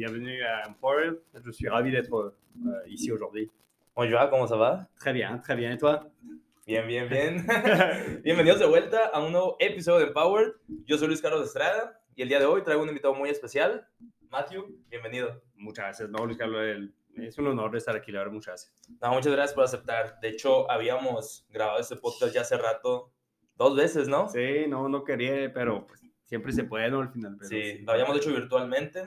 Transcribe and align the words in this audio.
Bienvenue 0.00 0.42
à 0.44 0.66
Empower. 0.66 1.10
Je 1.44 1.50
suis 1.50 1.68
ravi 1.68 1.90
d'être 1.90 2.14
euh, 2.14 2.82
ici 2.88 3.12
aujourd'hui. 3.12 3.50
Bonjour, 3.94 4.30
¿cómo 4.30 4.46
se 4.46 4.54
va? 4.56 4.88
Très 4.98 5.12
bien, 5.12 5.38
très 5.42 5.54
bien. 5.54 5.72
¿Y 5.74 5.76
toi? 5.76 6.00
Bien, 6.66 6.86
bien, 6.86 7.06
bien. 7.06 7.44
Bienvenidos 8.24 8.60
de 8.60 8.64
vuelta 8.64 9.08
a 9.12 9.20
un 9.22 9.30
nuevo 9.30 9.56
episodio 9.58 9.98
de 10.00 10.06
Empower. 10.06 10.54
Yo 10.86 10.96
soy 10.96 11.08
Luis 11.08 11.20
Carlos 11.20 11.44
Estrada 11.46 12.00
y 12.16 12.22
el 12.22 12.30
día 12.30 12.38
de 12.38 12.46
hoy 12.46 12.62
traigo 12.62 12.82
un 12.82 12.88
invitado 12.88 13.12
muy 13.12 13.28
especial. 13.28 13.86
Matthew, 14.30 14.74
bienvenido. 14.88 15.42
Muchas 15.56 15.84
gracias. 15.84 16.08
No, 16.08 16.24
Luis 16.24 16.38
Carlos, 16.38 16.62
el- 16.62 16.94
es 17.16 17.36
un 17.36 17.48
honor 17.48 17.76
estar 17.76 17.94
aquí, 17.94 18.10
la 18.10 18.20
verdad, 18.20 18.32
muchas 18.32 18.72
gracias. 18.72 18.98
No, 19.02 19.12
muchas 19.12 19.32
gracias 19.32 19.52
por 19.54 19.64
aceptar. 19.64 20.18
De 20.22 20.28
hecho, 20.30 20.70
habíamos 20.70 21.46
grabado 21.50 21.78
este 21.78 21.96
podcast 21.96 22.32
ya 22.34 22.40
hace 22.40 22.56
rato, 22.56 23.12
dos 23.54 23.76
veces, 23.76 24.08
¿no? 24.08 24.30
Sí, 24.30 24.64
no, 24.66 24.88
no 24.88 25.04
quería, 25.04 25.52
pero 25.52 25.86
pues, 25.86 26.00
siempre 26.24 26.52
se 26.52 26.64
puede, 26.64 26.90
¿no? 26.90 27.00
Al 27.00 27.10
final. 27.12 27.36
Pero 27.38 27.50
Sí, 27.50 27.80
lo 27.80 27.92
habíamos 27.92 28.16
hecho 28.16 28.30
virtualmente. 28.30 29.06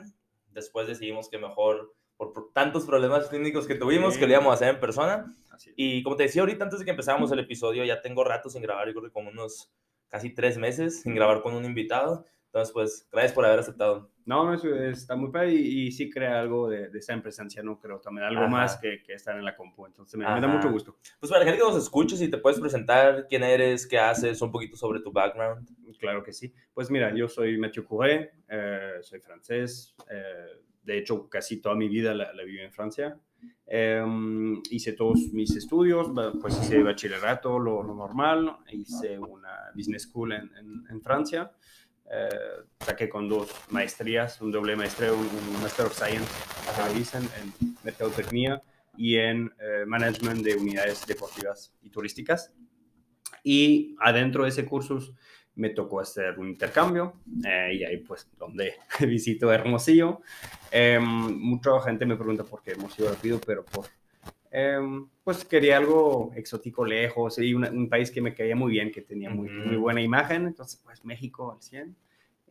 Después 0.54 0.86
decidimos 0.86 1.28
que 1.28 1.38
mejor, 1.38 1.92
por, 2.16 2.32
por 2.32 2.52
tantos 2.52 2.86
problemas 2.86 3.28
clínicos 3.28 3.66
que 3.66 3.74
tuvimos, 3.74 4.14
Sí. 4.14 4.20
que 4.20 4.26
lo 4.26 4.32
íbamos 4.32 4.50
a 4.52 4.54
hacer 4.54 4.68
en 4.68 4.80
persona. 4.80 5.34
Y 5.76 6.02
como 6.02 6.16
te 6.16 6.24
decía 6.24 6.42
ahorita, 6.42 6.64
antes 6.64 6.78
de 6.78 6.84
que 6.84 6.90
empezáramos 6.92 7.30
el 7.32 7.38
episodio, 7.40 7.84
ya 7.84 8.00
tengo 8.00 8.24
rato 8.24 8.48
sin 8.48 8.62
grabar, 8.62 8.86
yo 8.86 8.92
creo 8.94 9.04
que 9.04 9.12
como 9.12 9.30
unos 9.30 9.70
casi 10.08 10.30
tres 10.30 10.56
meses 10.58 11.02
sin 11.02 11.14
grabar 11.14 11.42
con 11.42 11.54
un 11.54 11.64
invitado. 11.64 12.24
Entonces, 12.46 12.72
pues, 12.72 13.08
gracias 13.10 13.32
por 13.32 13.44
haber 13.44 13.58
aceptado. 13.58 14.10
No, 14.26 14.44
no, 14.44 14.54
está 14.54 15.16
muy 15.16 15.30
padre 15.30 15.52
y, 15.52 15.86
y 15.86 15.92
sí 15.92 16.08
crea 16.10 16.40
algo 16.40 16.68
de, 16.68 16.88
de 16.88 16.98
esa 16.98 17.20
presencia, 17.20 17.62
no 17.62 17.78
creo, 17.78 18.00
también 18.00 18.26
algo 18.26 18.42
Ajá. 18.42 18.48
más 18.50 18.76
que, 18.78 19.02
que 19.02 19.12
estar 19.14 19.36
en 19.36 19.44
la 19.44 19.54
compu. 19.54 19.86
Entonces 19.86 20.18
me, 20.18 20.24
me 20.32 20.40
da 20.40 20.48
mucho 20.48 20.70
gusto. 20.70 20.96
Pues 21.20 21.30
para 21.30 21.44
la 21.44 21.50
gente 21.50 21.62
que 21.62 21.68
nos 21.70 21.82
escuche, 21.82 22.16
si 22.16 22.28
te 22.30 22.38
puedes 22.38 22.58
presentar 22.58 23.26
quién 23.28 23.42
eres, 23.42 23.86
qué 23.86 23.98
haces, 23.98 24.40
un 24.40 24.50
poquito 24.50 24.76
sobre 24.76 25.00
tu 25.00 25.12
background. 25.12 25.68
Claro 25.98 26.22
que 26.22 26.32
sí. 26.32 26.52
Pues 26.72 26.90
mira, 26.90 27.14
yo 27.14 27.28
soy 27.28 27.58
Mathieu 27.58 27.84
Couré, 27.84 28.32
eh, 28.48 28.94
soy 29.02 29.20
francés. 29.20 29.94
eh, 30.10 30.60
de 30.82 30.98
hecho, 30.98 31.30
casi 31.30 31.62
toda 31.62 31.74
mi 31.74 31.88
vida 31.88 32.12
la, 32.14 32.30
la 32.34 32.42
viví 32.44 32.60
en 32.60 32.70
Francia. 32.70 33.18
Em, 33.66 34.60
hice 34.70 34.92
todos 34.92 35.18
mis 35.32 35.56
estudios, 35.56 36.10
pues 36.40 36.58
hice 36.60 36.82
bachillerato, 36.82 37.58
lo, 37.58 37.82
lo 37.82 37.94
normal. 37.94 38.58
Hice 38.70 39.18
una 39.18 39.70
business 39.74 40.02
school 40.02 40.32
en, 40.32 40.50
en- 40.58 40.84
en 40.90 41.00
Francia. 41.00 41.50
Eh, 42.10 42.28
saqué 42.80 43.08
con 43.08 43.28
dos 43.28 43.50
maestrías, 43.70 44.40
un 44.40 44.52
doble 44.52 44.76
maestría, 44.76 45.12
un, 45.12 45.20
un 45.20 45.62
Master 45.62 45.86
of 45.86 45.94
Science, 45.94 46.30
dicen, 46.94 47.28
en 47.40 47.76
mercadotecnia 47.82 48.62
y 48.96 49.16
en 49.16 49.52
eh, 49.58 49.84
management 49.86 50.42
de 50.44 50.54
unidades 50.54 51.06
deportivas 51.06 51.72
y 51.82 51.90
turísticas. 51.90 52.52
Y 53.42 53.96
adentro 54.00 54.44
de 54.44 54.50
ese 54.50 54.64
cursus 54.64 55.12
me 55.56 55.70
tocó 55.70 56.00
hacer 56.00 56.38
un 56.38 56.48
intercambio 56.48 57.20
eh, 57.44 57.74
y 57.74 57.84
ahí 57.84 57.98
pues 57.98 58.28
donde 58.38 58.74
visito 59.00 59.52
Hermosillo. 59.52 60.20
Eh, 60.70 60.98
mucha 61.00 61.80
gente 61.80 62.06
me 62.06 62.16
pregunta 62.16 62.44
por 62.44 62.62
qué 62.62 62.72
Hermosillo 62.72 63.10
rápido, 63.10 63.40
pero 63.44 63.64
por 63.64 63.86
eh, 64.56 64.78
pues 65.24 65.44
quería 65.44 65.78
algo 65.78 66.30
exótico 66.36 66.84
lejos 66.84 67.38
y 67.40 67.52
una- 67.54 67.70
un 67.70 67.88
país 67.88 68.10
que 68.12 68.20
me 68.20 68.32
caía 68.34 68.54
muy 68.54 68.70
bien, 68.70 68.92
que 68.92 69.02
tenía 69.02 69.28
muy, 69.28 69.48
Ujú. 69.48 69.66
muy 69.66 69.76
buena 69.76 70.00
imagen, 70.00 70.46
entonces 70.46 70.80
pues 70.84 71.04
México 71.04 71.50
al 71.52 71.60
100. 71.60 71.96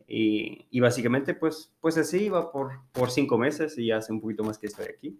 Y, 0.06 0.66
y 0.70 0.80
básicamente 0.80 1.32
pues, 1.32 1.72
pues 1.80 1.96
así 1.96 2.24
iba 2.26 2.52
por, 2.52 2.72
por 2.92 3.10
cinco 3.10 3.38
meses 3.38 3.78
y 3.78 3.90
hace 3.90 4.12
un 4.12 4.20
poquito 4.20 4.44
más 4.44 4.58
que 4.58 4.66
estoy 4.66 4.86
aquí. 4.94 5.18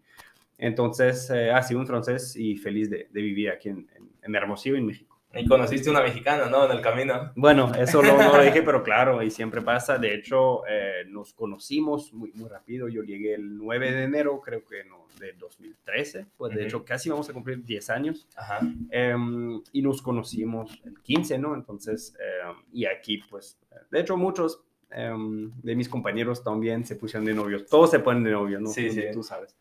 Entonces, 0.58 1.30
eh, 1.30 1.50
ha 1.50 1.62
sido 1.62 1.80
un 1.80 1.86
francés 1.86 2.36
y 2.36 2.56
feliz 2.56 2.90
de, 2.90 3.08
de 3.10 3.22
vivir 3.22 3.48
aquí 3.50 3.70
en, 3.70 3.88
en, 3.96 4.10
en 4.22 4.34
Hermosillo, 4.34 4.76
en 4.76 4.86
México. 4.86 5.13
Y 5.36 5.46
conociste 5.46 5.90
una 5.90 6.02
mexicana, 6.02 6.46
¿no? 6.46 6.64
En 6.66 6.72
el 6.72 6.80
camino. 6.80 7.32
Bueno, 7.36 7.72
eso 7.74 8.02
no, 8.02 8.16
no 8.16 8.36
lo 8.36 8.42
dije, 8.42 8.62
pero 8.64 8.82
claro, 8.82 9.22
y 9.22 9.30
siempre 9.30 9.62
pasa. 9.62 9.98
De 9.98 10.14
hecho, 10.14 10.66
eh, 10.66 11.04
nos 11.08 11.34
conocimos 11.34 12.12
muy, 12.12 12.32
muy 12.32 12.48
rápido. 12.48 12.88
Yo 12.88 13.02
llegué 13.02 13.34
el 13.34 13.56
9 13.56 13.92
de 13.92 14.02
enero, 14.04 14.40
creo 14.40 14.64
que 14.64 14.84
no, 14.84 15.06
de 15.18 15.32
2013. 15.34 16.26
Pues 16.36 16.54
de 16.54 16.64
hecho, 16.64 16.84
casi 16.84 17.10
vamos 17.10 17.28
a 17.28 17.32
cumplir 17.32 17.64
10 17.64 17.90
años. 17.90 18.28
Ajá. 18.36 18.60
Em, 18.90 19.60
y 19.72 19.82
nos 19.82 20.02
conocimos 20.02 20.80
el 20.84 21.00
15, 21.00 21.38
¿no? 21.38 21.54
Entonces, 21.54 22.14
em, 22.18 22.56
y 22.72 22.86
aquí, 22.86 23.18
pues, 23.30 23.58
de 23.90 24.00
hecho, 24.00 24.16
muchos 24.16 24.62
em, 24.90 25.50
de 25.62 25.74
mis 25.74 25.88
compañeros 25.88 26.44
también 26.44 26.84
se 26.84 26.94
pusieron 26.96 27.24
de 27.24 27.34
novios. 27.34 27.66
Todos 27.66 27.90
se 27.90 27.98
ponen 27.98 28.22
de 28.22 28.30
novio, 28.30 28.60
¿no? 28.60 28.68
Sí, 28.68 28.90
sí. 28.90 29.02
tú 29.12 29.22
sabes. 29.22 29.56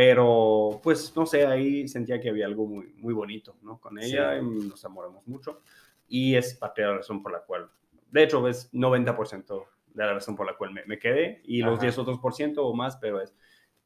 Pero, 0.00 0.78
pues, 0.82 1.16
no 1.16 1.24
sé, 1.24 1.46
ahí 1.46 1.88
sentía 1.88 2.20
que 2.20 2.28
había 2.28 2.44
algo 2.44 2.66
muy, 2.66 2.92
muy 2.98 3.14
bonito, 3.14 3.56
¿no? 3.62 3.80
Con 3.80 3.98
ella 3.98 4.38
Sí. 4.38 4.44
nos 4.68 4.84
amoramos 4.84 5.26
mucho. 5.26 5.62
Y 6.06 6.34
es 6.34 6.52
parte 6.54 6.82
de 6.82 6.88
la 6.88 6.96
razón 6.98 7.22
por 7.22 7.32
la 7.32 7.38
cual, 7.40 7.70
de 8.10 8.22
hecho, 8.22 8.46
es 8.46 8.70
90% 8.74 9.64
de 9.94 10.04
la 10.04 10.12
razón 10.12 10.36
por 10.36 10.44
la 10.44 10.54
cual 10.54 10.74
me, 10.74 10.84
me 10.84 10.98
quedé 10.98 11.40
y 11.44 11.62
los 11.62 11.76
Ajá. 11.78 11.86
10 11.86 11.96
otros 11.96 12.18
por 12.18 12.34
ciento 12.34 12.66
o 12.66 12.74
más, 12.76 12.98
pero 12.98 13.22
es 13.22 13.34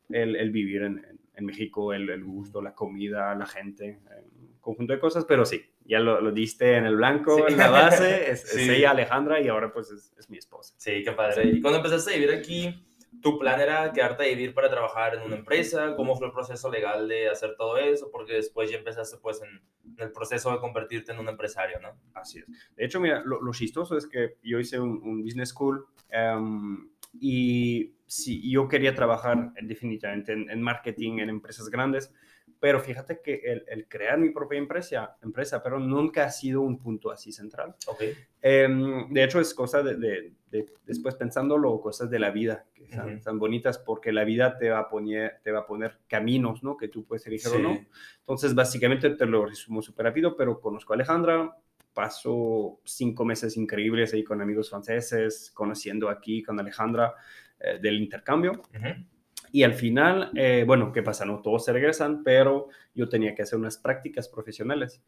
el, 0.08 0.34
el 0.34 0.50
vivir 0.50 0.82
en, 0.82 0.98
en- 0.98 1.20
en 1.36 1.46
México, 1.46 1.94
el, 1.94 2.10
el 2.10 2.24
gusto, 2.24 2.60
la 2.60 2.74
comida, 2.74 3.32
la 3.36 3.46
gente, 3.46 4.00
un 4.34 4.58
conjunto 4.60 4.92
de 4.92 4.98
cosas, 4.98 5.24
pero 5.26 5.44
sí, 5.46 5.64
ya 5.84 6.00
lo, 6.00 6.20
lo 6.20 6.32
diste 6.32 6.74
en 6.76 6.86
el 6.86 6.96
blanco, 6.96 7.36
Sí. 7.36 7.44
en 7.52 7.56
la 7.56 7.70
base, 7.70 8.30
es, 8.32 8.44
es 8.44 8.50
Sí. 8.66 8.68
ella 8.70 8.90
Alejandra 8.90 9.40
y 9.40 9.46
ahora 9.46 9.72
pues 9.72 9.92
es, 9.92 10.12
es 10.18 10.28
mi 10.28 10.38
esposa. 10.38 10.74
Sí, 10.76 11.04
qué 11.04 11.12
padre. 11.12 11.46
Y 11.46 11.60
cuando 11.62 11.76
empezaste 11.78 12.10
a 12.10 12.14
vivir 12.18 12.32
aquí, 12.34 12.84
¿tu 13.20 13.38
plan 13.38 13.60
era 13.60 13.92
quedarte 13.92 14.24
a 14.24 14.28
vivir 14.28 14.54
para 14.54 14.70
trabajar 14.70 15.14
en 15.14 15.22
una 15.22 15.36
empresa? 15.36 15.94
¿Cómo 15.96 16.16
fue 16.16 16.28
el 16.28 16.32
proceso 16.32 16.70
legal 16.70 17.08
de 17.08 17.28
hacer 17.28 17.54
todo 17.56 17.76
eso? 17.76 18.10
Porque 18.10 18.34
después 18.34 18.70
ya 18.70 18.78
empezaste 18.78 19.18
pues 19.18 19.42
en, 19.42 19.60
en 19.96 20.04
el 20.04 20.12
proceso 20.12 20.52
de 20.52 20.58
convertirte 20.58 21.12
en 21.12 21.18
un 21.18 21.28
empresario, 21.28 21.80
¿no? 21.80 21.96
Así 22.14 22.38
es. 22.38 22.46
De 22.76 22.84
hecho, 22.84 23.00
mira, 23.00 23.22
lo, 23.24 23.40
lo 23.42 23.52
chistoso 23.52 23.96
es 23.96 24.06
que 24.06 24.36
yo 24.42 24.58
hice 24.58 24.78
un, 24.78 25.00
un 25.02 25.22
business 25.22 25.50
school 25.50 25.86
em, 26.08 26.90
y 27.20 27.94
sí, 28.06 28.50
yo 28.50 28.68
quería 28.68 28.94
trabajar 28.94 29.52
definitivamente 29.62 30.32
en, 30.32 30.48
en 30.50 30.62
marketing, 30.62 31.18
en 31.18 31.30
empresas 31.30 31.68
grandes, 31.68 32.12
pero 32.60 32.78
fíjate 32.80 33.20
que 33.22 33.40
el, 33.44 33.64
el 33.68 33.88
crear 33.88 34.18
mi 34.18 34.30
propia 34.30 34.58
empresa, 34.58 35.16
empresa, 35.22 35.62
pero 35.62 35.80
nunca 35.80 36.24
ha 36.26 36.30
sido 36.30 36.60
un 36.60 36.78
punto 36.78 37.10
así 37.10 37.32
central. 37.32 37.74
Ok. 37.86 38.02
Em, 38.42 39.08
de 39.12 39.24
hecho, 39.24 39.40
es 39.40 39.52
cosa 39.54 39.82
de, 39.82 39.96
de- 39.96 40.32
de- 40.50 40.66
después 40.84 41.14
pensándolo, 41.14 41.80
cosas 41.80 42.10
de 42.10 42.18
la 42.18 42.30
vida 42.30 42.66
que 42.74 42.86
son 42.92 43.14
Ujú. 43.14 43.20
tan 43.22 43.38
bonitas 43.38 43.78
porque 43.78 44.12
la 44.12 44.24
vida 44.24 44.58
te 44.58 44.68
va 44.70 44.80
a 44.80 44.88
poner, 44.88 45.40
te 45.42 45.52
va 45.52 45.60
a 45.60 45.66
poner 45.66 45.98
caminos, 46.08 46.62
¿no? 46.62 46.76
Que 46.76 46.88
tú 46.88 47.04
puedes 47.04 47.26
elegir 47.26 47.48
o 47.48 47.56
Sí. 47.56 47.62
no. 47.62 47.86
Entonces, 48.20 48.54
básicamente 48.54 49.10
te 49.10 49.26
lo 49.26 49.46
resumo 49.46 49.80
súper 49.82 50.06
rápido, 50.06 50.36
pero 50.36 50.60
conozco 50.60 50.92
a 50.92 50.96
Alejandra, 50.96 51.56
paso 51.94 52.80
cinco 52.84 53.24
meses 53.24 53.56
increíbles 53.56 54.12
ahí 54.14 54.22
con 54.24 54.40
amigos 54.40 54.70
franceses, 54.70 55.50
conociendo 55.52 56.08
aquí 56.08 56.42
con 56.42 56.58
Alejandra 56.60 57.14
eh, 57.58 57.78
del 57.80 58.00
intercambio. 58.00 58.52
Ujú. 58.52 59.04
Y 59.52 59.62
al 59.64 59.74
final, 59.74 60.30
eh, 60.36 60.64
bueno, 60.66 60.92
¿qué 60.92 61.02
pasa? 61.02 61.24
No 61.24 61.40
todos 61.42 61.64
se 61.64 61.72
regresan, 61.72 62.22
pero 62.22 62.68
yo 62.94 63.08
tenía 63.08 63.34
que 63.34 63.42
hacer 63.42 63.58
unas 63.58 63.78
prácticas 63.78 64.28
profesionales. 64.28 65.02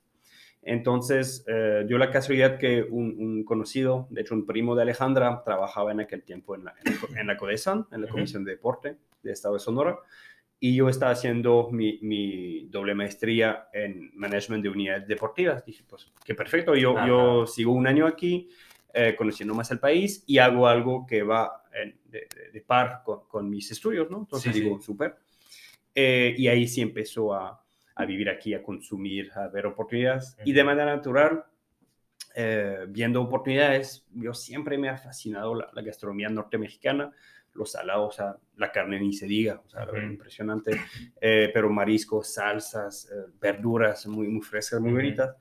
Entonces, 0.65 1.45
eh, 1.49 1.85
dio 1.87 1.99
la 1.99 2.11
casualidad 2.11 2.59
que 2.59 2.83
un, 2.83 3.17
un 3.19 3.45
conocido, 3.45 4.07
de 4.11 4.21
hecho 4.21 4.35
un 4.35 4.47
primo 4.47 4.77
de 4.77 4.83
Alejandra, 4.83 5.43
trabajaba 5.45 5.91
en 5.91 6.01
aquel 6.01 6.23
tiempo 6.23 6.55
en 6.55 6.65
la, 6.65 6.75
en 6.85 6.95
la, 6.95 7.21
en 7.21 7.27
la 7.27 7.37
CODESAN, 7.37 7.87
en 7.91 8.03
la. 8.03 8.09
Comisión 8.09 8.45
de 8.45 8.53
Deporte 8.53 8.97
de 9.23 9.33
Estado 9.33 9.55
de 9.55 9.61
Sonora, 9.61 9.99
y 10.61 10.77
yo 10.77 10.89
estaba 10.89 11.11
haciendo 11.11 11.69
mi, 11.73 11.99
mi 12.03 12.69
doble 12.69 12.95
maestría 12.95 13.67
en 13.73 14.13
Management 14.15 14.63
de 14.63 14.69
Unidades 14.69 15.09
Deportivas. 15.09 15.65
Dije, 15.65 15.83
pues, 15.89 16.13
qué 16.25 16.37
perfecto, 16.37 16.77
yo, 16.77 16.97
Ajá. 16.97 17.09
yo 17.09 17.47
sigo 17.49 17.73
un 17.73 17.89
año 17.89 18.07
aquí, 18.07 18.49
eh, 18.95 19.15
conociendo 19.17 19.55
más 19.55 19.71
el 19.71 19.79
país, 19.81 20.25
y 20.27 20.39
hago 20.39 20.67
algo 20.67 21.07
que 21.07 21.23
va 21.23 21.63
en- 21.73 21.99
de, 22.05 22.29
de- 22.53 22.61
par 22.61 23.03
con, 23.05 23.27
con 23.29 23.49
mis 23.51 23.71
estudios, 23.71 24.11
¿no? 24.11 24.19
Entonces 24.21 24.53
Sí, 24.53 24.61
digo, 24.61 24.79
sí. 24.79 24.85
súper. 24.87 25.17
Eh, 25.95 26.35
y 26.39 26.49
ahí 26.49 26.67
sí 26.69 26.81
empezó 26.81 27.35
a, 27.35 27.65
a 27.95 28.05
vivir 28.07 28.29
aquí, 28.31 28.55
a 28.55 28.63
consumir, 28.63 29.31
a 29.35 29.49
ver 29.49 29.67
oportunidades. 29.67 30.37
Y 30.45 30.53
de 30.53 30.65
manera 30.65 30.95
natural, 30.97 31.45
eh, 32.35 32.87
viendo 32.89 33.21
oportunidades, 33.23 34.07
yo 34.15 34.33
siempre 34.35 34.79
me 34.79 34.89
ha 34.89 34.97
fascinado 34.97 35.55
la, 35.55 35.69
la 35.73 35.83
gastronomía 35.83 36.29
norte-mexicana, 36.29 37.13
los 37.55 37.73
salados, 37.73 38.15
o 38.15 38.17
sea, 38.17 38.37
la 38.57 38.73
carne 38.73 38.99
ni 38.99 39.13
se 39.13 39.27
diga, 39.27 39.61
o 39.65 39.69
sea, 39.69 39.85
verdad, 39.85 40.05
Ujú. 40.05 40.13
impresionante, 40.13 40.73
eh, 41.21 41.51
pero 41.53 41.69
mariscos, 41.69 42.33
salsas, 42.33 43.11
eh, 43.13 43.31
verduras 43.39 44.07
muy, 44.07 44.29
muy 44.29 44.41
frescas, 44.43 44.81
muy 44.81 44.91
Ujú. 44.93 44.97
bonitas. 44.99 45.37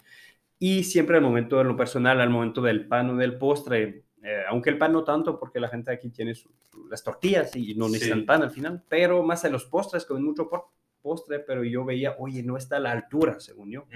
Y 0.63 0.83
siempre 0.83 1.17
al 1.17 1.23
momento 1.23 1.57
de 1.57 1.63
lo 1.63 1.75
personal, 1.75 2.21
al 2.21 2.29
momento 2.29 2.61
del 2.61 2.87
pan 2.87 3.09
o 3.09 3.15
del 3.15 3.35
postre, 3.39 4.05
eh, 4.21 4.43
aunque 4.47 4.69
el 4.69 4.77
pan 4.77 4.93
no 4.93 5.03
tanto, 5.03 5.39
porque 5.39 5.59
la 5.59 5.69
gente 5.69 5.91
aquí 5.91 6.11
tiene 6.11 6.35
las 6.87 7.03
tortillas 7.03 7.55
y 7.55 7.73
no 7.73 7.89
necesitan 7.89 8.27
pan 8.27 8.43
al 8.43 8.51
final, 8.51 8.83
pero 8.87 9.23
más 9.23 9.43
en 9.43 9.53
los 9.53 9.65
postres, 9.65 10.05
con 10.05 10.23
mucho 10.23 10.47
postre, 11.01 11.39
pero 11.39 11.63
yo 11.63 11.83
veía, 11.83 12.15
oye, 12.19 12.43
no 12.43 12.57
está 12.57 12.77
a 12.77 12.79
la 12.79 12.91
altura, 12.91 13.39
según 13.39 13.71
yo, 13.71 13.87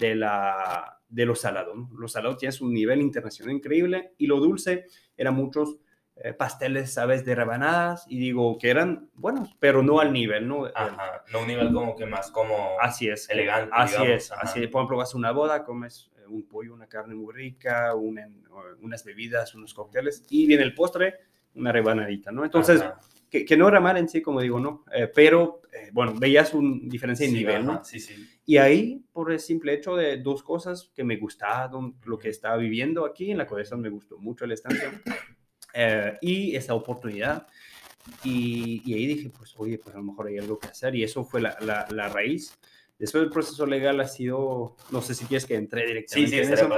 de, 0.00 0.16
la, 0.16 0.98
de 1.08 1.26
lo 1.26 1.36
salado. 1.36 1.76
¿no? 1.76 1.88
Lo 1.96 2.08
salado 2.08 2.36
tiene 2.36 2.56
un 2.60 2.74
nivel 2.74 3.00
internacional 3.02 3.54
increíble 3.54 4.14
y 4.18 4.26
lo 4.26 4.40
dulce 4.40 4.86
era 5.16 5.30
muchos 5.30 5.76
eh, 6.22 6.34
pasteles, 6.34 6.92
¿sabes? 6.92 7.24
De 7.24 7.34
rebanadas 7.34 8.04
y 8.06 8.18
digo 8.18 8.58
que 8.58 8.68
eran 8.68 9.08
buenos, 9.14 9.56
pero 9.58 9.82
no 9.82 10.00
al 10.00 10.12
nivel, 10.12 10.46
¿no? 10.46 10.66
Ajá, 10.74 11.24
no 11.32 11.40
un 11.40 11.46
nivel 11.46 11.72
como 11.72 11.96
que 11.96 12.04
más 12.04 12.30
como 12.30 12.78
así 12.78 13.08
es, 13.08 13.30
elegante. 13.30 13.70
Así 13.74 14.02
es, 14.02 14.30
así 14.32 14.66
Por 14.66 14.80
ejemplo, 14.80 14.98
vas 14.98 15.14
a 15.14 15.16
una 15.16 15.30
boda, 15.30 15.64
comes 15.64 16.10
eh, 16.18 16.26
un 16.28 16.46
pollo, 16.46 16.74
una 16.74 16.86
carne 16.86 17.14
muy 17.14 17.32
rica, 17.32 17.94
unas 17.94 19.02
bebidas, 19.02 19.54
unos 19.54 19.72
cócteles 19.72 20.22
y 20.28 20.46
viene 20.46 20.62
el 20.62 20.74
postre, 20.74 21.20
una 21.54 21.72
rebanadita, 21.72 22.30
¿no? 22.30 22.44
Entonces, 22.44 22.84
que, 23.30 23.46
que, 23.46 23.56
no 23.56 23.68
era 23.68 23.80
mal 23.80 23.96
en 23.96 24.06
sí, 24.06 24.20
como 24.20 24.42
digo, 24.42 24.60
¿no? 24.60 24.84
Eh, 24.92 25.10
pero, 25.14 25.62
bueno, 25.92 26.12
veías 26.18 26.52
una 26.52 26.80
diferencia 26.82 27.26
de 27.26 27.32
nivel, 27.32 27.64
¿no? 27.64 27.82
Sí, 27.82 27.98
sí. 27.98 28.28
Y 28.44 28.58
ahí, 28.58 29.02
por 29.12 29.32
el 29.32 29.40
simple 29.40 29.72
hecho 29.72 29.96
de 29.96 30.18
dos 30.18 30.42
cosas 30.42 30.90
que 30.94 31.02
me 31.02 31.16
gustaron, 31.16 31.96
lo 32.04 32.18
que 32.18 32.28
estaba 32.28 32.58
viviendo 32.58 33.06
aquí 33.06 33.30
en 33.30 33.38
la 33.38 33.46
colección 33.46 33.80
me 33.80 33.88
gustó 33.88 34.18
mucho 34.18 34.44
la 34.44 34.52
estancia 34.52 35.00
eh, 35.74 36.18
y 36.20 36.56
esa 36.56 36.74
oportunidad. 36.74 37.46
Y, 38.24 38.82
y, 38.84 38.94
ahí 38.94 39.06
dije, 39.06 39.30
pues, 39.30 39.54
oye, 39.58 39.78
pues 39.78 39.94
a 39.94 39.98
lo 39.98 40.04
mejor 40.04 40.28
hay 40.28 40.38
algo 40.38 40.58
que 40.58 40.68
hacer. 40.68 40.94
Y 40.94 41.04
eso 41.04 41.24
fue 41.24 41.40
la, 41.40 41.56
la, 41.60 42.08
raíz. 42.08 42.58
Después 42.98 43.24
el 43.24 43.30
proceso 43.30 43.66
legal 43.66 44.00
ha 44.00 44.08
sido, 44.08 44.76
no 44.90 45.02
sé 45.02 45.14
si 45.14 45.24
quieres 45.26 45.46
que 45.46 45.54
entre 45.54 45.86
directamente. 45.86 46.30
Sí, 46.30 46.44
sí, 46.44 46.46
en 46.46 46.52
eso. 46.52 46.68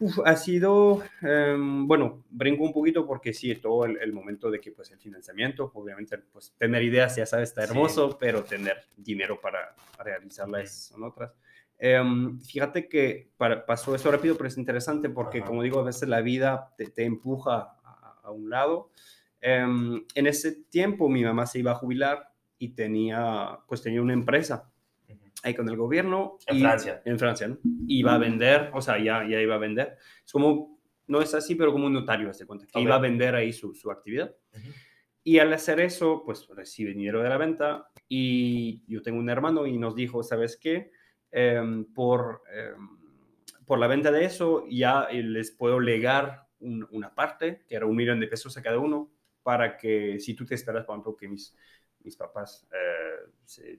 Uf, 0.00 0.18
ha 0.24 0.34
sido, 0.34 1.02
um, 1.20 1.86
bueno, 1.86 2.24
brinco 2.30 2.64
un 2.64 2.72
poquito 2.72 3.06
porque 3.06 3.34
sí, 3.34 3.54
todo 3.56 3.84
el, 3.84 3.98
el, 3.98 4.14
momento 4.14 4.50
de 4.50 4.58
que 4.58 4.72
pues 4.72 4.90
el 4.92 4.98
financiamiento, 4.98 5.70
obviamente, 5.74 6.16
pues 6.16 6.54
tener 6.56 6.82
ideas, 6.82 7.16
ya 7.16 7.26
sabes, 7.26 7.50
está 7.50 7.64
hermoso, 7.64 8.12
sí. 8.12 8.16
pero 8.18 8.42
tener 8.42 8.78
dinero 8.96 9.38
para 9.38 9.74
realizarlas 10.02 10.86
son 10.86 11.04
otras. 11.04 11.32
Um, 11.82 12.40
fíjate 12.40 12.88
que 12.88 13.30
para, 13.38 13.64
pasó 13.64 13.94
eso 13.94 14.10
rápido, 14.10 14.36
pero 14.36 14.48
es 14.48 14.58
interesante 14.58 15.08
porque, 15.08 15.38
Ajá. 15.38 15.46
como 15.46 15.62
digo, 15.62 15.80
a 15.80 15.84
veces 15.84 16.08
la 16.08 16.20
vida 16.20 16.74
te, 16.76 16.86
te 16.86 17.04
empuja 17.04 17.78
a, 17.82 18.20
a, 18.22 18.30
un 18.30 18.50
lado. 18.50 18.90
Um, 19.42 20.04
en 20.14 20.26
ese 20.26 20.64
tiempo 20.64 21.08
mi 21.08 21.24
mamá 21.24 21.46
se 21.46 21.60
iba 21.60 21.70
a 21.70 21.76
jubilar 21.76 22.32
y 22.58 22.74
tenía, 22.74 23.58
pues 23.66 23.80
tenía 23.80 24.02
una 24.02 24.12
empresa 24.12 24.70
uh 25.08 25.12
-huh. 25.12 25.32
ahí 25.42 25.54
con 25.54 25.68
el 25.70 25.76
gobierno. 25.76 26.36
En 26.46 26.58
y, 26.58 26.60
Francia. 26.60 27.02
En 27.06 27.18
Francia, 27.18 27.48
¿no? 27.48 27.58
Iba 27.88 28.14
a 28.14 28.18
vender, 28.18 28.70
o 28.74 28.82
sea, 28.82 28.98
ya, 29.02 29.26
ya 29.26 29.40
iba 29.40 29.54
a 29.54 29.58
vender. 29.58 29.96
Es 30.24 30.32
como, 30.32 30.78
no 31.06 31.22
es 31.22 31.32
así, 31.32 31.54
pero 31.54 31.72
como 31.72 31.86
un 31.86 31.94
notario, 31.94 32.30
se 32.34 32.46
cuenta, 32.46 32.66
que 32.66 32.72
okay. 32.72 32.82
iba 32.82 32.96
a 32.96 33.00
vender 33.00 33.34
ahí 33.34 33.54
su, 33.54 33.74
su 33.74 33.90
actividad. 33.90 34.34
Uh 34.52 34.58
-huh. 34.58 34.74
Y 35.22 35.38
al 35.38 35.52
hacer 35.52 35.80
eso, 35.80 36.22
pues 36.24 36.46
recibe 36.48 36.92
dinero 36.92 37.22
de 37.22 37.28
la 37.28 37.38
venta 37.38 37.90
y 38.08 38.82
yo 38.86 39.00
tengo 39.02 39.18
un 39.18 39.28
hermano 39.28 39.66
y 39.66 39.78
nos 39.78 39.94
dijo, 39.94 40.22
¿sabes 40.22 40.58
qué? 40.58 40.90
Eh, 41.32 41.84
por, 41.94 42.42
eh, 42.52 42.74
por 43.66 43.78
la 43.78 43.86
venta 43.86 44.10
de 44.10 44.24
eso 44.24 44.64
ya 44.68 45.08
les 45.10 45.50
puedo 45.50 45.80
legar 45.80 46.46
un, 46.60 46.86
una 46.90 47.14
parte, 47.14 47.64
que 47.66 47.76
era 47.76 47.86
un 47.86 47.96
millón 47.96 48.20
de 48.20 48.26
pesos 48.26 48.56
a 48.56 48.62
cada 48.62 48.78
uno, 48.78 49.10
para 49.42 49.76
que 49.76 50.18
si 50.18 50.34
tú 50.34 50.44
te 50.44 50.54
esperas, 50.54 50.84
por 50.84 50.94
ejemplo, 50.94 51.16
que 51.16 51.28
mis, 51.28 51.56
mis 52.02 52.16
papás 52.16 52.66
eh, 52.72 53.30
se 53.44 53.78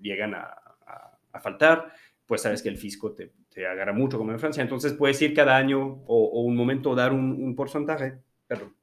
llegan 0.00 0.34
a, 0.34 0.42
a, 0.86 1.18
a, 1.32 1.40
faltar, 1.40 1.92
pues 2.26 2.42
sabes 2.42 2.62
que 2.62 2.68
el 2.68 2.78
fisco 2.78 3.12
te, 3.12 3.32
te, 3.48 3.66
agarra 3.66 3.92
mucho 3.92 4.18
como 4.18 4.32
en 4.32 4.38
Francia. 4.38 4.62
Entonces 4.62 4.94
puedes 4.94 5.20
ir 5.22 5.34
cada 5.34 5.56
año 5.56 6.02
o, 6.06 6.24
o 6.24 6.40
un 6.42 6.56
momento 6.56 6.94
dar 6.94 7.12
un, 7.12 7.42
un 7.42 7.54
porcentaje, 7.54 8.18
perdón, 8.46 8.74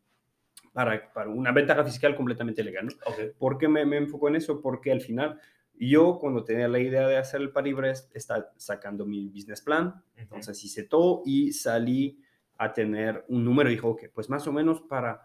para, 0.74 1.12
para, 1.12 1.30
una 1.30 1.52
ventaja 1.52 1.84
fiscal 1.84 2.16
completamente 2.16 2.64
legal. 2.64 2.88
¿no? 2.88 3.12
Okay. 3.12 3.32
¿Por 3.38 3.58
qué 3.58 3.68
me, 3.68 3.86
me 3.86 3.98
enfoco 3.98 4.28
en 4.28 4.36
eso? 4.36 4.62
Porque 4.62 4.92
al 4.92 5.02
final 5.02 5.40
yo 5.90 6.20
cuando 6.20 6.44
tenía 6.44 6.68
la 6.68 6.80
idea 6.80 7.08
de 7.08 7.18
hacer 7.18 7.42
el 7.42 7.52
Paribres, 7.52 8.10
estaba 8.14 8.52
sacando 8.58 9.06
mi 9.06 9.30
business 9.30 9.62
plan, 9.62 9.88
uh 9.88 9.90
-huh. 9.90 10.02
entonces 10.18 10.64
hice 10.64 10.84
todo 10.84 11.24
y 11.26 11.54
salí 11.54 12.22
a 12.58 12.72
tener 12.72 13.26
un 13.28 13.44
número, 13.44 13.70
dijo 13.70 13.96
que 13.96 14.08
pues 14.10 14.30
más 14.30 14.46
o 14.46 14.54
menos 14.54 14.82
para, 14.82 15.22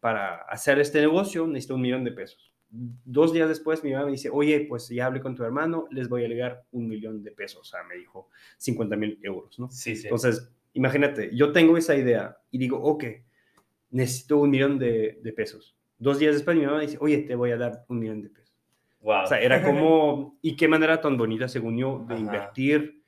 para 0.00 0.38
hacer 0.42 0.80
este 0.80 1.00
negocio 1.00 1.46
necesito 1.46 1.76
un 1.76 1.82
millón 1.82 2.02
de 2.02 2.10
pesos. 2.10 2.52
Dos 2.68 3.32
días 3.32 3.48
después 3.48 3.84
mi 3.84 3.92
mamá 3.92 4.06
me 4.06 4.12
dice, 4.12 4.30
oye, 4.32 4.66
pues 4.68 4.88
ya 4.88 5.06
hablé 5.06 5.20
con 5.20 5.36
tu 5.36 5.44
hermano, 5.44 5.86
les 5.92 6.08
voy 6.08 6.24
a 6.24 6.28
llegar 6.28 6.64
un 6.72 6.88
millón 6.88 7.22
de 7.22 7.30
pesos, 7.30 7.60
o 7.60 7.64
sea, 7.64 7.84
me 7.84 7.94
dijo 7.94 8.28
50 8.58 8.96
mil 8.96 9.20
euros, 9.22 9.58
¿no? 9.60 9.70
Sí, 9.70 9.94
sí. 9.94 10.08
Entonces, 10.08 10.50
imagínate, 10.72 11.30
yo 11.36 11.52
tengo 11.52 11.76
esa 11.76 11.94
idea 11.94 12.36
y 12.50 12.58
digo, 12.58 12.82
ok, 12.82 13.04
necesito 13.90 14.38
un 14.38 14.50
millón 14.50 14.78
de, 14.78 15.20
de 15.22 15.32
pesos. 15.32 15.76
Dos 15.98 16.18
días 16.18 16.34
después 16.34 16.56
mi 16.56 16.64
mamá 16.64 16.78
me 16.78 16.86
dice, 16.86 16.98
oye, 17.00 17.18
te 17.18 17.36
voy 17.36 17.52
a 17.52 17.56
dar 17.56 17.84
un 17.88 18.00
millón 18.00 18.22
de 18.22 18.30
pesos. 18.30 18.41
Wow. 19.02 19.24
O 19.24 19.26
sea, 19.26 19.40
era 19.40 19.62
como, 19.62 20.38
y 20.42 20.56
qué 20.56 20.68
manera 20.68 21.00
tan 21.00 21.16
bonita, 21.16 21.48
según 21.48 21.76
yo, 21.76 22.04
de 22.06 22.14
Ajá. 22.14 22.22
invertir 22.22 23.02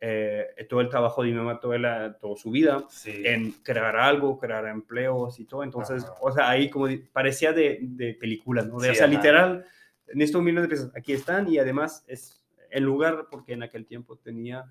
eh, 0.00 0.66
todo 0.68 0.80
el 0.80 0.88
trabajo 0.88 1.22
de 1.22 1.30
mi 1.30 1.34
mamá, 1.34 1.60
toda, 1.60 1.78
la, 1.78 2.16
toda 2.18 2.36
su 2.36 2.50
vida, 2.50 2.84
sí. 2.88 3.22
en 3.24 3.52
crear 3.62 3.96
algo, 3.96 4.38
crear 4.38 4.66
empleos 4.66 5.38
y 5.40 5.44
todo. 5.44 5.62
Entonces, 5.62 6.04
Ajá. 6.04 6.14
o 6.20 6.32
sea, 6.32 6.48
ahí 6.48 6.70
como 6.70 6.86
parecía 7.12 7.52
de, 7.52 7.78
de 7.82 8.14
película, 8.14 8.62
¿no? 8.62 8.78
De, 8.78 8.88
sí, 8.88 8.92
o 8.92 8.94
sea, 8.94 9.06
Ajá. 9.06 9.14
literal, 9.14 9.64
en 10.06 10.22
estos 10.22 10.42
millones 10.42 10.62
de 10.62 10.68
pesos, 10.68 10.92
aquí 10.96 11.12
están 11.12 11.48
y 11.52 11.58
además 11.58 12.04
es 12.06 12.42
el 12.70 12.84
lugar, 12.84 13.26
porque 13.30 13.52
en 13.52 13.62
aquel 13.62 13.84
tiempo 13.84 14.16
tenía 14.16 14.64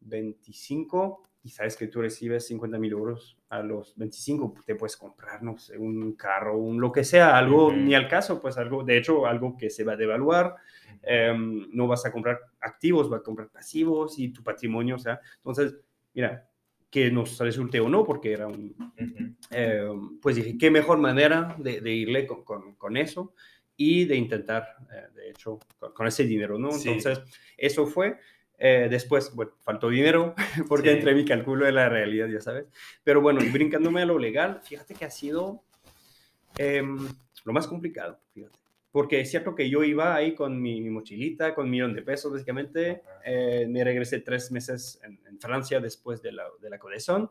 25 0.00 1.27
y 1.42 1.50
sabes 1.50 1.76
que 1.76 1.86
tú 1.86 2.00
recibes 2.00 2.46
50 2.46 2.78
mil 2.78 2.92
euros 2.92 3.38
a 3.48 3.62
los 3.62 3.96
25, 3.96 4.54
te 4.66 4.74
puedes 4.74 4.96
comprar, 4.96 5.42
no 5.42 5.56
sé, 5.56 5.78
un 5.78 6.14
carro, 6.14 6.58
un 6.58 6.80
lo 6.80 6.90
que 6.90 7.04
sea, 7.04 7.36
algo 7.36 7.68
uh 7.68 7.72
-huh. 7.72 7.84
ni 7.84 7.94
al 7.94 8.08
caso, 8.08 8.40
pues 8.40 8.58
algo, 8.58 8.82
de 8.82 8.98
hecho, 8.98 9.26
algo 9.26 9.56
que 9.56 9.70
se 9.70 9.84
va 9.84 9.92
a 9.92 9.96
devaluar, 9.96 10.56
eh, 11.02 11.34
no 11.72 11.86
vas 11.86 12.04
a 12.04 12.12
comprar 12.12 12.40
activos, 12.60 13.08
vas 13.08 13.20
a 13.20 13.22
comprar 13.22 13.48
pasivos 13.48 14.18
y 14.18 14.30
tu 14.30 14.42
patrimonio, 14.42 14.96
o 14.96 14.98
sea, 14.98 15.20
entonces, 15.36 15.76
mira, 16.12 16.48
que 16.90 17.10
nos 17.10 17.38
resulte 17.38 17.80
o 17.80 17.88
no, 17.88 18.04
porque 18.04 18.32
era 18.32 18.46
un, 18.46 18.74
uh 18.78 18.92
-huh. 18.96 19.36
eh, 19.50 19.88
pues 20.20 20.36
dije, 20.36 20.56
qué 20.58 20.70
mejor 20.70 20.98
manera 20.98 21.54
de, 21.58 21.80
de 21.80 21.92
irle 21.92 22.26
con, 22.26 22.44
con, 22.44 22.74
con, 22.74 22.96
eso 22.96 23.34
y 23.76 24.06
de 24.06 24.16
intentar, 24.16 24.64
eh, 24.92 25.06
de 25.14 25.30
hecho, 25.30 25.60
con, 25.78 25.92
con, 25.92 26.06
ese 26.06 26.24
dinero, 26.24 26.58
¿no? 26.58 26.72
Sí. 26.72 26.88
Entonces, 26.88 27.22
eso 27.56 27.86
fue, 27.86 28.18
eh, 28.58 28.88
después, 28.90 29.32
bueno, 29.34 29.52
faltó 29.60 29.88
dinero 29.88 30.34
porque 30.68 30.90
sí. 30.90 30.96
entre 30.96 31.14
mi 31.14 31.24
cálculo 31.24 31.64
de 31.64 31.72
la 31.72 31.88
realidad, 31.88 32.28
ya 32.28 32.40
sabes. 32.40 32.66
Pero 33.04 33.20
bueno, 33.20 33.42
y 33.42 33.48
brincándome 33.48 34.02
a 34.02 34.06
lo 34.06 34.18
legal, 34.18 34.60
fíjate 34.64 34.94
que 34.94 35.04
ha 35.04 35.10
sido 35.10 35.62
eh, 36.58 36.82
lo 37.44 37.52
más 37.52 37.66
complicado, 37.66 38.20
fíjate. 38.32 38.58
Porque 38.90 39.20
es 39.20 39.30
cierto 39.30 39.54
que 39.54 39.68
yo 39.68 39.84
iba 39.84 40.14
ahí 40.14 40.34
con 40.34 40.60
mi, 40.60 40.80
mi 40.80 40.90
mochilita, 40.90 41.54
con 41.54 41.66
un 41.66 41.70
millón 41.70 41.94
de 41.94 42.02
pesos, 42.02 42.32
básicamente. 42.32 43.02
Eh, 43.24 43.66
me 43.68 43.84
regresé 43.84 44.20
tres 44.20 44.50
meses 44.50 44.98
en, 45.04 45.20
en, 45.28 45.38
Francia 45.38 45.78
después 45.78 46.22
de 46.22 46.32
la, 46.32 46.44
de 46.60 46.70
la. 46.70 46.76
Uh 46.76 46.88
-huh. 46.88 47.30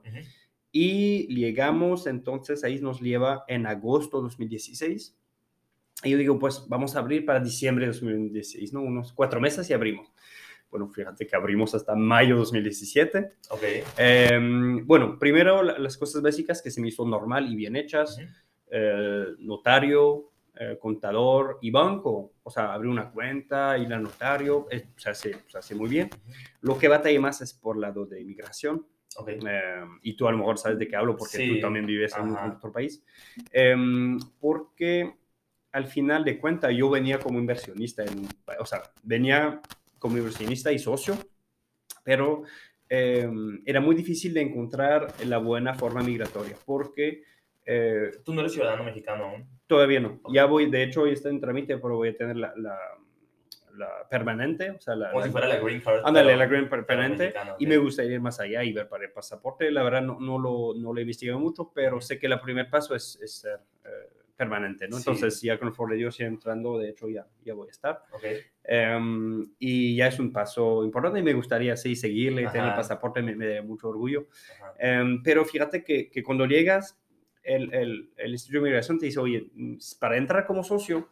Y 0.71 1.27
llegamos, 1.35 2.05
entonces, 2.05 2.63
ahí 2.63 2.79
nos 2.79 3.01
lleva 3.01 3.43
en 3.47 3.65
agosto 3.65 4.17
de 4.17 4.23
2016. 4.23 5.17
Y 6.03 6.11
yo 6.11 6.17
digo, 6.17 6.37
pues 6.37 6.65
vamos 6.69 6.95
a 6.95 6.99
abrir 6.99 7.25
para 7.25 7.39
diciembre 7.39 7.87
de 7.87 7.91
2016, 7.91 8.73
¿no? 8.73 8.81
Unos 8.81 9.11
cuatro 9.11 9.41
meses 9.41 9.67
y 9.69 9.73
abrimos. 9.73 10.13
Bueno, 10.69 10.89
fíjate 10.89 11.25
que 11.25 11.35
abrimos 11.35 11.73
hasta 11.75 11.95
mayo 11.95 12.35
de 12.35 12.39
2017. 12.39 13.31
Ok. 13.49 13.63
Eh, 13.97 14.39
bueno, 14.83 15.17
primero 15.17 15.63
las 15.63 15.97
cosas 15.97 16.21
básicas 16.21 16.61
que 16.61 16.71
se 16.71 16.81
me 16.81 16.89
hizo 16.89 17.05
normal 17.07 17.51
y 17.51 17.55
bien 17.55 17.75
hechas. 17.75 18.17
Uh 18.17 18.21
-huh. 18.21 18.33
eh, 18.71 19.25
notario, 19.39 20.31
eh, 20.59 20.77
contador 20.79 21.59
y 21.61 21.71
banco. 21.71 22.33
O 22.43 22.49
sea, 22.49 22.73
abrir 22.73 22.89
una 22.89 23.11
cuenta, 23.11 23.77
ir 23.77 23.93
al 23.93 24.03
notario, 24.03 24.67
eh, 24.71 24.87
se, 24.95 25.09
hace, 25.09 25.35
se 25.47 25.57
hace 25.57 25.75
muy 25.75 25.89
bien. 25.89 26.09
Uh 26.11 26.29
-huh. 26.29 26.33
Lo 26.61 26.77
que 26.77 26.87
batalla 26.87 27.19
más 27.19 27.41
es 27.41 27.53
por 27.53 27.77
lado 27.77 28.05
de 28.05 28.21
inmigración. 28.21 28.85
Okay. 29.15 29.39
Eh, 29.47 29.85
y 30.03 30.15
tú 30.15 30.27
a 30.27 30.31
lo 30.31 30.37
mejor 30.37 30.57
sabes 30.57 30.77
de 30.77 30.87
qué 30.87 30.95
hablo 30.95 31.15
porque 31.15 31.37
sí. 31.37 31.55
tú 31.55 31.61
también 31.61 31.85
vives 31.85 32.15
en, 32.17 32.27
en 32.27 32.51
otro 32.51 32.71
país. 32.71 33.03
Em, 33.51 34.19
porque 34.39 35.15
al 35.71 35.87
final 35.87 36.23
de 36.23 36.39
cuenta 36.39 36.71
yo 36.71 36.89
venía 36.89 37.19
como 37.19 37.39
inversionista, 37.39 38.03
en, 38.03 38.27
o 38.59 38.65
sea, 38.65 38.83
venía 39.03 39.61
como 39.99 40.17
inversionista 40.17 40.71
y 40.71 40.79
socio, 40.79 41.15
pero 42.03 42.43
eh, 42.89 43.29
era 43.65 43.81
muy 43.81 43.95
difícil 43.95 44.33
de 44.33 44.41
encontrar 44.41 45.13
la 45.25 45.37
buena 45.37 45.73
forma 45.73 46.01
migratoria, 46.01 46.55
porque... 46.65 47.23
Eh, 47.65 48.11
¿Tú 48.23 48.33
no 48.33 48.39
eres 48.41 48.53
ciudadano 48.53 48.83
mexicano 48.83 49.25
aún? 49.25 49.49
Todavía 49.67 49.99
no. 49.99 50.19
Okay. 50.21 50.35
Ya 50.35 50.45
voy, 50.45 50.69
de 50.69 50.83
hecho, 50.83 51.01
hoy 51.01 51.11
está 51.11 51.29
en 51.29 51.41
trámite, 51.41 51.77
pero 51.77 51.97
voy 51.97 52.09
a 52.09 52.15
tener 52.15 52.37
la, 52.37 52.53
la, 52.55 52.77
la 53.75 54.07
permanente, 54.09 54.71
o 54.71 54.79
sea, 54.79 54.95
la... 54.95 55.09
Como 55.09 55.19
la, 55.19 55.25
si 55.25 55.31
fuera 55.31 55.47
la 55.47 55.59
green 55.59 55.81
card. 55.81 56.01
Ándale, 56.05 56.37
la 56.37 56.45
green 56.45 56.69
card 56.69 56.85
permanente, 56.85 57.33
y 57.35 57.65
okay. 57.65 57.67
me 57.67 57.77
gustaría 57.77 58.13
ir 58.13 58.21
más 58.21 58.39
allá 58.39 58.63
y 58.63 58.71
ver 58.71 58.87
para 58.87 59.03
el 59.03 59.11
pasaporte. 59.11 59.69
La 59.69 59.83
verdad 59.83 60.01
no, 60.01 60.17
no, 60.19 60.39
lo, 60.39 60.73
no 60.75 60.93
lo 60.93 60.99
he 60.99 61.01
investigado 61.01 61.39
mucho, 61.39 61.71
pero 61.75 61.99
sé 61.99 62.17
que 62.17 62.27
el 62.27 62.39
primer 62.39 62.69
paso 62.69 62.95
es, 62.95 63.19
es 63.21 63.39
ser... 63.39 63.59
Eh, 63.83 64.13
permanente, 64.37 64.87
¿no? 64.87 64.97
Sí. 64.97 65.03
Entonces, 65.09 65.41
ya 65.41 65.57
con 65.57 65.67
el 65.67 65.73
favor 65.73 65.91
de 65.91 65.97
Dios, 65.97 66.17
ya 66.17 66.27
entrando, 66.27 66.77
de 66.77 66.89
hecho, 66.89 67.09
ya, 67.09 67.27
ya 67.43 67.55
voy 67.55 67.67
a 67.67 67.71
estar. 67.71 68.03
Ok. 68.11 68.23
Em, 68.63 69.49
y 69.59 69.95
ya 69.95 70.07
es 70.07 70.19
un 70.19 70.31
paso 70.31 70.85
importante 70.85 71.19
y 71.19 71.23
me 71.23 71.33
gustaría, 71.33 71.75
sí, 71.75 71.95
seguirle, 71.95 72.47
tener 72.47 72.69
el 72.69 72.75
pasaporte 72.75 73.21
me, 73.21 73.35
me 73.35 73.47
da 73.47 73.61
mucho 73.63 73.89
orgullo. 73.89 74.27
Em, 74.79 75.21
pero 75.23 75.43
fíjate 75.43 75.83
que, 75.83 76.09
que 76.09 76.23
cuando 76.23 76.45
llegas, 76.45 76.99
el, 77.43 77.73
el, 77.73 78.11
el 78.15 78.31
Instituto 78.31 78.63
de 78.63 78.69
Migración 78.69 78.99
te 78.99 79.07
dice, 79.07 79.19
oye, 79.19 79.49
para 79.99 80.17
entrar 80.17 80.45
como 80.45 80.63
socio, 80.63 81.09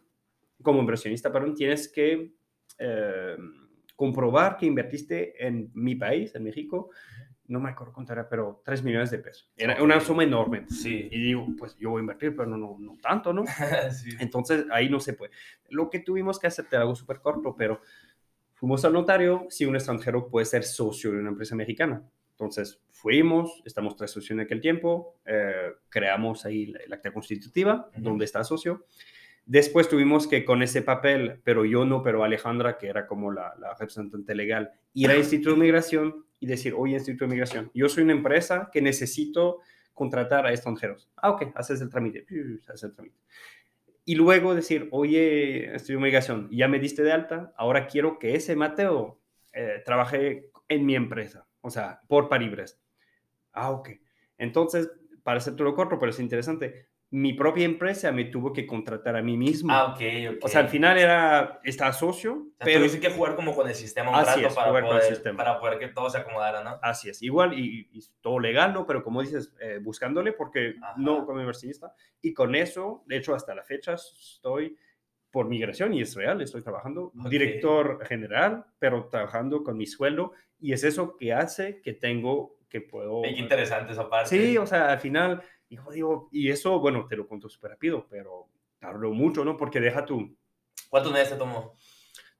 como 0.62 0.80
inversionista, 0.80 1.32
perdón, 1.32 1.54
tienes 1.54 1.88
que 1.88 2.32
em, 2.78 3.68
comprobar 3.96 4.56
que 4.56 4.66
invertiste 4.66 5.44
en 5.44 5.70
mi 5.74 5.96
país, 5.96 6.34
en 6.34 6.44
México, 6.44 6.90
no 7.48 7.60
me 7.60 7.70
acuerdo 7.70 7.92
cuánto 7.92 8.12
era, 8.12 8.28
pero 8.28 8.62
3 8.64 8.82
millones 8.82 9.10
de 9.10 9.18
pesos. 9.18 9.50
Era 9.56 9.82
una 9.82 10.00
suma 10.00 10.24
enorme. 10.24 10.66
Sí. 10.68 11.08
Y 11.10 11.20
digo, 11.20 11.46
pues 11.58 11.76
yo 11.78 11.90
voy 11.90 12.00
a 12.00 12.02
invertir, 12.02 12.34
pero 12.34 12.48
no, 12.48 12.56
no, 12.56 12.76
no 12.78 12.96
tanto, 13.00 13.32
¿no? 13.32 13.44
sí. 13.92 14.10
Entonces 14.18 14.66
ahí 14.70 14.88
no 14.88 15.00
se 15.00 15.12
puede. 15.12 15.32
Lo 15.70 15.88
que 15.90 16.00
tuvimos 16.00 16.38
que 16.38 16.46
hacer, 16.48 16.66
te 16.66 16.76
lo 16.76 16.82
hago 16.82 16.96
súper 16.96 17.20
corto, 17.20 17.54
pero 17.56 17.80
fuimos 18.54 18.84
al 18.84 18.92
notario 18.92 19.46
si 19.50 19.64
un 19.64 19.76
extranjero 19.76 20.28
puede 20.28 20.46
ser 20.46 20.64
socio 20.64 21.12
de 21.12 21.18
una 21.18 21.30
empresa 21.30 21.54
mexicana. 21.54 22.02
Entonces 22.32 22.82
fuimos, 22.90 23.62
estamos 23.64 23.96
tres 23.96 24.10
socios 24.10 24.32
en 24.32 24.40
aquel 24.40 24.60
tiempo, 24.60 25.20
eh, 25.24 25.72
creamos 25.88 26.44
ahí 26.44 26.66
la, 26.66 26.80
la 26.88 26.96
acta 26.96 27.10
constitutiva, 27.12 27.88
Ujú. 27.94 28.02
donde 28.02 28.24
está 28.26 28.44
socio. 28.44 28.84
Después 29.46 29.88
tuvimos 29.88 30.26
que 30.26 30.44
con 30.44 30.60
ese 30.62 30.82
papel, 30.82 31.40
pero 31.44 31.64
yo 31.64 31.84
no, 31.84 32.02
pero 32.02 32.24
Alejandra, 32.24 32.76
que 32.76 32.88
era 32.88 33.06
como 33.06 33.30
la, 33.30 33.54
la 33.60 33.70
representante 33.74 34.34
legal, 34.34 34.72
ir 34.92 35.08
al 35.08 35.18
Instituto 35.18 35.52
de 35.52 35.60
Migración 35.60 36.25
y 36.38 36.46
decir, 36.46 36.74
oye, 36.76 36.94
Instituto 36.94 37.24
de 37.24 37.30
Migración, 37.30 37.70
yo 37.74 37.88
soy 37.88 38.04
una 38.04 38.12
empresa 38.12 38.70
que 38.72 38.82
necesito 38.82 39.60
contratar 39.94 40.46
a 40.46 40.50
extranjeros. 40.50 41.10
Ah, 41.16 41.30
ok, 41.30 41.52
haces 41.54 41.80
el 41.80 41.90
trámite. 41.90 42.26
Y 44.04 44.14
luego 44.14 44.54
decir, 44.54 44.88
oye, 44.92 45.70
Instituto 45.72 45.98
de 45.98 46.04
Migración, 46.04 46.48
ya 46.50 46.68
me 46.68 46.78
diste 46.78 47.02
de 47.02 47.12
alta, 47.12 47.52
ahora 47.56 47.86
quiero 47.86 48.18
que 48.18 48.34
ese 48.34 48.54
Mateo 48.56 49.18
eh, 49.52 49.82
trabaje 49.84 50.50
en 50.68 50.84
mi 50.84 50.94
empresa, 50.94 51.46
o 51.60 51.70
sea, 51.70 52.00
por 52.06 52.28
Paribres. 52.28 52.78
Ah, 53.52 53.70
ok. 53.70 53.90
Entonces, 54.38 54.90
para 55.22 55.38
hacer 55.38 55.56
todo 55.56 55.74
corto, 55.74 55.98
pero 55.98 56.10
es 56.10 56.20
interesante, 56.20 56.88
mi 57.10 57.32
propia 57.34 57.64
empresa 57.64 58.10
me 58.10 58.24
tuvo 58.24 58.52
que 58.52 58.66
contratar 58.66 59.16
a 59.16 59.22
mí 59.22 59.36
mismo. 59.36 59.72
Ah, 59.72 59.86
ok, 59.86 60.00
ok. 60.36 60.44
O 60.44 60.48
sea, 60.48 60.60
al 60.60 60.68
final 60.68 60.98
era, 60.98 61.60
estaba 61.62 61.92
socio, 61.92 62.32
O 62.32 62.56
sea, 62.56 62.64
pero 62.64 62.80
tuviste 62.80 63.00
que 63.00 63.10
jugar 63.10 63.36
como 63.36 63.54
con 63.54 63.68
el 63.68 63.74
sistema 63.74 64.10
un 64.10 64.26
rato 64.26 64.40
es, 64.40 64.54
para, 64.54 64.68
jugar 64.68 64.82
con 64.82 64.92
el 64.92 64.98
poder, 64.98 65.14
sistema. 65.14 65.36
para 65.36 65.60
poder 65.60 65.78
que 65.78 65.88
todo 65.88 66.10
se 66.10 66.18
acomodara, 66.18 66.64
¿no? 66.64 66.78
así 66.82 67.08
es, 67.08 67.22
igual 67.22 67.58
y, 67.58 67.88
y 67.92 68.00
todo 68.20 68.40
legal, 68.40 68.74
¿no? 68.74 68.86
Pero 68.86 69.04
como 69.04 69.22
dices, 69.22 69.54
eh, 69.60 69.78
buscándole, 69.80 70.32
porque 70.32 70.74
Ajá. 70.82 70.94
no 70.96 71.24
como 71.24 71.40
inversionista. 71.40 71.94
Y 72.20 72.34
con 72.34 72.54
eso, 72.54 73.04
de 73.06 73.18
hecho, 73.18 73.34
hasta 73.34 73.54
la 73.54 73.62
fecha 73.62 73.94
estoy 73.94 74.76
por 75.30 75.48
migración 75.48 75.92
y 75.94 76.00
es 76.00 76.14
real, 76.14 76.40
estoy 76.40 76.62
trabajando 76.62 77.12
Ok. 77.18 77.28
director 77.28 78.04
general, 78.06 78.64
pero 78.78 79.08
trabajando 79.10 79.62
con 79.62 79.76
mi 79.76 79.86
sueldo 79.86 80.32
y 80.58 80.72
es 80.72 80.82
eso 80.82 81.16
que 81.16 81.32
hace 81.34 81.82
que 81.82 81.92
tengo, 81.92 82.58
que 82.68 82.80
puedo... 82.80 83.22
Qué 83.22 83.30
interesante 83.30 83.92
esa 83.92 84.08
parte. 84.08 84.30
Sí, 84.30 84.56
o 84.56 84.66
sea, 84.66 84.90
al 84.90 84.98
final, 84.98 85.42
hijo, 85.68 85.92
digo, 85.92 86.28
y 86.32 86.50
eso, 86.50 86.78
bueno, 86.78 87.06
te 87.06 87.16
lo 87.16 87.26
cuento 87.26 87.48
súper 87.48 87.72
rápido, 87.72 88.06
pero 88.08 88.48
tardó 88.78 89.12
mucho, 89.12 89.44
¿no? 89.44 89.56
Porque 89.56 89.80
deja 89.80 90.04
tú, 90.04 90.36
¿Cuántos 90.88 91.12
meses 91.12 91.30
te 91.30 91.36
tomó? 91.36 91.74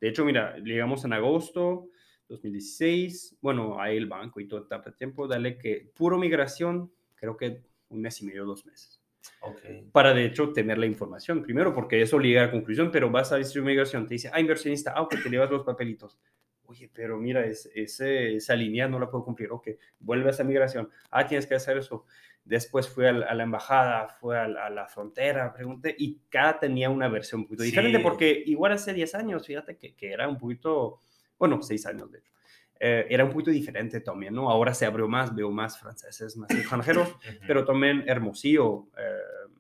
de 0.01 0.09
hecho, 0.09 0.25
mira, 0.25 0.57
llegamos 0.59 1.05
en 1.05 1.13
agosto 1.13 1.89
2016, 2.29 3.39
bueno, 3.41 3.81
ahí 3.81 3.97
el 3.97 4.07
banco 4.07 4.41
y 4.41 4.49
todo 4.49 4.67
tarda 4.67 4.93
tiempo, 4.93 5.27
dale 5.27 5.59
que 5.59 5.91
puro 5.95 6.19
migración, 6.19 6.93
creo 7.15 7.37
que 7.37 7.63
un 7.89 8.01
mes 8.01 8.21
y 8.21 8.27
medio, 8.27 8.45
dos 8.45 8.67
meses. 8.67 9.01
Ok. 9.41 9.61
Para 9.93 10.13
de 10.13 10.25
hecho 10.27 10.53
tener 10.53 10.79
la 10.79 10.87
información, 10.87 11.43
primero 11.43 11.73
porque 11.73 12.03
eso 12.03 12.19
llega 12.19 12.45
a 12.45 12.51
conclusión, 12.51 12.91
pero 12.91 13.11
vas 13.11 13.33
a 13.33 13.37
decir 13.37 13.63
migración, 13.63 14.07
te 14.07 14.15
dice, 14.15 14.31
ah, 14.33 14.41
inversionista, 14.41 14.93
ah, 14.95 15.03
ok, 15.03 15.17
te 15.23 15.31
llevas 15.31 15.51
los 15.51 15.65
papelitos. 15.65 16.19
Oye, 16.65 16.91
pero 16.93 17.17
mira, 17.17 17.47
es, 17.47 17.71
ese, 17.75 18.35
esa 18.35 18.57
línea 18.57 18.89
no 18.89 18.99
la 18.99 19.09
puedo 19.09 19.25
cumplir, 19.25 19.53
ok, 19.53 19.69
vuelves 20.01 20.41
a 20.41 20.45
migración, 20.45 20.91
ah, 21.11 21.27
tienes 21.27 21.47
que 21.47 21.55
hacer 21.55 21.79
eso. 21.79 22.07
Después 22.47 22.89
fui 22.89 23.05
a 23.07 23.13
la, 23.13 23.27
a 23.27 23.35
la 23.35 23.43
embajada, 23.43 24.09
fue 24.09 24.39
a, 24.39 24.47
la- 24.49 24.67
a 24.67 24.71
la 24.71 24.87
frontera, 24.87 25.53
pregunté, 25.53 25.95
y 25.99 26.21
cada 26.31 26.59
tenía 26.61 26.89
una 26.89 27.09
versión 27.09 27.41
un 27.41 27.47
poquito 27.47 27.65
Sí. 27.65 27.71
diferente, 27.71 27.99
porque 27.99 28.43
igual 28.47 28.73
hace 28.73 28.95
10 28.95 29.15
años, 29.17 29.45
fíjate 29.47 29.77
que, 29.77 29.95
que 29.97 30.13
era 30.13 30.29
un 30.29 30.39
poquito, 30.39 31.01
bueno, 31.39 31.61
6 31.61 31.85
años 31.87 32.11
de 32.13 32.19
hecho, 32.21 32.33
eh, 32.79 33.07
era 33.11 33.25
un 33.25 33.31
poquito 33.33 33.51
diferente 33.51 34.01
también, 34.01 34.33
¿no? 34.35 34.49
Ahora 34.49 34.75
se 34.75 34.87
abrió 34.87 35.09
más, 35.09 35.35
veo 35.35 35.51
más 35.51 35.79
franceses, 35.79 36.37
más 36.37 36.49
extranjeros, 36.55 37.17
pero 37.47 37.65
también 37.65 38.05
Hermosillo, 38.07 38.87
eh, 38.97 39.51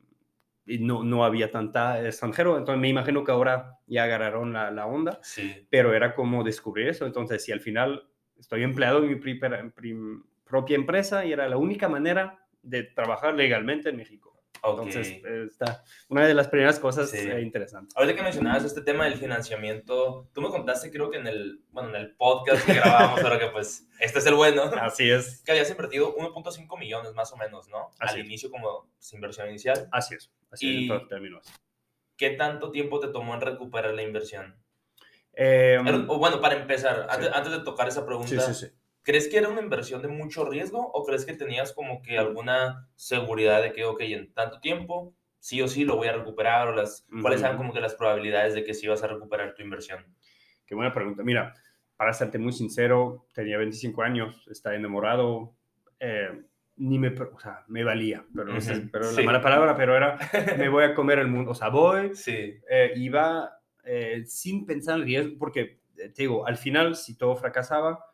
y 0.68 0.78
no, 0.78 1.04
no 1.04 1.24
había 1.24 1.50
tanta 1.50 2.04
extranjero, 2.04 2.58
entonces 2.58 2.80
me 2.80 2.88
imagino 2.88 3.22
que 3.24 3.32
ahora 3.32 3.78
ya 3.86 4.04
agarraron 4.04 4.52
la, 4.52 4.70
la 4.70 4.86
onda, 4.86 5.18
Sí. 5.22 5.66
pero 5.70 5.94
era 5.94 6.14
como 6.14 6.42
descubrir 6.44 6.88
eso, 6.88 7.06
entonces 7.06 7.42
si 7.44 7.52
al 7.52 7.60
final 7.60 8.08
estoy 8.38 8.62
empleado 8.64 8.98
en 9.02 9.08
mi 9.08 9.14
pri- 9.16 9.40
prim- 9.74 10.24
propia 10.44 10.74
empresa 10.76 11.24
y 11.24 11.32
era 11.32 11.48
la 11.48 11.56
única 11.56 11.88
manera 11.88 12.45
de 12.66 12.82
trabajar 12.84 13.34
legalmente 13.34 13.88
en 13.90 13.96
México. 13.96 14.32
Ok. 14.62 14.86
Entonces, 14.86 15.22
está 15.52 15.84
una 16.08 16.26
de 16.26 16.34
las 16.34 16.48
primeras 16.48 16.80
cosas 16.80 17.10
Sí. 17.10 17.18
eh, 17.18 17.40
interesantes. 17.40 17.94
Ahorita 17.96 18.16
que 18.16 18.22
mencionabas 18.22 18.64
este 18.64 18.80
tema 18.80 19.04
del 19.04 19.14
financiamiento, 19.16 20.28
tú 20.32 20.40
me 20.40 20.48
contaste, 20.48 20.90
creo 20.90 21.10
que 21.10 21.18
en 21.18 21.26
el, 21.26 21.60
bueno, 21.70 21.90
en 21.90 21.96
el 21.96 22.16
podcast 22.16 22.64
que 22.66 22.74
grabábamos, 22.74 23.20
ahora 23.22 23.38
que 23.38 23.46
pues, 23.48 23.86
este 24.00 24.18
es 24.18 24.26
el 24.26 24.34
bueno, 24.34 24.64
Así 24.80 25.08
es, 25.10 25.42
que 25.44 25.52
habías 25.52 25.70
invertido 25.70 26.16
1.5 26.16 26.78
millones 26.78 27.12
más 27.14 27.32
o 27.32 27.36
menos, 27.36 27.68
¿no? 27.68 27.90
Así 27.98 28.14
Al 28.14 28.20
es. 28.20 28.26
inicio 28.26 28.50
como 28.50 28.88
pues, 28.96 29.12
inversión 29.12 29.48
inicial. 29.48 29.88
así 29.92 30.14
es, 30.14 30.32
así 30.50 30.68
es 30.68 30.74
Y- 30.74 30.82
en 30.82 30.88
todos 30.88 31.08
términos. 31.08 31.46
¿Qué 32.16 32.30
tanto 32.30 32.70
tiempo 32.70 32.98
te 32.98 33.08
tomó 33.08 33.34
en 33.34 33.42
recuperar 33.42 33.92
la 33.94 34.02
inversión? 34.02 34.56
Eh, 35.34 35.78
Era- 35.86 36.04
o 36.08 36.18
bueno, 36.18 36.40
para 36.40 36.56
empezar, 36.56 37.06
antes, 37.10 37.30
antes 37.32 37.52
de 37.52 37.60
tocar 37.60 37.86
esa 37.88 38.06
pregunta, 38.06 38.40
sí, 38.40 38.54
sí, 38.54 38.66
sí. 38.66 38.72
¿Crees 39.06 39.28
que 39.28 39.38
era 39.38 39.48
una 39.48 39.62
inversión 39.62 40.02
de 40.02 40.08
mucho 40.08 40.44
riesgo 40.44 40.90
o 40.92 41.04
crees 41.04 41.24
que 41.24 41.32
tenías 41.32 41.72
como 41.72 42.02
que 42.02 42.18
alguna 42.18 42.88
seguridad 42.96 43.62
de 43.62 43.72
que, 43.72 43.84
ok, 43.84 44.00
en 44.00 44.34
tanto 44.34 44.58
tiempo, 44.58 45.14
sí 45.38 45.62
o 45.62 45.68
sí 45.68 45.84
lo 45.84 45.96
voy 45.96 46.08
a 46.08 46.12
recuperar 46.12 46.66
o 46.66 46.74
las, 46.74 47.06
cuáles 47.22 47.40
eran 47.40 47.56
como 47.56 47.72
que 47.72 47.80
las 47.80 47.94
probabilidades 47.94 48.54
de 48.54 48.64
que 48.64 48.74
sí 48.74 48.86
ibas 48.86 49.04
a 49.04 49.06
recuperar 49.06 49.54
tu 49.54 49.62
inversión? 49.62 50.04
Qué 50.66 50.74
buena 50.74 50.92
pregunta. 50.92 51.22
Mira, 51.22 51.54
para 51.96 52.12
serte 52.12 52.36
muy 52.38 52.52
sincero, 52.52 53.28
tenía 53.32 53.56
25 53.58 54.02
años, 54.02 54.44
estaba 54.50 54.74
enamorado, 54.74 55.54
eh, 56.00 56.42
ni 56.74 56.98
me, 56.98 57.08
o 57.10 57.38
sea, 57.38 57.64
me 57.68 57.84
valía, 57.84 58.26
pero, 58.34 58.52
no 58.52 58.60
sé, 58.60 58.72
Ujú, 58.72 58.88
pero 58.90 59.04
sí. 59.04 59.20
la 59.20 59.22
mala 59.22 59.40
palabra, 59.40 59.76
pero 59.76 59.96
era, 59.96 60.18
me 60.58 60.68
voy 60.68 60.82
a 60.82 60.94
comer 60.96 61.20
el 61.20 61.28
mundo, 61.28 61.52
o 61.52 61.54
sea, 61.54 61.68
voy, 61.68 62.16
Sí, 62.16 62.58
eh, 62.68 62.92
iba 62.96 63.60
eh, 63.84 64.24
sin 64.26 64.66
pensar 64.66 64.96
en 64.96 65.02
el 65.02 65.06
riesgo, 65.06 65.38
porque 65.38 65.78
eh, 65.96 66.08
te 66.08 66.22
digo, 66.22 66.44
al 66.44 66.56
final, 66.56 66.96
si 66.96 67.16
todo 67.16 67.36
fracasaba, 67.36 68.04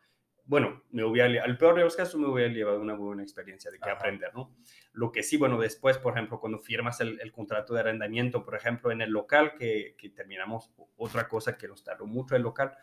bueno, 0.45 0.83
me 0.91 1.03
lle- 1.27 1.41
al 1.41 1.57
peor 1.57 1.75
de 1.75 1.83
los 1.83 1.95
casos 1.95 2.19
me 2.19 2.27
hubiera 2.27 2.51
llevado 2.51 2.79
una 2.81 2.95
buena 2.95 3.23
experiencia 3.23 3.71
de 3.71 3.79
que 3.79 3.89
Ajá. 3.89 3.97
aprender, 3.99 4.33
¿no? 4.33 4.53
Lo 4.91 5.11
que 5.11 5.23
sí, 5.23 5.37
bueno, 5.37 5.59
después, 5.59 5.97
por 5.97 6.13
ejemplo, 6.13 6.39
cuando 6.39 6.59
firmas 6.59 6.99
el, 7.01 7.19
el 7.21 7.31
contrato 7.31 7.73
de 7.73 7.79
arrendamiento, 7.79 8.43
por 8.43 8.55
ejemplo, 8.55 8.91
en 8.91 9.01
el 9.01 9.09
local, 9.11 9.53
que, 9.57 9.95
que 9.97 10.09
terminamos 10.09 10.71
otra 10.97 11.27
cosa 11.27 11.57
que 11.57 11.67
nos 11.67 11.83
tardó 11.83 12.05
mucho 12.05 12.35
el 12.35 12.41
local, 12.43 12.75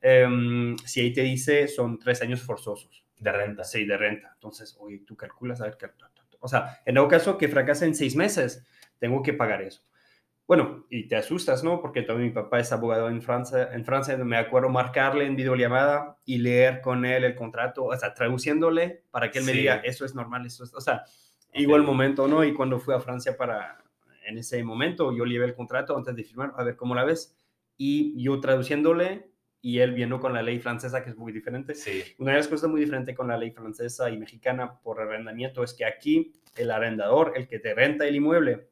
em, 0.00 0.76
si 0.78 1.00
ahí 1.00 1.12
te 1.12 1.22
dice 1.22 1.68
son 1.68 1.98
tres 1.98 2.20
años 2.22 2.42
forzosos, 2.42 3.04
de 3.18 3.32
renta. 3.32 3.64
sí, 3.64 3.84
de 3.86 3.96
renta. 3.96 4.30
Entonces, 4.34 4.76
oye, 4.78 4.98
tú 5.06 5.16
calculas, 5.16 5.60
a 5.60 5.64
ver, 5.64 5.76
qué- 5.78 5.90
o 6.38 6.48
sea, 6.48 6.80
en 6.84 6.94
dado 6.96 7.08
caso 7.08 7.38
que 7.38 7.48
fracasa 7.48 7.86
en 7.86 7.94
seis 7.94 8.14
meses, 8.14 8.66
tengo 8.98 9.22
que 9.22 9.32
pagar 9.32 9.62
eso. 9.62 9.82
Bueno, 10.46 10.86
y 10.90 11.08
te 11.08 11.16
asustas, 11.16 11.64
¿no? 11.64 11.80
Porque 11.80 12.02
también 12.02 12.28
mi 12.28 12.34
papá 12.34 12.60
es 12.60 12.70
abogado 12.70 13.08
en 13.08 13.20
Francia, 13.20 13.68
en 13.72 13.84
Francia, 13.84 14.16
me 14.18 14.36
acuerdo 14.36 14.68
marcarle 14.68 15.26
en 15.26 15.34
videollamada 15.34 16.18
y 16.24 16.38
leer 16.38 16.80
con 16.80 17.04
él 17.04 17.24
el 17.24 17.34
contrato, 17.34 17.84
o 17.84 17.96
sea, 17.96 18.14
traduciéndole 18.14 19.02
para 19.10 19.30
que 19.30 19.40
él 19.40 19.44
me 19.44 19.52
diga, 19.52 19.76
eso 19.84 20.04
es 20.04 20.14
normal, 20.14 20.46
eso 20.46 20.62
es, 20.62 20.72
o 20.72 20.80
sea, 20.80 21.02
igual 21.52 21.80
Ok. 21.80 21.86
momento, 21.88 22.28
¿no? 22.28 22.44
Y 22.44 22.54
cuando 22.54 22.78
fui 22.78 22.94
a 22.94 23.00
Francia 23.00 23.36
para, 23.36 23.82
en 24.24 24.38
ese 24.38 24.62
momento, 24.62 25.12
yo 25.16 25.24
llevé 25.24 25.46
el 25.46 25.54
contrato 25.54 25.96
antes 25.96 26.14
de 26.14 26.22
firmar, 26.22 26.52
a 26.56 26.62
ver 26.62 26.76
cómo 26.76 26.94
la 26.94 27.04
ves, 27.04 27.36
y 27.76 28.22
yo 28.22 28.38
traduciéndole 28.40 29.30
y 29.60 29.80
él 29.80 29.94
viendo 29.94 30.20
con 30.20 30.32
la 30.32 30.42
ley 30.42 30.60
francesa, 30.60 31.02
que 31.02 31.10
es 31.10 31.16
muy 31.16 31.32
diferente. 31.32 31.74
Sí, 31.74 32.04
Una 32.18 32.30
de 32.32 32.36
las 32.36 32.46
cosas 32.46 32.70
muy 32.70 32.80
diferentes 32.80 33.16
con 33.16 33.26
la 33.26 33.36
ley 33.36 33.50
francesa 33.50 34.08
y 34.10 34.16
mexicana 34.16 34.78
por 34.80 35.00
arrendamiento 35.00 35.64
es 35.64 35.74
que 35.74 35.84
aquí 35.84 36.34
el 36.54 36.70
arrendador, 36.70 37.32
el 37.34 37.48
que 37.48 37.58
te 37.58 37.74
renta 37.74 38.06
el 38.06 38.14
inmueble, 38.14 38.68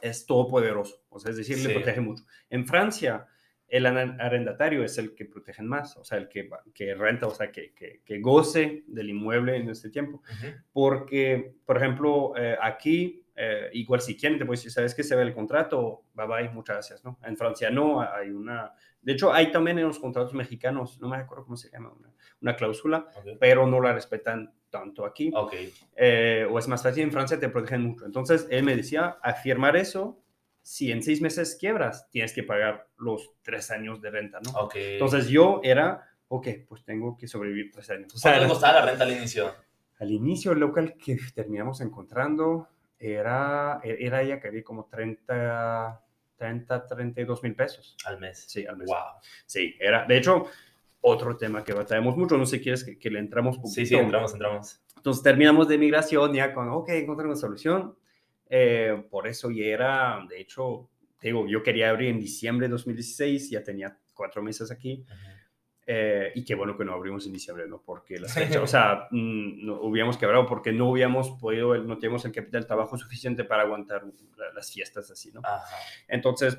es 0.00 0.26
todopoderoso, 0.26 1.02
o 1.08 1.18
sea, 1.18 1.30
es 1.30 1.36
decir, 1.36 1.56
Sí. 1.56 1.68
le 1.68 1.74
protege 1.74 2.00
mucho. 2.00 2.24
En 2.50 2.66
Francia, 2.66 3.26
el 3.66 3.84
ar- 3.84 4.16
arrendatario 4.20 4.82
es 4.84 4.96
el 4.98 5.14
que 5.14 5.26
protegen 5.26 5.66
más, 5.66 5.96
o 5.96 6.04
sea, 6.04 6.16
el 6.18 6.28
que, 6.28 6.48
que 6.72 6.94
renta, 6.94 7.26
o 7.26 7.34
sea, 7.34 7.50
que, 7.52 7.72
que, 7.74 8.00
que 8.04 8.18
goce 8.20 8.84
del 8.86 9.10
inmueble 9.10 9.56
en 9.56 9.68
este 9.68 9.90
tiempo. 9.90 10.22
Ujú. 10.24 10.46
Porque, 10.72 11.54
por 11.66 11.76
ejemplo, 11.76 12.32
eh, 12.36 12.56
aquí, 12.62 13.24
eh, 13.38 13.70
igual 13.74 14.00
si 14.00 14.16
quieren, 14.16 14.38
te 14.38 14.44
puedes 14.44 14.60
decir, 14.60 14.72
¿sabes 14.72 14.94
que 14.94 15.02
se 15.04 15.14
ve 15.14 15.22
el 15.22 15.32
contrato? 15.34 16.02
Bye 16.14 16.26
bye, 16.26 16.48
muchas 16.50 16.76
gracias, 16.76 17.04
¿no? 17.04 17.18
En 17.24 17.36
Francia 17.36 17.70
no, 17.70 18.00
hay 18.00 18.30
una... 18.30 18.72
De 19.00 19.12
hecho, 19.12 19.32
hay 19.32 19.52
también 19.52 19.78
en 19.78 19.86
los 19.86 19.98
contratos 20.00 20.34
mexicanos, 20.34 21.00
no 21.00 21.08
me 21.08 21.16
acuerdo 21.16 21.44
cómo 21.44 21.56
se 21.56 21.70
llama, 21.70 21.92
una, 21.96 22.12
una 22.42 22.56
cláusula, 22.56 23.06
Ok. 23.16 23.38
pero 23.38 23.66
no 23.66 23.80
la 23.80 23.92
respetan 23.92 24.52
tanto 24.70 25.06
aquí. 25.06 25.30
Ok, 25.34 25.54
Eh, 25.96 26.46
o 26.50 26.58
es 26.58 26.66
más 26.68 26.82
fácil, 26.82 27.04
en 27.04 27.12
Francia 27.12 27.38
te 27.38 27.48
protegen 27.48 27.82
mucho. 27.84 28.04
Entonces, 28.04 28.46
él 28.50 28.64
me 28.64 28.74
decía, 28.76 29.18
a 29.22 29.32
firmar 29.34 29.76
eso, 29.76 30.20
si 30.60 30.90
en 30.92 31.02
seis 31.02 31.22
meses 31.22 31.56
quiebras, 31.58 32.10
tienes 32.10 32.32
que 32.34 32.42
pagar 32.42 32.88
los 32.98 33.30
tres 33.42 33.70
años 33.70 34.02
de 34.02 34.10
renta, 34.10 34.40
¿no? 34.44 34.50
Ok. 34.58 34.74
Entonces 34.76 35.28
yo 35.28 35.60
era, 35.62 36.06
ok, 36.26 36.48
pues 36.68 36.84
tengo 36.84 37.16
que 37.16 37.26
sobrevivir 37.28 37.70
tres 37.70 37.88
años. 37.90 38.12
O 38.14 38.18
sea, 38.18 38.32
¿Cuánto 38.32 38.48
costaba 38.52 38.80
la 38.80 38.86
renta 38.86 39.04
al 39.04 39.12
inicio? 39.12 39.54
al 40.00 40.10
inicio 40.12 40.52
el 40.52 40.58
local 40.60 40.94
que 41.02 41.16
terminamos 41.34 41.80
encontrando 41.80 42.68
era, 42.98 43.80
e- 43.82 43.98
era 44.00 44.22
ya 44.22 44.40
que 44.40 44.48
había 44.48 44.62
como 44.64 44.86
30, 44.86 46.04
30, 46.36 46.86
32 46.86 47.42
mil 47.42 47.54
pesos. 47.54 47.96
Al 48.04 48.18
mes. 48.18 48.44
Sí, 48.48 48.66
al 48.66 48.76
mes. 48.76 48.86
Wow. 48.88 49.20
Sí, 49.46 49.74
era, 49.78 50.04
de 50.06 50.18
hecho, 50.18 50.46
otro 51.00 51.36
tema 51.36 51.62
que 51.64 51.72
batallamos 51.72 52.16
mucho, 52.16 52.36
no 52.36 52.46
sé 52.46 52.56
si 52.58 52.62
quieres 52.62 52.84
que, 52.84 52.98
que 52.98 53.10
le 53.10 53.18
entramos 53.20 53.56
poquito. 53.56 53.74
Sí, 53.74 53.86
sí, 53.86 53.94
entramos, 53.94 54.32
entramos. 54.32 54.80
Entonces 54.96 55.22
terminamos 55.22 55.68
de 55.68 55.78
migración 55.78 56.32
ya 56.32 56.52
con, 56.52 56.68
ok, 56.70 56.88
encontré 56.90 57.26
una 57.26 57.36
solución. 57.36 57.96
Eh, 58.50 59.04
por 59.10 59.26
eso 59.28 59.50
ya 59.50 59.64
era, 59.66 60.26
de 60.28 60.40
hecho, 60.40 60.88
digo, 61.20 61.46
yo 61.46 61.62
quería 61.62 61.90
abrir 61.90 62.08
en 62.08 62.18
diciembre 62.18 62.66
de 62.66 62.72
2016, 62.72 63.50
ya 63.50 63.62
tenía 63.62 63.96
cuatro 64.14 64.42
meses 64.42 64.70
aquí. 64.70 65.04
Eh, 65.90 66.32
y 66.34 66.44
qué 66.44 66.54
bueno 66.54 66.76
que 66.76 66.84
no 66.84 66.92
abrimos 66.92 67.24
en 67.26 67.32
diciembre, 67.32 67.66
¿no? 67.66 67.80
Porque 67.80 68.18
las 68.18 68.34
fechas, 68.34 68.58
o 68.62 68.66
sea, 68.66 69.08
mm, 69.10 69.64
no, 69.66 69.80
hubiéramos 69.80 70.18
quebrado 70.18 70.44
porque 70.46 70.70
no 70.70 70.90
hubiéramos 70.90 71.30
podido, 71.40 71.76
no 71.78 71.96
teníamos 71.96 72.24
el 72.26 72.32
capital 72.32 72.60
de 72.60 72.66
trabajo 72.66 72.98
suficiente 72.98 73.42
para 73.44 73.62
aguantar 73.62 74.04
la- 74.36 74.52
las 74.52 74.70
fiestas 74.70 75.10
así, 75.10 75.32
¿no? 75.32 75.40
Ajá. 75.42 75.64
Entonces, 76.06 76.58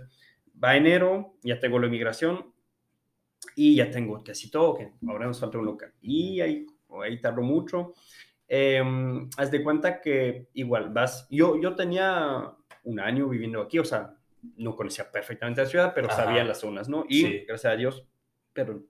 va 0.61 0.75
enero, 0.75 1.35
ya 1.43 1.59
tengo 1.59 1.77
la 1.77 1.85
inmigración 1.85 2.51
y 3.55 3.75
ya 3.75 3.89
tengo 3.91 4.23
casi 4.23 4.49
todo, 4.49 4.75
que 4.75 4.91
ahora 5.07 5.27
nos 5.27 5.39
falta 5.39 5.57
un 5.59 5.65
local. 5.65 5.93
Y 6.01 6.41
ahí, 6.41 6.65
ahí 7.03 7.21
tardó 7.21 7.41
mucho. 7.43 7.93
Eh, 8.47 8.81
haz 9.37 9.51
de 9.51 9.63
cuenta 9.63 10.01
que 10.01 10.47
igual 10.53 10.89
vas, 10.91 11.27
yo, 11.29 11.61
yo 11.61 11.75
tenía 11.75 12.51
un 12.83 12.99
año 12.99 13.29
viviendo 13.29 13.61
aquí, 13.61 13.77
o 13.77 13.85
sea, 13.85 14.15
no 14.57 14.75
conocía 14.75 15.11
perfectamente 15.11 15.61
la 15.61 15.67
ciudad, 15.67 15.91
pero 15.93 16.07
Ajá. 16.07 16.25
sabía 16.25 16.43
las 16.43 16.59
zonas, 16.61 16.89
¿no? 16.89 17.05
Y 17.07 17.21
Sí. 17.21 17.45
gracias 17.47 17.73
a 17.73 17.75
Dios, 17.75 18.07
pero 18.53 18.83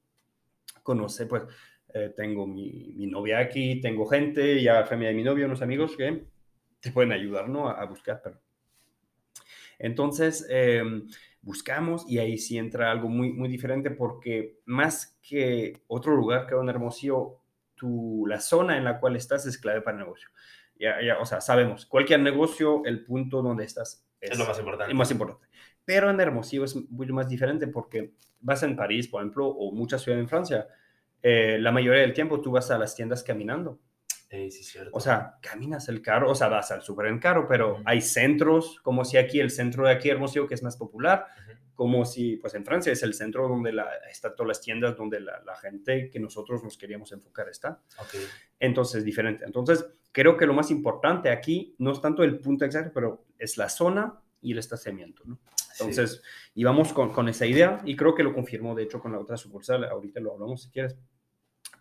conoce, 0.90 1.28
pues, 1.28 1.44
eh, 1.94 2.12
tengo 2.16 2.48
mi, 2.48 2.94
mi 2.96 3.06
novia 3.06 3.38
aquí, 3.38 3.80
tengo 3.80 4.08
gente, 4.08 4.60
ya 4.62 4.86
familia 4.86 5.10
de 5.10 5.16
mi 5.16 5.24
novio, 5.24 5.46
unos 5.46 5.62
amigos 5.62 5.96
que 5.96 6.26
te 6.80 6.92
pueden 6.92 7.12
ayudar, 7.12 7.48
¿no? 7.48 7.70
A, 7.70 7.74
a 7.74 7.86
buscar, 7.86 8.22
pero... 8.24 8.42
Entonces, 9.78 10.48
eh, 10.50 10.84
buscamos 11.42 12.06
y 12.10 12.18
ahí 12.18 12.38
sí 12.38 12.58
entra 12.58 12.92
algo 12.92 13.08
muy, 13.08 13.32
muy 13.32 13.48
diferente 13.48 13.92
porque 13.92 14.60
más 14.66 15.20
que 15.22 15.84
otro 15.88 16.16
lugar 16.16 16.48
que 16.48 16.56
un 16.56 16.70
Hermosillo, 16.70 17.38
tu, 17.76 18.26
la 18.28 18.42
zona 18.42 18.78
en 18.78 18.84
la 18.84 19.00
cual 19.00 19.16
estás 19.16 19.46
es 19.46 19.58
clave 19.58 19.82
para 19.82 19.98
el 19.98 20.04
negocio. 20.04 20.30
Ya, 20.80 21.02
ya, 21.06 21.20
o 21.20 21.26
sea, 21.26 21.40
sabemos, 21.42 21.86
cualquier 21.86 22.22
negocio, 22.22 22.84
el 22.86 23.04
punto 23.04 23.42
donde 23.42 23.66
estás 23.66 24.10
Es 24.20 24.38
lo 24.38 24.46
más 24.46 24.58
importante. 24.60 24.92
es 24.92 24.98
más 24.98 25.12
importante. 25.12 25.48
Pero 25.86 26.10
en 26.10 26.20
Hermosillo 26.20 26.66
es 26.66 26.76
mucho 26.90 27.14
más 27.14 27.28
diferente 27.28 27.68
porque 27.68 28.16
vas 28.42 28.64
en 28.64 28.76
París, 28.76 29.08
por 29.08 29.22
ejemplo, 29.22 29.48
o 29.48 29.72
muchas 29.74 30.02
ciudades 30.02 30.24
en 30.24 30.30
Francia, 30.30 30.68
eh, 31.22 31.58
la 31.60 31.72
mayoría 31.72 32.02
del 32.02 32.14
tiempo 32.14 32.42
tú 32.42 32.52
vas 32.52 32.72
a 32.72 32.78
las 32.78 32.96
tiendas 32.96 33.24
caminando. 33.24 33.80
Ey, 34.30 34.52
sí, 34.52 34.64
cierto. 34.64 34.92
O 34.94 35.00
sea, 35.00 35.38
caminas 35.42 35.90
el 35.90 36.02
carro, 36.02 36.30
o 36.30 36.36
sea, 36.36 36.50
vas 36.50 36.70
al 36.72 36.84
súper 36.84 37.08
en 37.08 37.20
carro, 37.20 37.48
pero 37.48 37.82
hay 37.86 38.00
centros, 38.00 38.80
como 38.84 39.04
si 39.04 39.18
aquí 39.18 39.40
el 39.40 39.50
centro 39.50 39.86
de 39.86 39.92
aquí 39.92 40.10
Hermosillo, 40.10 40.48
que 40.48 40.54
es 40.54 40.62
más 40.62 40.78
popular, 40.78 41.26
como 41.74 42.06
si, 42.06 42.36
pues 42.36 42.54
en 42.54 42.64
Francia 42.64 42.92
es 42.92 43.02
el 43.04 43.14
centro 43.14 43.48
donde 43.48 43.72
la, 43.72 43.88
están 44.12 44.36
todas 44.36 44.50
las 44.50 44.62
tiendas, 44.62 44.96
donde 44.98 45.20
la, 45.20 45.42
la 45.46 45.56
gente 45.56 46.10
que 46.12 46.20
nosotros 46.20 46.64
nos 46.64 46.78
queríamos 46.78 47.12
enfocar 47.12 47.50
está. 47.50 47.82
Ok. 48.00 48.16
Entonces, 48.60 49.04
diferente. 49.04 49.46
Entonces, 49.46 49.86
creo 50.12 50.38
que 50.38 50.46
lo 50.46 50.54
más 50.54 50.70
importante 50.72 51.30
aquí 51.30 51.76
no 51.80 51.92
es 51.92 52.02
tanto 52.02 52.24
el 52.24 52.40
punto 52.40 52.66
exacto, 52.66 52.92
pero 52.94 53.26
es 53.38 53.58
la 53.58 53.70
zona 53.70 54.22
y 54.42 54.52
el 54.52 54.60
estacionamiento, 54.60 55.24
¿no? 55.26 55.40
Sí. 55.56 55.86
Entonces, 55.86 56.22
íbamos 56.54 56.92
con, 56.92 57.14
con 57.14 57.30
esa 57.30 57.46
idea 57.46 57.82
y 57.86 57.96
creo 57.96 58.14
que 58.14 58.24
lo 58.24 58.34
confirmó, 58.34 58.76
de 58.76 58.84
hecho, 58.84 59.00
con 59.00 59.14
la 59.14 59.20
otra 59.20 59.38
sucursal. 59.38 59.86
Ahorita 59.86 60.20
lo 60.20 60.34
hablamos 60.34 60.64
si 60.64 60.70
quieres. 60.70 60.98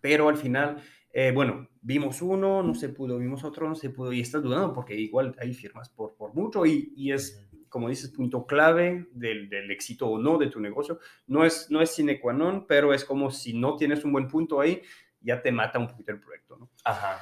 Pero 0.00 0.28
al 0.28 0.36
final, 0.36 0.82
eh, 1.12 1.32
bueno, 1.32 1.68
vimos 1.80 2.20
uno, 2.22 2.62
no 2.62 2.74
se 2.74 2.88
pudo, 2.90 3.18
vimos 3.18 3.44
otro, 3.44 3.68
no 3.68 3.74
se 3.74 3.90
pudo 3.90 4.12
y 4.12 4.20
estás 4.20 4.42
dudando 4.42 4.72
porque 4.72 4.94
igual 4.94 5.34
hay 5.40 5.54
firmas 5.54 5.88
por, 5.88 6.14
por 6.16 6.34
mucho 6.34 6.64
y, 6.66 6.92
y 6.96 7.12
es, 7.12 7.48
como 7.68 7.88
dices, 7.88 8.10
punto 8.10 8.46
clave 8.46 9.06
del, 9.12 9.48
del 9.48 9.70
éxito 9.70 10.06
o 10.08 10.18
no 10.18 10.38
de 10.38 10.48
tu 10.48 10.60
negocio. 10.60 10.98
No 11.26 11.44
es, 11.44 11.70
no 11.70 11.80
es 11.82 11.90
sine 11.90 12.20
qua 12.20 12.32
non, 12.32 12.66
pero 12.66 12.92
es 12.94 13.04
como 13.04 13.30
si 13.30 13.52
no 13.58 13.76
tienes 13.76 14.04
un 14.04 14.12
buen 14.12 14.28
punto 14.28 14.60
ahí, 14.60 14.82
ya 15.20 15.42
te 15.42 15.50
mata 15.52 15.78
un 15.78 15.88
poquito 15.88 16.12
el 16.12 16.20
proyecto, 16.20 16.56
¿no? 16.56 16.70
Ajá. 16.84 17.18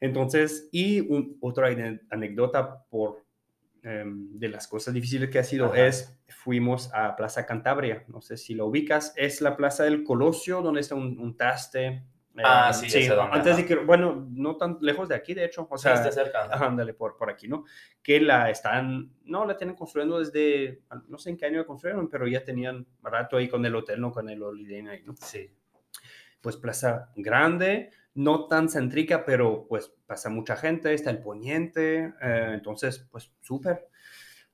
Entonces, 0.00 0.68
y 0.72 1.00
un- 1.00 1.36
otra 1.40 1.68
anécdota 2.10 2.84
por, 2.90 3.24
em, 3.82 4.38
de 4.38 4.48
las 4.48 4.66
cosas 4.68 4.94
difíciles 4.94 5.28
que 5.30 5.38
ha 5.38 5.44
sido 5.44 5.66
Ajá. 5.66 5.86
es, 5.86 6.16
fuimos 6.28 6.92
a 6.94 7.14
Plaza 7.16 7.46
Cantabria, 7.46 8.04
no 8.08 8.20
sé 8.20 8.36
si 8.36 8.54
lo 8.54 8.66
ubicas, 8.66 9.12
es 9.16 9.40
la 9.40 9.56
plaza 9.56 9.84
del 9.84 10.02
Colosio, 10.04 10.60
donde 10.62 10.80
está 10.80 10.94
un, 10.94 11.18
un 11.18 11.36
traste. 11.36 12.04
Ah, 12.42 12.68
em, 12.68 12.88
sí, 12.88 13.06
dónde, 13.08 13.36
antes 13.36 13.56
de 13.58 13.66
que, 13.66 13.74
bueno, 13.76 14.26
no 14.30 14.56
tan 14.56 14.78
lejos 14.80 15.08
de 15.08 15.14
aquí, 15.14 15.34
de 15.34 15.44
hecho, 15.44 15.66
o 15.70 15.76
Sí, 15.76 15.82
sea, 15.82 15.94
está 15.94 16.10
cerca. 16.12 16.44
ajá, 16.50 16.66
ándale, 16.66 16.94
por, 16.94 17.16
por 17.16 17.28
aquí, 17.28 17.46
¿no? 17.46 17.64
Que 18.02 18.20
la 18.20 18.48
están, 18.50 19.12
no, 19.24 19.44
la 19.44 19.56
tienen 19.56 19.76
construyendo 19.76 20.18
desde, 20.18 20.82
no 21.08 21.18
sé 21.18 21.30
en 21.30 21.36
qué 21.36 21.46
año 21.46 21.58
la 21.58 21.66
construyeron, 21.66 22.08
pero 22.08 22.26
ya 22.26 22.42
tenían 22.42 22.86
rato 23.02 23.36
ahí 23.36 23.48
con 23.48 23.64
el 23.66 23.74
hotel, 23.74 24.00
¿no? 24.00 24.10
Con 24.12 24.30
el 24.30 24.42
Holiday 24.42 24.78
Inn 24.78 24.88
ahí, 24.88 25.02
¿no? 25.04 25.14
Sí. 25.16 25.50
pues 26.40 26.56
plaza 26.56 27.12
grande, 27.16 27.90
no 28.14 28.46
tan 28.48 28.68
céntrica, 28.68 29.24
pero 29.24 29.66
pues 29.68 29.94
pasa 30.06 30.28
mucha 30.28 30.56
gente, 30.56 30.92
está 30.92 31.10
el 31.10 31.20
poniente, 31.20 32.14
eh, 32.20 32.50
entonces 32.54 33.06
pues 33.10 33.30
súper. 33.40 33.88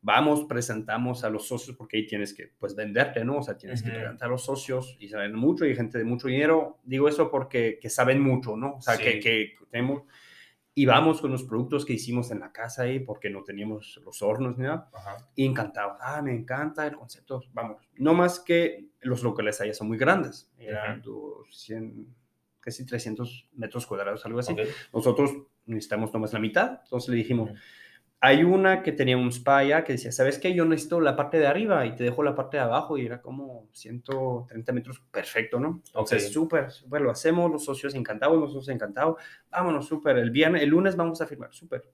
Vamos, 0.00 0.44
presentamos 0.44 1.24
a 1.24 1.30
los 1.30 1.48
socios 1.48 1.76
porque 1.76 1.96
ahí 1.96 2.06
tienes 2.06 2.32
que 2.32 2.52
pues 2.58 2.76
venderte, 2.76 3.24
¿no? 3.24 3.38
O 3.38 3.42
sea, 3.42 3.56
tienes 3.58 3.82
que 3.82 3.88
Ujú. 3.90 3.98
presentar 3.98 4.28
a 4.28 4.30
los 4.30 4.44
socios 4.44 4.96
y 5.00 5.08
saben 5.08 5.34
mucho 5.34 5.66
y 5.66 5.74
gente 5.74 5.98
de 5.98 6.04
mucho 6.04 6.28
dinero. 6.28 6.78
Digo 6.84 7.08
eso 7.08 7.30
porque 7.30 7.78
que 7.80 7.90
saben 7.90 8.20
mucho, 8.20 8.56
¿no? 8.56 8.76
O 8.76 8.80
sea, 8.80 8.94
Sí. 8.96 9.02
que, 9.02 9.20
que 9.20 9.52
tenemos... 9.70 10.02
Y 10.74 10.86
vamos 10.86 11.20
con 11.20 11.32
los 11.32 11.42
productos 11.42 11.84
que 11.84 11.94
hicimos 11.94 12.30
en 12.30 12.38
la 12.38 12.52
casa 12.52 12.82
ahí 12.84 13.00
porque 13.00 13.28
no 13.30 13.42
teníamos 13.42 14.00
los 14.04 14.22
hornos 14.22 14.56
ni 14.56 14.62
nada 14.62 14.88
Ajá. 14.94 15.28
y 15.34 15.44
encantados. 15.44 15.98
Ah, 16.00 16.22
me 16.22 16.32
encanta 16.32 16.86
el 16.86 16.94
concepto. 16.94 17.42
Vamos, 17.52 17.82
no 17.96 18.14
más 18.14 18.38
que 18.38 18.86
los 19.00 19.24
locales 19.24 19.60
allá 19.60 19.74
son 19.74 19.88
muy 19.88 19.98
grandes. 19.98 20.48
Eran 20.56 21.02
200, 21.02 22.06
casi 22.60 22.86
300 22.86 23.48
metros 23.56 23.84
cuadrados, 23.86 24.24
algo 24.24 24.38
así. 24.38 24.52
Ok. 24.52 24.60
Nosotros 24.94 25.32
necesitamos 25.66 26.12
nomás 26.14 26.32
la 26.32 26.38
mitad. 26.38 26.80
Entonces 26.84 27.08
le 27.10 27.16
dijimos. 27.16 27.50
Hay 28.20 28.42
una 28.42 28.82
que 28.82 28.90
tenía 28.92 29.16
un 29.16 29.28
spa 29.30 29.58
allá 29.58 29.84
que 29.84 29.92
decía, 29.92 30.10
¿sabes 30.10 30.38
qué? 30.38 30.52
Yo 30.52 30.64
necesito 30.64 31.00
la 31.00 31.14
parte 31.14 31.38
de 31.38 31.46
arriba 31.46 31.86
y 31.86 31.94
te 31.94 32.02
dejo 32.02 32.22
la 32.24 32.34
parte 32.34 32.56
de 32.56 32.64
abajo 32.64 32.98
y 32.98 33.06
era 33.06 33.22
como 33.22 33.68
130 33.72 34.72
metros, 34.72 35.00
perfecto, 35.10 35.60
¿no? 35.60 35.82
Entonces, 35.86 36.26
Ok. 36.26 36.32
súper, 36.32 36.70
súper, 36.72 37.00
lo 37.02 37.10
hacemos, 37.12 37.50
los 37.50 37.64
socios 37.64 37.94
encantados, 37.94 38.38
nosotros 38.40 38.68
encantados, 38.70 39.16
vámonos, 39.50 39.86
súper, 39.86 40.18
el 40.18 40.30
viernes, 40.32 40.62
el 40.62 40.70
lunes 40.70 40.96
vamos 40.96 41.20
a 41.20 41.26
firmar, 41.26 41.52
súper. 41.54 41.84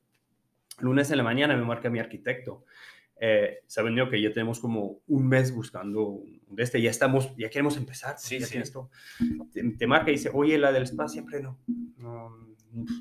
Lunes 0.78 1.10
en 1.10 1.18
la 1.18 1.22
mañana 1.24 1.56
me 1.56 1.64
marca 1.64 1.90
mi 1.90 1.98
arquitecto. 2.00 2.64
Eh, 3.20 3.58
saben 3.66 3.94
yo 3.94 4.08
que 4.10 4.20
ya 4.20 4.32
tenemos 4.32 4.58
como 4.58 4.98
un 5.06 5.28
mes 5.28 5.54
buscando 5.54 6.22
de 6.48 6.62
este, 6.62 6.82
ya 6.82 6.90
estamos, 6.90 7.34
ya 7.36 7.48
queremos 7.48 7.76
empezar, 7.76 8.16
Sí, 8.18 8.38
ya 8.40 8.46
sí. 8.46 8.60
todo. 8.72 8.90
Te, 9.52 9.62
te 9.62 9.86
marca 9.86 10.10
y 10.10 10.14
dice, 10.14 10.30
oye, 10.32 10.58
la 10.58 10.72
del 10.72 10.82
spa 10.84 11.06
siempre 11.08 11.40
no, 11.40 11.58
no, 11.98 12.53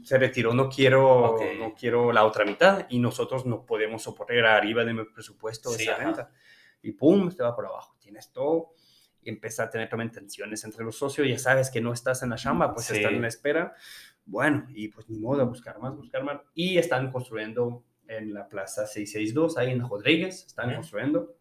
se 0.04 0.18
retiró, 0.18 0.54
no 0.54 0.70
quiero, 0.70 1.38
no 1.60 1.74
quiero 1.74 2.12
la 2.12 2.26
otra 2.26 2.46
mitad 2.46 2.86
y 2.90 3.00
nosotros 3.00 3.46
no 3.46 3.66
podemos 3.66 4.04
soportar 4.04 4.46
arriba 4.46 4.84
de 4.86 4.94
mi 4.94 5.04
presupuesto 5.06 5.70
Sí, 5.72 5.84
esa 5.84 5.94
ajá. 5.94 6.04
renta. 6.04 6.32
Y 6.82 6.92
pum, 6.92 7.32
te 7.32 7.44
va 7.44 7.56
por 7.56 7.66
abajo, 7.66 7.96
tienes 8.00 8.32
todo 8.32 8.74
y 9.22 9.30
empieza 9.30 9.64
a 9.64 9.70
tener 9.70 9.88
también 9.90 10.12
tensiones 10.12 10.64
entre 10.66 10.84
los 10.84 10.98
socios, 10.98 11.28
ya 11.28 11.38
sabes 11.40 11.70
que 11.72 11.80
no 11.82 11.94
estás 11.94 12.22
en 12.24 12.30
la 12.32 12.36
chamba, 12.36 12.74
pues 12.74 12.88
Sí. 12.88 12.98
están 12.98 13.16
en 13.16 13.22
la 13.22 13.30
espera. 13.30 13.74
Bueno, 14.26 14.66
y 14.70 14.90
pues 14.90 15.10
ni 15.10 15.18
modo, 15.20 15.46
buscar 15.48 15.80
más, 15.80 15.96
buscar 15.96 16.24
más. 16.24 16.42
Y 16.54 16.78
están 16.78 17.12
construyendo 17.12 17.84
en 18.08 18.34
la 18.34 18.48
plaza 18.50 18.86
662, 18.86 19.58
ahí 19.58 19.72
en 19.72 19.88
Rodríguez, 19.88 20.46
están 20.46 20.74
construyendo. 20.74 21.36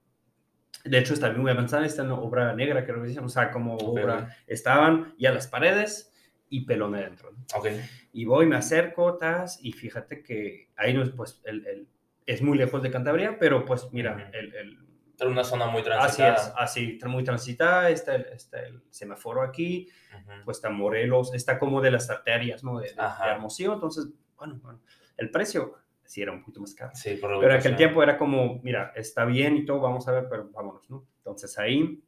De 0.85 0.99
hecho, 0.99 1.15
está 1.15 1.33
muy 1.33 1.51
avanzada, 1.51 1.85
está 1.87 2.03
en 2.03 2.11
obra 2.13 2.55
negra, 2.55 2.85
creo 2.85 3.03
que 3.03 3.09
dicen, 3.09 3.25
o 3.25 3.29
sea, 3.29 3.51
como 3.51 3.77
obra, 3.77 4.17
ok. 4.19 4.29
estaban 4.47 5.15
ya 5.19 5.33
las 5.33 5.47
paredes 5.49 6.12
y 6.53 6.67
pelón 6.67 6.95
adentro. 6.95 7.31
¿no? 7.33 7.39
Ok. 7.59 7.67
Y 8.13 8.27
voy, 8.27 8.45
me 8.47 8.57
acerco, 8.57 9.17
tas, 9.17 9.59
y 9.65 9.73
fíjate 9.73 10.23
que 10.23 10.69
ahí 10.77 10.93
no 10.93 11.03
es, 11.03 11.11
pues, 11.11 11.41
el, 11.45 11.67
el- 11.67 11.89
es 12.27 12.43
muy 12.43 12.57
lejos 12.59 12.83
de 12.83 12.91
Cantabria, 12.91 13.39
pero 13.39 13.65
pues 13.65 13.89
mira, 13.91 14.13
Ujú. 14.15 14.37
el, 14.37 14.55
el- 14.55 14.79
Era 15.19 15.31
una 15.31 15.45
zona 15.45 15.67
muy 15.67 15.81
así 15.81 15.89
transitada. 15.91 16.35
es, 16.35 16.53
así, 16.57 16.99
muy 17.07 17.25
transitada, 17.25 17.89
está 17.91 18.15
el, 18.17 18.27
está 18.27 18.61
el 18.61 18.83
semáforo 18.91 19.41
aquí, 19.43 19.89
Ujú. 20.15 20.45
pues 20.45 20.59
está 20.59 20.69
Morelos, 20.71 21.33
está 21.35 21.59
como 21.59 21.81
de 21.81 21.91
las 21.91 22.11
arterias, 22.11 22.63
¿no? 22.63 22.79
De, 22.79 22.89
de- 22.91 22.95
de. 22.95 23.31
Hermosillo, 23.31 23.73
entonces, 23.75 24.09
bueno, 24.37 24.61
bueno, 24.63 24.81
el 25.17 25.31
precio 25.31 25.75
sí 26.05 26.21
era 26.21 26.33
un 26.33 26.41
poquito 26.41 26.61
más 26.61 26.75
caro. 26.75 26.93
Sí, 26.95 27.15
por 27.17 27.41
Pero 27.41 27.55
aquel 27.55 27.77
tiempo 27.77 28.03
era 28.03 28.19
como, 28.19 28.61
mira, 28.63 28.93
está 28.95 29.25
bien 29.25 29.57
y 29.57 29.65
todo, 29.65 29.81
vamos 29.81 30.07
a 30.09 30.13
ver, 30.13 30.27
pero 30.29 30.51
vámonos, 30.51 30.89
¿no? 30.91 31.07
Entonces 31.19 31.59
ahí, 31.59 32.03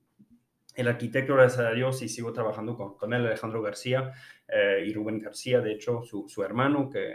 el 0.75 0.89
arquitecto, 0.89 1.35
gracias 1.35 1.67
a 1.67 1.73
Dios, 1.73 2.03
y 2.03 2.09
sigo 2.09 2.33
trabajando 2.33 2.77
con, 2.77 2.97
con 2.97 3.13
él, 3.15 3.27
Alejandro 3.27 3.63
García 3.63 4.13
eh, 4.49 4.85
y 4.87 4.93
Rubén 4.93 5.21
García, 5.21 5.61
de 5.61 5.73
hecho, 5.73 6.03
su, 6.03 6.29
su 6.29 6.43
hermano, 6.43 6.91
que, 6.91 7.15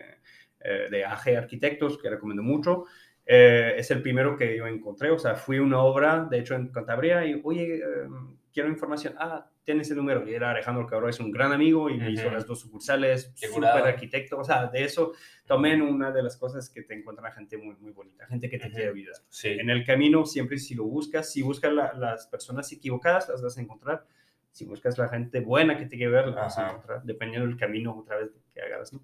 eh, 0.61 0.87
de 0.89 1.05
AG 1.05 1.37
Arquitectos, 1.37 1.97
que 1.97 2.09
recomiendo 2.09 2.43
mucho. 2.43 2.85
eh, 3.25 3.75
es 3.77 3.91
el 3.91 4.01
primero 4.01 4.35
que 4.35 4.57
yo 4.57 4.65
encontré, 4.65 5.11
o 5.11 5.19
sea, 5.19 5.35
fui 5.35 5.59
una 5.59 5.79
obra, 5.83 6.27
de 6.29 6.39
hecho, 6.39 6.55
en 6.55 6.69
Cantabria, 6.69 7.25
y, 7.25 7.39
oye, 7.43 7.75
eh, 7.75 8.07
quiero 8.51 8.69
información, 8.69 9.13
ah, 9.19 9.47
tienes 9.69 9.91
el 9.91 9.97
número, 9.97 10.27
y 10.27 10.33
era 10.33 10.49
Alejandro 10.49 10.87
Cabrera, 10.87 11.11
es 11.11 11.19
un 11.19 11.29
gran 11.29 11.51
amigo, 11.53 11.91
y 11.91 11.97
me 11.97 12.09
hizo 12.09 12.23
Ujú. 12.25 12.33
las 12.33 12.47
dos 12.47 12.59
sucursales, 12.59 13.31
súper 13.35 13.83
arquitecto, 13.83 14.39
o 14.39 14.43
sea, 14.43 14.65
de 14.65 14.83
eso 14.83 15.11
tomen 15.45 15.83
una 15.83 16.09
de 16.11 16.23
las 16.23 16.37
cosas 16.37 16.71
que 16.71 16.81
te 16.81 16.95
encuentra 16.95 17.31
gente 17.31 17.55
muy, 17.55 17.75
muy 17.75 17.91
bonita, 17.91 18.25
gente 18.25 18.49
que 18.49 18.57
te 18.57 18.65
Ujú. 18.65 18.75
quiere 18.75 18.89
ayudar. 18.89 19.13
Sí. 19.29 19.49
En 19.49 19.69
el 19.69 19.85
camino, 19.85 20.25
siempre 20.25 20.57
si 20.57 20.73
lo 20.73 20.85
buscas, 20.85 21.31
si 21.31 21.43
buscas 21.43 21.71
la- 21.71 21.93
las 21.93 22.25
personas 22.25 22.71
equivocadas, 22.71 23.29
las 23.29 23.43
vas 23.43 23.59
a 23.59 23.61
encontrar. 23.61 24.07
Si 24.51 24.65
buscas 24.65 24.97
la 24.97 25.07
gente 25.07 25.39
buena 25.41 25.77
que 25.77 25.85
te 25.85 25.95
quiere 25.97 26.11
ver, 26.11 26.25
las 26.29 26.35
vas 26.35 26.57
a 26.57 26.69
encontrar, 26.71 27.03
dependiendo 27.03 27.47
del 27.47 27.57
camino 27.57 27.95
otra 27.95 28.17
vez 28.17 28.31
que 28.51 28.61
hagas, 28.61 28.91
¿no? 28.91 29.03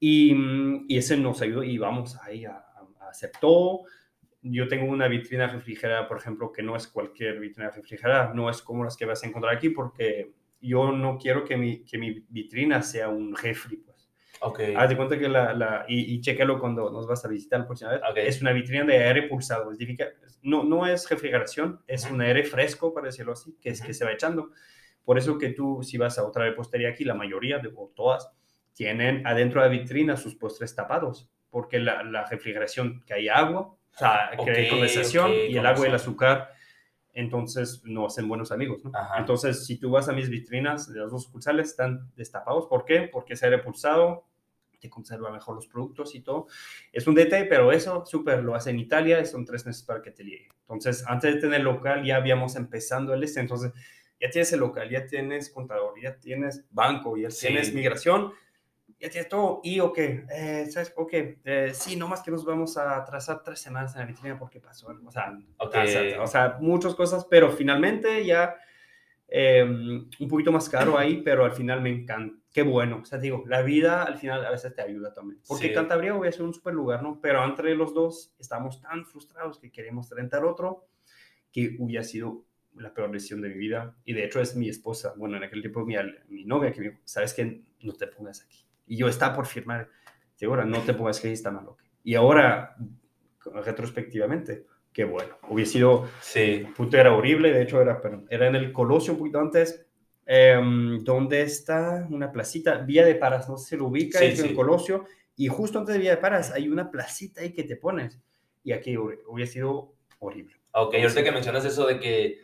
Y, 0.00 0.34
y 0.88 0.96
ese 0.96 1.18
nos 1.18 1.42
ayudó 1.42 1.62
y 1.62 1.76
vamos 1.76 2.16
ahí 2.22 2.46
a, 2.46 2.52
a- 2.56 3.08
aceptó. 3.10 3.82
Yo 4.42 4.66
tengo 4.68 4.90
una 4.90 5.06
vitrina 5.08 5.46
refrigerada, 5.46 6.08
por 6.08 6.18
ejemplo, 6.18 6.52
que 6.52 6.62
no 6.62 6.74
es 6.76 6.88
cualquier 6.88 7.38
vitrina 7.38 7.70
refrigerada, 7.70 8.34
no 8.34 8.50
es 8.50 8.60
como 8.60 8.84
las 8.84 8.96
que 8.96 9.04
vas 9.06 9.22
a 9.22 9.26
encontrar 9.28 9.54
aquí, 9.54 9.70
porque 9.70 10.32
yo 10.60 10.90
no 10.92 11.16
quiero 11.16 11.44
que 11.44 11.56
mi, 11.56 11.84
que 11.84 11.96
mi 11.98 12.24
vitrina 12.28 12.82
sea 12.82 13.08
un 13.08 13.36
refri, 13.36 13.76
pues. 13.76 14.10
Ok. 14.40 14.60
Haz 14.76 14.88
de 14.88 14.96
cuenta 14.96 15.16
que 15.16 15.28
la, 15.28 15.54
la 15.54 15.84
y, 15.88 16.14
y 16.14 16.20
chécalo 16.20 16.58
cuando 16.58 16.90
nos 16.90 17.06
vas 17.06 17.24
a 17.24 17.28
visitar 17.28 17.60
la 17.60 17.66
próxima 17.66 17.92
vez. 17.92 18.00
Ok. 18.10 18.16
Es 18.16 18.42
una 18.42 18.52
vitrina 18.52 18.84
de 18.84 18.98
aire 19.04 19.22
pulsado. 19.28 19.70
Es 19.70 19.78
significa- 19.78 20.08
no, 20.42 20.64
no 20.64 20.84
es 20.86 21.08
refrigeración, 21.08 21.80
es 21.86 22.10
un 22.10 22.20
aire 22.20 22.42
fresco, 22.42 22.92
para 22.92 23.06
decirlo 23.06 23.32
así, 23.32 23.56
que 23.60 23.70
es 23.70 23.80
que 23.80 23.94
se 23.94 24.04
va 24.04 24.12
echando. 24.12 24.50
Por 25.04 25.18
eso 25.18 25.38
que 25.38 25.50
tú, 25.50 25.82
si 25.82 25.98
vas 25.98 26.18
a 26.18 26.24
otra 26.24 26.44
repostería 26.44 26.88
aquí, 26.88 27.04
la 27.04 27.14
mayoría, 27.14 27.58
de, 27.58 27.70
o 27.74 27.92
todas, 27.94 28.30
tienen 28.72 29.24
adentro 29.26 29.62
de 29.62 29.68
la 29.68 29.72
vitrina 29.72 30.16
sus 30.16 30.34
postres 30.34 30.74
tapados. 30.74 31.30
Porque 31.50 31.78
la, 31.78 32.02
la 32.02 32.24
refrigeración, 32.24 33.02
que 33.06 33.14
hay 33.14 33.28
agua, 33.28 33.76
o 33.94 33.98
sea, 33.98 34.30
que 34.44 34.50
hay 34.50 34.64
Ok, 34.66 34.70
condensación, 34.70 35.30
ok, 35.30 35.36
y 35.48 35.56
el 35.56 35.66
agua 35.66 35.86
y 35.86 35.88
el 35.88 35.94
azúcar, 35.94 36.50
entonces 37.12 37.82
no 37.84 38.06
hacen 38.06 38.26
buenos 38.28 38.52
amigos, 38.52 38.84
¿no? 38.84 38.90
Ajá. 38.94 39.18
Entonces, 39.18 39.66
si 39.66 39.78
tú 39.78 39.90
vas 39.90 40.08
a 40.08 40.12
mis 40.12 40.30
vitrinas, 40.30 40.90
de 40.92 41.00
las 41.00 41.10
dos 41.10 41.24
sucursales 41.24 41.68
están 41.70 42.10
destapados. 42.16 42.66
¿Por 42.66 42.84
qué? 42.84 43.02
Porque 43.12 43.34
es 43.34 43.42
aire 43.42 43.58
pulsado, 43.58 44.26
te 44.80 44.88
conserva 44.90 45.30
mejor 45.30 45.54
los 45.54 45.66
productos 45.68 46.14
y 46.14 46.20
todo. 46.22 46.46
Es 46.90 47.06
un 47.06 47.14
detalle, 47.14 47.44
pero 47.44 47.70
eso, 47.70 48.04
súper, 48.04 48.42
lo 48.42 48.54
hace 48.54 48.70
en 48.70 48.80
Italia, 48.80 49.20
y 49.20 49.26
son 49.26 49.44
tres 49.44 49.64
meses 49.64 49.82
para 49.84 50.02
que 50.02 50.10
te 50.10 50.24
llegue. 50.24 50.48
Entonces, 50.62 51.04
antes 51.06 51.34
de 51.34 51.40
tener 51.40 51.60
local, 51.60 52.02
ya 52.04 52.16
habíamos 52.16 52.56
empezando 52.56 53.14
el 53.14 53.22
este, 53.22 53.40
entonces, 53.40 53.72
ya 54.20 54.30
tienes 54.30 54.52
el 54.52 54.60
local, 54.60 54.88
ya 54.90 55.06
tienes 55.06 55.50
contador, 55.50 55.94
ya 56.00 56.18
tienes 56.18 56.64
banco, 56.70 57.16
ya 57.16 57.30
Sí. 57.30 57.46
tienes 57.46 57.72
migración, 57.74 58.32
ya 59.02 59.10
tienes 59.10 59.28
todo. 59.28 59.60
Y, 59.64 59.80
ok, 59.80 59.98
eh, 59.98 60.66
¿sabes? 60.70 60.92
Ok, 60.96 61.12
eh, 61.12 61.72
sí, 61.74 61.96
no 61.96 62.06
más 62.06 62.22
que 62.22 62.30
nos 62.30 62.44
vamos 62.44 62.76
a 62.76 62.96
atrasar 62.96 63.42
tres 63.42 63.58
semanas 63.58 63.94
en 63.94 64.00
la 64.02 64.06
vitrina 64.06 64.38
porque 64.38 64.60
pasó 64.60 64.88
algo. 64.90 65.08
O 65.08 65.10
sea, 65.10 65.36
Ok. 65.58 65.74
o 66.20 66.26
sea, 66.28 66.56
o 66.58 66.62
muchas 66.62 66.94
cosas, 66.94 67.26
pero 67.28 67.50
finalmente 67.50 68.24
ya 68.24 68.54
eh, 69.26 69.64
un 69.64 70.28
poquito 70.28 70.52
más 70.52 70.68
caro 70.68 70.96
ahí, 70.96 71.20
pero 71.22 71.44
al 71.44 71.52
final 71.52 71.80
me 71.80 71.90
encanta. 71.90 72.38
Qué 72.52 72.62
bueno. 72.62 73.00
O 73.02 73.04
sea, 73.04 73.18
digo, 73.18 73.42
la 73.46 73.62
vida 73.62 74.04
al 74.04 74.18
final 74.18 74.44
a 74.46 74.50
veces 74.50 74.72
te 74.74 74.82
ayuda 74.82 75.12
también. 75.12 75.40
Porque 75.48 75.68
Sí. 75.68 75.74
Cantabria 75.74 76.12
voy 76.12 76.28
a 76.28 76.32
ser 76.32 76.42
un 76.42 76.54
super 76.54 76.72
lugar, 76.74 77.02
¿no? 77.02 77.18
Pero 77.20 77.42
entre 77.44 77.74
los 77.74 77.94
dos 77.94 78.34
estamos 78.38 78.80
tan 78.80 79.04
frustrados 79.06 79.58
que 79.58 79.72
queremos 79.72 80.10
rentar 80.10 80.44
otro 80.44 80.86
que 81.50 81.76
hubiera 81.80 82.04
sido 82.04 82.44
la 82.74 82.94
peor 82.94 83.10
decisión 83.10 83.40
de 83.40 83.48
mi 83.48 83.56
vida. 83.56 83.96
Y 84.04 84.12
de 84.12 84.24
hecho 84.24 84.40
es 84.40 84.54
mi 84.54 84.68
esposa, 84.68 85.14
bueno, 85.16 85.38
en 85.38 85.44
aquel 85.44 85.60
tiempo 85.60 85.84
mi, 85.84 85.96
mi 86.28 86.44
novia 86.44 86.70
que 86.72 86.80
me 86.80 86.88
dijo, 86.90 87.00
¿sabes 87.04 87.32
qué? 87.34 87.62
No 87.80 87.94
te 87.94 88.06
pongas 88.06 88.42
aquí. 88.44 88.64
Y 88.92 88.96
yo 88.98 89.08
estaba 89.08 89.34
por 89.34 89.46
firmar. 89.46 89.88
Segura, 90.34 90.66
no 90.66 90.80
te 90.82 90.92
pongas 90.92 91.18
aquí, 91.18 91.28
está 91.28 91.50
mal. 91.50 91.66
ok". 91.66 91.80
Y 92.04 92.14
ahora, 92.14 92.76
retrospectivamente, 93.54 94.66
qué 94.92 95.04
bueno. 95.04 95.36
Hubiera 95.48 95.70
sido 95.70 96.08
Sí. 96.20 96.40
el 96.66 96.72
punto 96.74 96.96
era 96.98 97.14
horrible, 97.14 97.52
de 97.52 97.62
hecho 97.62 97.80
era, 97.80 98.00
perdón, 98.02 98.26
era 98.30 98.46
en 98.48 98.54
el 98.56 98.72
Colosio 98.72 99.14
un 99.14 99.18
poquito 99.20 99.40
antes, 99.40 99.86
em, 100.26 101.02
donde 101.04 101.42
está 101.42 102.06
una 102.10 102.30
placita, 102.30 102.76
Vía 102.78 103.04
de 103.04 103.14
Paras, 103.14 103.48
no 103.48 103.56
sé 103.56 103.70
si 103.70 103.76
lo 103.76 103.86
ubica, 103.86 104.18
Sí, 104.18 104.26
es 104.26 104.38
en 104.38 104.44
sí. 104.44 104.50
el 104.50 104.54
Colosio, 104.56 105.04
y 105.36 105.48
justo 105.48 105.78
antes 105.78 105.94
de 105.94 106.00
Vía 106.00 106.10
de 106.12 106.16
Paras 106.18 106.52
hay 106.52 106.68
una 106.68 106.90
placita 106.90 107.40
ahí 107.40 107.52
que 107.52 107.64
te 107.64 107.76
pones, 107.76 108.20
y 108.62 108.72
aquí 108.72 108.94
hubie- 108.96 109.20
hubiera 109.26 109.50
sido 109.50 109.94
horrible. 110.18 110.54
Ok, 110.72 110.94
y 110.94 111.02
ahorita 111.02 111.24
que 111.24 111.32
mencionas 111.32 111.64
eso 111.64 111.86
de 111.86 111.98
que 111.98 112.38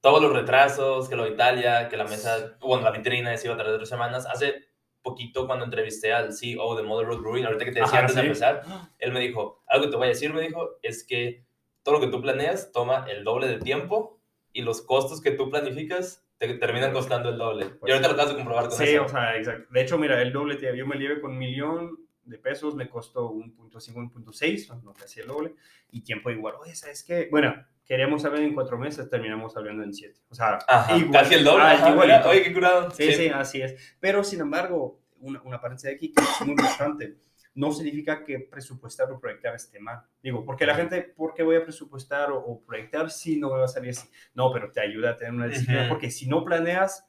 todos 0.00 0.20
los 0.22 0.32
retrasos, 0.32 1.08
que 1.08 1.16
lo 1.16 1.24
de 1.24 1.30
Italia, 1.30 1.88
que 1.88 1.96
la 1.96 2.04
mesa, 2.04 2.56
bueno, 2.60 2.82
la 2.84 2.90
vitrina 2.90 3.36
se 3.36 3.46
iba 3.46 3.54
a 3.54 3.58
tardar 3.58 3.76
tres 3.76 3.88
semanas, 3.88 4.26
hace 4.26 4.65
poquito 5.06 5.46
cuando 5.46 5.64
entrevisté 5.64 6.12
al 6.12 6.32
CEO 6.32 6.76
de 6.76 6.82
Mother 6.82 7.06
Road 7.06 7.20
Brewing, 7.20 7.44
ahorita 7.46 7.64
que 7.64 7.72
te 7.72 7.80
decía 7.80 7.98
Ajá, 7.98 8.00
antes 8.00 8.16
de 8.16 8.20
sí. 8.22 8.26
empezar, 8.26 8.62
él 8.98 9.12
me 9.12 9.20
dijo, 9.20 9.62
algo 9.66 9.84
que 9.86 9.90
te 9.90 9.96
voy 9.96 10.06
a 10.06 10.08
decir, 10.08 10.32
me 10.34 10.42
dijo, 10.42 10.68
es 10.82 11.04
que 11.06 11.44
todo 11.82 11.94
lo 11.96 12.00
que 12.00 12.08
tú 12.08 12.20
planeas 12.20 12.72
toma 12.72 13.06
el 13.08 13.24
doble 13.24 13.46
de 13.46 13.58
tiempo 13.58 14.20
y 14.52 14.62
los 14.62 14.82
costos 14.82 15.20
que 15.20 15.30
tú 15.30 15.48
planificas 15.50 16.26
te 16.38 16.52
terminan 16.54 16.92
costando 16.92 17.28
el 17.30 17.38
doble. 17.38 17.66
y 17.66 17.68
Pues 17.78 17.92
ahorita 17.92 18.08
lo 18.08 18.14
acabas 18.14 18.32
de 18.32 18.36
comprobar 18.36 18.68
con 18.68 18.76
Sí, 18.78 18.84
eso. 18.94 19.04
o 19.04 19.08
sea, 19.08 19.36
exacto. 19.36 19.68
De 19.72 19.80
hecho, 19.82 19.96
mira, 19.98 20.20
el 20.20 20.32
doble, 20.32 20.56
te- 20.56 20.76
yo 20.76 20.86
me 20.86 20.96
llevé 20.96 21.20
con 21.20 21.30
un 21.32 21.38
millón 21.38 21.98
de 22.24 22.38
pesos, 22.38 22.74
me 22.74 22.88
costó 22.88 23.30
1.5, 23.30 24.12
1.6, 24.12 24.82
no 24.82 24.92
casi 24.92 25.20
el 25.20 25.28
doble, 25.28 25.54
y 25.92 26.02
tiempo 26.02 26.28
igual. 26.30 26.56
Oye, 26.60 26.74
¿sabes 26.74 27.04
qué? 27.04 27.28
Bueno, 27.30 27.54
queríamos 27.86 28.24
hablar 28.24 28.42
en 28.42 28.54
cuatro 28.54 28.76
meses, 28.78 29.08
terminamos 29.08 29.56
hablando 29.56 29.82
en 29.84 29.94
siete. 29.94 30.20
O 30.28 30.34
sea, 30.34 30.58
Ajá, 30.66 30.96
igual- 30.96 31.12
casi 31.22 31.34
el 31.34 31.44
doble. 31.44 31.64
ah, 31.64 31.90
igualito. 31.90 32.28
Oye, 32.28 32.42
qué 32.42 32.52
curado. 32.52 32.90
Sí, 32.90 33.12
sí, 33.12 33.28
así 33.28 33.62
es. 33.62 33.96
Pero 34.00 34.22
sin 34.24 34.40
embargo, 34.40 35.00
una, 35.20 35.40
una 35.42 35.60
paréntesis 35.60 35.94
aquí 35.96 36.12
que 36.12 36.20
es 36.22 36.40
muy 36.42 36.50
importante, 36.50 37.16
no 37.54 37.72
significa 37.72 38.22
que 38.22 38.40
presupuestar 38.40 39.10
o 39.10 39.18
proyectar 39.18 39.54
esté 39.54 39.80
mal. 39.80 40.02
Digo, 40.22 40.44
porque 40.44 40.66
la 40.66 40.74
gente, 40.74 41.00
¿por 41.02 41.32
qué 41.32 41.42
voy 41.42 41.56
a 41.56 41.62
presupuestar 41.62 42.30
o, 42.30 42.38
o 42.38 42.62
proyectar 42.62 43.10
si 43.10 43.38
no 43.38 43.50
me 43.50 43.58
va 43.60 43.64
a 43.64 43.68
salir 43.68 43.90
así? 43.90 44.06
No, 44.34 44.52
pero 44.52 44.70
te 44.70 44.80
ayuda 44.82 45.12
a 45.12 45.16
tener 45.16 45.32
una 45.32 45.46
disciplina, 45.46 45.82
Ujú. 45.82 45.88
porque 45.90 46.10
si 46.10 46.28
no 46.28 46.44
planeas 46.44 47.06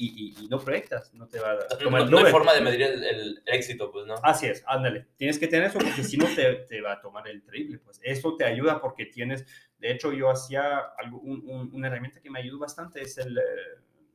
y, 0.00 0.34
y- 0.40 0.44
y 0.44 0.48
no 0.48 0.58
proyectas, 0.60 1.12
no 1.12 1.26
te 1.28 1.40
va 1.40 1.52
a 1.52 1.76
tomar 1.76 2.08
no 2.08 2.18
hay 2.18 2.30
forma 2.32 2.54
de 2.54 2.60
medir 2.62 2.82
el, 2.82 3.04
el 3.04 3.42
éxito, 3.46 3.90
pues, 3.90 4.06
¿no? 4.06 4.14
Así 4.22 4.46
es, 4.46 4.62
ándale. 4.66 5.08
Tienes 5.16 5.38
que 5.38 5.48
tener 5.48 5.66
eso 5.66 5.78
porque 5.80 6.04
si 6.04 6.16
no 6.16 6.24
te, 6.34 6.54
te 6.68 6.80
va 6.80 6.92
a 6.92 7.00
tomar 7.00 7.26
el 7.28 7.42
triple. 7.42 7.78
Pues 7.80 8.00
eso 8.02 8.36
te 8.36 8.44
ayuda 8.44 8.80
porque 8.80 9.06
tienes. 9.06 9.44
De 9.78 9.90
hecho, 9.90 10.12
yo 10.12 10.30
hacía 10.30 10.78
algo, 10.98 11.18
un- 11.18 11.42
un- 11.46 11.70
una 11.74 11.88
herramienta 11.88 12.20
que 12.20 12.30
me 12.30 12.38
ayudó 12.38 12.60
bastante: 12.60 13.02
es 13.02 13.18
el 13.18 13.36
eh, 13.36 13.42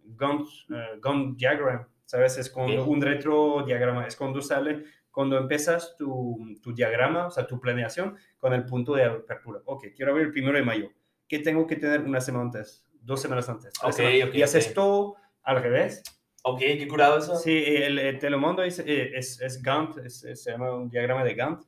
Gantt, 0.05 0.47
eh, 0.73 0.99
Diagram. 1.35 1.87
¿Sabes? 2.05 2.37
Es 2.37 2.51
Ok. 2.55 2.87
un 2.87 3.01
retro 3.01 3.63
diagrama. 3.65 4.05
Es 4.05 4.15
cuando 4.15 4.41
sale, 4.41 4.83
cuando 5.09 5.37
empiezas 5.37 5.95
tu, 5.97 6.37
tu 6.61 6.73
diagrama, 6.73 7.27
o 7.27 7.31
sea, 7.31 7.47
tu 7.47 7.59
planeación 7.59 8.15
con 8.37 8.53
el 8.53 8.65
punto 8.65 8.93
de 8.93 9.03
apertura. 9.05 9.59
Ok, 9.65 9.85
quiero 9.95 10.11
abrir 10.11 10.27
el 10.27 10.33
primero 10.33 10.57
de 10.57 10.63
mayo. 10.63 10.89
¿Qué 11.27 11.39
tengo 11.39 11.65
que 11.65 11.75
tener 11.77 12.01
una 12.01 12.21
semana 12.21 12.43
antes? 12.45 12.85
Dos 13.01 13.21
semanas 13.21 13.49
antes. 13.49 13.73
tres 13.73 13.83
Ok, 13.83 13.97
semanas. 13.97 14.29
ok, 14.29 14.35
y 14.35 14.41
haces 14.43 14.67
ok. 14.67 14.73
todo 14.75 15.15
al 15.43 15.61
revés. 15.61 16.01
Ok, 16.43 16.59
qué 16.59 16.87
curado 16.87 17.17
eso. 17.19 17.35
Sí, 17.37 17.63
el, 17.65 17.97
el 17.99 18.19
te 18.19 18.29
lo 18.29 18.37
mando 18.39 18.63
es, 18.63 18.79
eh, 18.79 19.11
es, 19.15 19.39
es 19.41 19.61
Gantt, 19.61 19.97
es- 19.99 20.19
se 20.19 20.51
llama 20.51 20.73
un 20.75 20.89
diagrama 20.89 21.23
de 21.23 21.35
Gantt. 21.35 21.63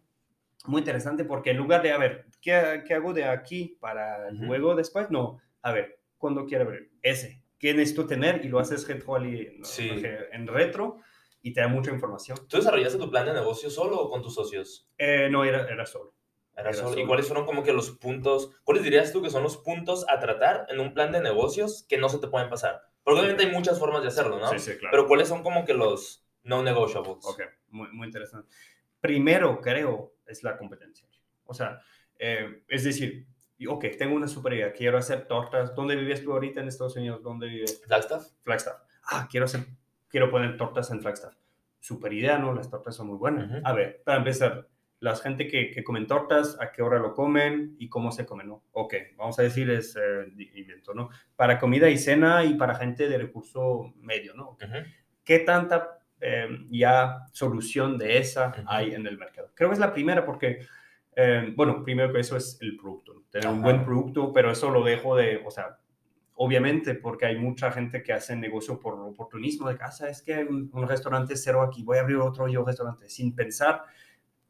Muy 0.65 0.79
interesante 0.79 1.23
porque 1.25 1.51
en 1.51 1.57
lugar 1.57 1.81
de, 1.83 1.91
a 1.91 1.97
ver, 1.97 2.25
¿qué, 2.41 2.83
qué 2.87 2.93
hago 2.95 3.13
de 3.13 3.23
aquí 3.25 3.77
para 3.79 4.27
Ujú. 4.33 4.45
luego 4.45 4.75
después? 4.75 5.09
No, 5.11 5.39
a 5.61 5.71
ver, 5.71 5.99
cuando 6.17 6.45
quiero 6.45 6.65
ver 6.69 6.89
ese, 7.01 7.41
¿qué 7.59 7.73
necesito 7.73 8.05
tener? 8.07 8.43
Y 8.43 8.49
lo 8.49 8.59
haces 8.59 8.87
retro, 8.87 9.19
no, 9.19 9.63
Sí. 9.65 9.89
en 10.31 10.47
retro 10.47 10.97
y 11.41 11.53
te 11.53 11.61
da 11.61 11.67
mucha 11.67 11.91
información. 11.91 12.37
¿Tú 12.47 12.57
desarrollaste 12.57 12.97
tu 12.97 13.09
plan 13.11 13.27
de 13.27 13.33
negocio 13.33 13.69
solo 13.69 13.99
o 14.01 14.09
con 14.09 14.23
tus 14.23 14.33
socios? 14.33 14.89
Eh, 14.97 15.29
no, 15.31 15.43
era, 15.45 15.67
era 15.69 15.85
solo. 15.85 16.15
Era 16.57 16.69
Era 16.69 16.73
solo. 16.73 16.89
¿Y 16.89 16.93
solo. 16.95 17.07
cuáles 17.07 17.27
fueron 17.27 17.45
como 17.45 17.63
que 17.63 17.71
los 17.71 17.91
puntos, 17.91 18.49
cuáles 18.63 18.83
dirías 18.83 19.11
tú 19.13 19.21
que 19.21 19.29
son 19.29 19.43
los 19.43 19.57
puntos 19.57 20.05
a 20.09 20.19
tratar 20.19 20.65
en 20.69 20.79
un 20.79 20.93
plan 20.95 21.11
de 21.11 21.21
negocios 21.21 21.85
que 21.87 21.97
no 21.99 22.09
se 22.09 22.17
te 22.17 22.27
pueden 22.27 22.49
pasar? 22.49 22.81
Porque 23.05 23.19
obviamente 23.21 23.45
hay 23.45 23.51
muchas 23.51 23.77
formas 23.77 24.01
de 24.01 24.07
hacerlo, 24.07 24.39
¿no? 24.39 24.47
Sí, 24.49 24.57
sí, 24.57 24.77
claro. 24.77 24.89
Pero 24.91 25.07
¿cuáles 25.07 25.27
son 25.27 25.43
como 25.43 25.63
que 25.63 25.75
los 25.75 26.25
no 26.41 26.63
negotiables? 26.63 27.23
Ok, 27.23 27.41
muy, 27.69 27.87
muy 27.91 28.07
interesante. 28.07 28.49
Primero, 28.99 29.61
creo, 29.61 30.15
es 30.25 30.41
la 30.41 30.57
competencia. 30.57 31.07
O 31.45 31.53
sea, 31.53 31.79
eh, 32.17 32.63
es 32.67 32.83
decir, 32.83 33.27
ok, 33.67 33.85
tengo 33.99 34.15
una 34.15 34.27
super 34.27 34.53
idea, 34.53 34.73
quiero 34.73 34.97
hacer 34.97 35.27
tortas. 35.27 35.75
¿Dónde 35.75 35.95
vives 35.95 36.23
tú 36.23 36.33
ahorita 36.33 36.61
en 36.61 36.67
Estados 36.67 36.95
Unidos? 36.95 37.21
¿Dónde 37.21 37.47
vives? 37.47 37.83
Flagstaff. 37.85 38.27
Flagstaff. 38.41 38.81
Ah, 39.03 39.27
quiero 39.29 39.45
hacer, 39.45 39.67
quiero 40.07 40.31
poner 40.31 40.57
tortas 40.57 40.89
en 40.89 40.99
Flagstaff. 40.99 41.35
Super 41.79 42.11
idea, 42.11 42.39
¿no? 42.39 42.55
Las 42.55 42.71
tortas 42.71 42.95
son 42.95 43.05
muy 43.05 43.17
buenas. 43.17 43.51
Ujú. 43.51 43.61
A 43.63 43.73
ver, 43.73 44.01
para 44.03 44.17
empezar, 44.17 44.67
la 45.05 45.15
gente 45.15 45.47
que, 45.47 45.69
que 45.69 45.83
comen 45.83 46.07
tortas, 46.07 46.57
a 46.59 46.71
qué 46.71 46.81
hora 46.81 46.97
lo 46.97 47.13
comen 47.13 47.75
y 47.77 47.89
cómo 47.89 48.11
se 48.11 48.25
comen, 48.25 48.47
¿no? 48.47 48.63
Ok, 48.71 48.95
vamos 49.15 49.37
a 49.37 49.43
decir 49.43 49.69
es 49.69 49.95
eh, 49.95 50.33
invento, 50.55 50.95
¿no? 50.95 51.09
Para 51.35 51.59
comida 51.59 51.87
y 51.91 51.97
cena 51.99 52.43
y 52.43 52.55
para 52.55 52.73
gente 52.73 53.07
de 53.07 53.19
recurso 53.19 53.93
medio, 53.97 54.33
¿no? 54.33 54.49
Ujú. 54.53 54.83
¿Qué 55.23 55.39
tanta 55.39 55.99
eh, 56.19 56.47
ya 56.71 57.19
solución 57.33 57.99
de 57.99 58.17
esa 58.17 58.47
Ujú. 58.47 58.61
hay 58.65 58.95
en 58.95 59.05
el 59.05 59.19
mercado? 59.19 59.51
Creo 59.53 59.69
que 59.69 59.75
es 59.75 59.79
la 59.79 59.93
primera 59.93 60.25
porque, 60.25 60.65
eh, 61.15 61.53
bueno, 61.55 61.83
primero 61.83 62.11
que 62.11 62.21
eso 62.21 62.35
es 62.35 62.57
el 62.61 62.75
producto, 62.75 63.13
¿no? 63.13 63.21
tener 63.29 63.47
un 63.47 63.59
Ajá. 63.59 63.63
buen 63.63 63.85
producto, 63.85 64.33
pero 64.33 64.49
eso 64.49 64.71
lo 64.71 64.83
dejo 64.83 65.15
de, 65.15 65.43
o 65.45 65.51
sea, 65.51 65.77
obviamente 66.33 66.95
porque 66.95 67.27
hay 67.27 67.37
mucha 67.37 67.71
gente 67.71 68.01
que 68.01 68.11
hace 68.11 68.35
negocio 68.35 68.79
por 68.79 68.99
oportunismo 68.99 69.69
de 69.69 69.77
casa, 69.77 70.09
es 70.09 70.23
que 70.23 70.33
hay 70.33 70.45
un, 70.45 70.67
un 70.73 70.87
restaurante 70.87 71.35
cero 71.35 71.61
aquí, 71.61 71.83
voy 71.83 71.99
a 71.99 72.01
abrir 72.01 72.17
otro 72.17 72.47
yo 72.47 72.65
restaurante 72.65 73.07
sin 73.07 73.35
pensar 73.35 73.83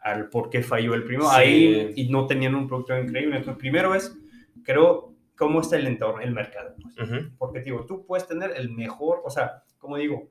al 0.06 0.30
por 0.30 0.50
qué 0.52 0.62
falló 0.62 0.94
el 0.94 1.04
primero. 1.04 1.28
Sí. 1.30 1.36
Ahí 1.36 1.94
y 1.96 2.10
no 2.10 2.28
tenían 2.28 2.54
un 2.56 2.68
producto 2.68 2.98
increíble. 2.98 3.38
Entonces, 3.38 3.60
primero 3.60 3.96
es, 3.96 4.16
creo, 4.64 5.16
cómo 5.36 5.62
está 5.62 5.78
el 5.78 5.88
entorno, 5.88 6.22
el 6.22 6.32
mercado. 6.32 6.76
pues. 6.82 7.10
Ujú. 7.10 7.32
Porque, 7.40 7.62
digo, 7.62 7.86
tú 7.86 8.06
puedes 8.06 8.28
tener 8.28 8.52
el 8.56 8.70
mejor, 8.72 9.22
o 9.26 9.30
sea, 9.32 9.64
como 9.80 9.98
digo, 9.98 10.30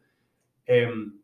em, 0.66 1.18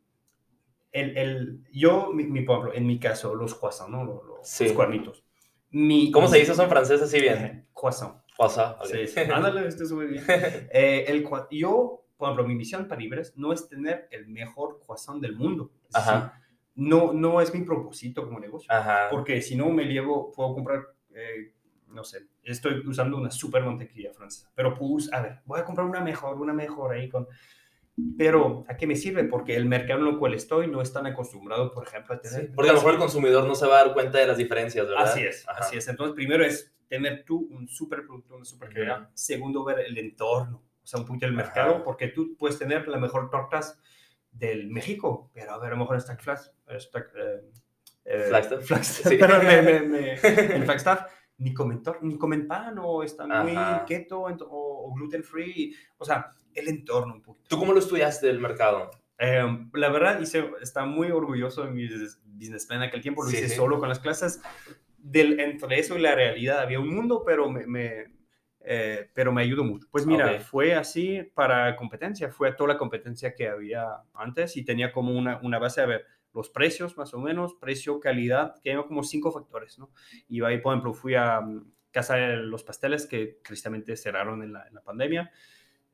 el, 0.93 1.17
el, 1.17 1.65
yo, 1.73 2.11
mi, 2.13 2.25
mi 2.25 2.41
pueblo, 2.43 2.75
en 2.75 2.87
mi 2.87 2.99
caso, 2.99 3.35
los 3.37 3.55
croissants, 3.55 3.91
¿no? 3.93 4.05
Los, 4.05 4.25
los- 4.25 4.49
Sí. 4.49 4.65
los 4.65 4.73
cuernitos. 4.73 5.25
Mi, 5.71 6.11
¿Cómo 6.11 6.27
se 6.27 6.39
dice 6.39 6.51
eso 6.53 6.65
en 6.65 6.69
francés 6.69 7.01
así 7.01 7.21
bien? 7.21 7.67
Croissant. 7.75 8.17
Croissant, 8.37 8.77
ok. 8.81 8.87
Sí, 8.87 9.07
sí. 9.07 9.21
Ándale, 9.33 9.69
esto 9.69 9.85
es 9.85 9.93
muy 9.93 10.07
bien. 10.07 10.25
Eh, 10.73 11.05
el, 11.07 11.25
yo, 11.53 12.05
por 12.17 12.27
ejemplo, 12.29 12.49
mi 12.49 12.57
misión 12.57 12.89
para 12.89 13.01
Libres 13.01 13.33
no 13.37 13.53
es 13.53 13.69
tener 13.69 14.09
el 14.11 14.27
mejor 14.27 14.81
croissant 14.85 15.23
del 15.23 15.37
mundo. 15.37 15.71
Ajá. 15.95 16.43
No, 16.81 17.13
no 17.13 17.43
es 17.43 17.53
mi 17.53 17.61
propósito 17.61 18.25
como 18.25 18.41
negocio. 18.41 18.73
Ajá. 18.73 19.09
Porque 19.11 19.43
si 19.43 19.55
no 19.55 19.69
me 19.69 19.85
llevo, 19.85 20.33
puedo 20.33 20.55
comprar, 20.55 20.87
eh, 21.15 21.53
no 21.89 22.05
sé, 22.05 22.27
estoy 22.43 22.83
usando 22.87 23.19
una 23.19 23.31
super 23.31 23.63
mantequilla 23.63 24.15
francesa, 24.15 24.51
pero 24.55 24.75
pues, 24.75 25.13
a 25.13 25.21
ver, 25.21 25.41
voy 25.45 25.61
a 25.61 25.65
comprar 25.65 25.87
una 25.87 26.01
mejor, 26.01 26.41
una 26.41 26.55
mejor 26.55 26.95
ahí 26.95 27.09
con... 27.11 27.29
Pero, 28.17 28.65
¿a 28.67 28.79
qué 28.79 28.87
me 28.87 28.97
sirve? 28.97 29.25
Porque 29.25 29.55
el 29.57 29.67
mercado 29.67 30.01
en 30.01 30.15
el 30.15 30.19
cual 30.19 30.33
estoy 30.33 30.69
no 30.69 30.81
es 30.81 30.91
tan 30.91 31.05
acostumbrado, 31.07 31.71
por 31.71 31.87
ejemplo, 31.87 32.15
a 32.15 32.19
Sí, 32.23 32.35
tener... 32.35 32.55
porque 32.55 32.71
a 32.71 32.73
lo 32.73 32.79
mejor 32.79 32.95
el 32.95 32.99
consumidor 32.99 33.47
no 33.47 33.55
se 33.55 33.67
va 33.67 33.79
a 33.81 33.85
dar 33.85 33.93
cuenta 33.93 34.17
de 34.19 34.27
las 34.27 34.39
diferencias, 34.39 34.89
¿verdad? 34.89 35.05
Así 35.05 35.21
es, 35.21 35.47
Ajá. 35.47 35.61
así 35.61 35.77
es. 35.77 35.87
Entonces, 35.87 36.15
primero 36.15 36.43
es 36.43 36.75
tener 36.89 37.25
tú 37.27 37.47
un 37.51 37.69
super 37.69 38.07
producto, 38.07 38.37
una 38.37 38.45
super 38.47 38.73
calidad. 38.73 39.11
Segundo, 39.13 39.65
ver 39.65 39.81
el 39.81 39.99
entorno, 39.99 40.63
o 40.83 40.87
sea, 40.87 41.01
un 41.01 41.07
poquito 41.07 41.27
el 41.27 41.35
Ajá. 41.39 41.43
mercado, 41.45 41.85
porque 41.85 42.09
tú 42.09 42.37
puedes 42.39 42.59
tener 42.59 42.89
la 42.89 42.97
mejor 42.99 43.29
tortas 43.29 43.79
del 44.33 44.69
México, 44.71 45.31
pero 45.35 45.53
a 45.53 45.59
ver, 45.59 45.69
a 45.69 45.75
lo 45.75 45.79
mejor 45.81 45.97
está 45.97 46.17
Flash, 46.17 46.47
está, 46.69 47.01
eh, 47.01 47.51
eh, 48.05 48.25
Flagstaff. 48.29 48.65
Flagstaff, 48.65 49.13
Sí. 49.13 49.17
perdón, 49.19 49.47
me- 49.47 49.63
me- 49.63 49.81
me- 49.83 50.13
en 50.57 50.65
Flagstaff, 50.65 51.11
ni 51.39 51.53
comen, 51.55 51.83
ni 52.03 52.17
comen 52.19 52.47
pan, 52.47 52.79
o 52.79 53.03
están 53.03 53.29
muy 53.43 53.53
Ajá. 53.57 53.85
keto, 53.87 54.29
ento- 54.29 54.47
o, 54.51 54.87
o 54.91 54.95
gluten 54.95 55.23
free, 55.25 55.75
o 55.99 56.05
sea, 56.05 56.31
el 56.55 56.69
entorno 56.69 57.15
un 57.15 57.23
poquito. 57.23 57.49
¿Tú 57.49 57.59
cómo 57.59 57.73
lo 57.73 57.79
estudiaste 57.79 58.27
del 58.27 58.41
mercado? 58.41 58.91
Eh, 59.19 59.43
la 59.75 59.89
verdad, 59.91 60.19
hice, 60.21 60.51
está 60.63 60.85
muy 60.87 61.11
orgulloso 61.11 61.65
de 61.65 61.71
mi 61.71 61.87
business 62.25 62.67
plan 62.67 62.83
en 62.83 62.89
aquel 62.89 63.03
tiempo, 63.03 63.23
lo 63.23 63.31
Sí, 63.31 63.37
hice 63.37 63.49
sí. 63.51 63.57
solo 63.57 63.79
con 63.79 63.89
las 63.89 63.99
clases. 64.01 64.41
Del, 64.97 65.41
entre 65.41 65.79
eso 65.79 65.97
y 65.97 66.01
la 66.03 66.15
realidad 66.15 66.61
había 66.61 66.79
un 66.81 66.89
mundo, 66.95 67.23
pero 67.25 67.51
me, 67.51 67.67
eh, 68.63 69.11
pero 69.15 69.33
me 69.33 69.43
ayudó 69.43 69.65
mucho. 69.65 69.87
Pues 69.91 70.07
mira, 70.07 70.33
Ok. 70.35 70.41
fue 70.43 70.75
así 70.75 71.23
para 71.35 71.75
competencia, 71.77 72.31
fue 72.31 72.53
toda 72.53 72.75
la 72.75 72.79
competencia 72.79 73.35
que 73.35 73.49
había 73.49 73.87
antes 74.15 74.57
y 74.57 74.65
tenía 74.65 74.93
como 74.93 75.13
una, 75.17 75.39
una 75.43 75.59
base, 75.59 75.81
a 75.81 75.87
ver, 75.87 76.07
los 76.33 76.49
precios 76.51 76.97
más 76.97 77.13
o 77.15 77.19
menos, 77.19 77.55
precio, 77.55 77.99
calidad, 77.99 78.55
que 78.63 78.71
eran 78.71 78.85
como 78.85 79.03
cinco 79.03 79.33
factores, 79.33 79.79
¿no? 79.79 79.91
Y 80.29 80.43
ahí, 80.45 80.59
por 80.59 80.73
ejemplo, 80.75 80.93
fui 80.95 81.15
a 81.17 81.41
mm, 81.41 81.73
Casa 81.91 82.15
de 82.17 82.37
los 82.37 82.63
Pasteles, 82.63 83.07
que 83.07 83.41
tristemente 83.43 83.97
cerraron 83.97 84.43
en 84.45 84.53
la, 84.53 84.67
en 84.69 84.75
la 84.75 84.81
pandemia. 84.81 85.33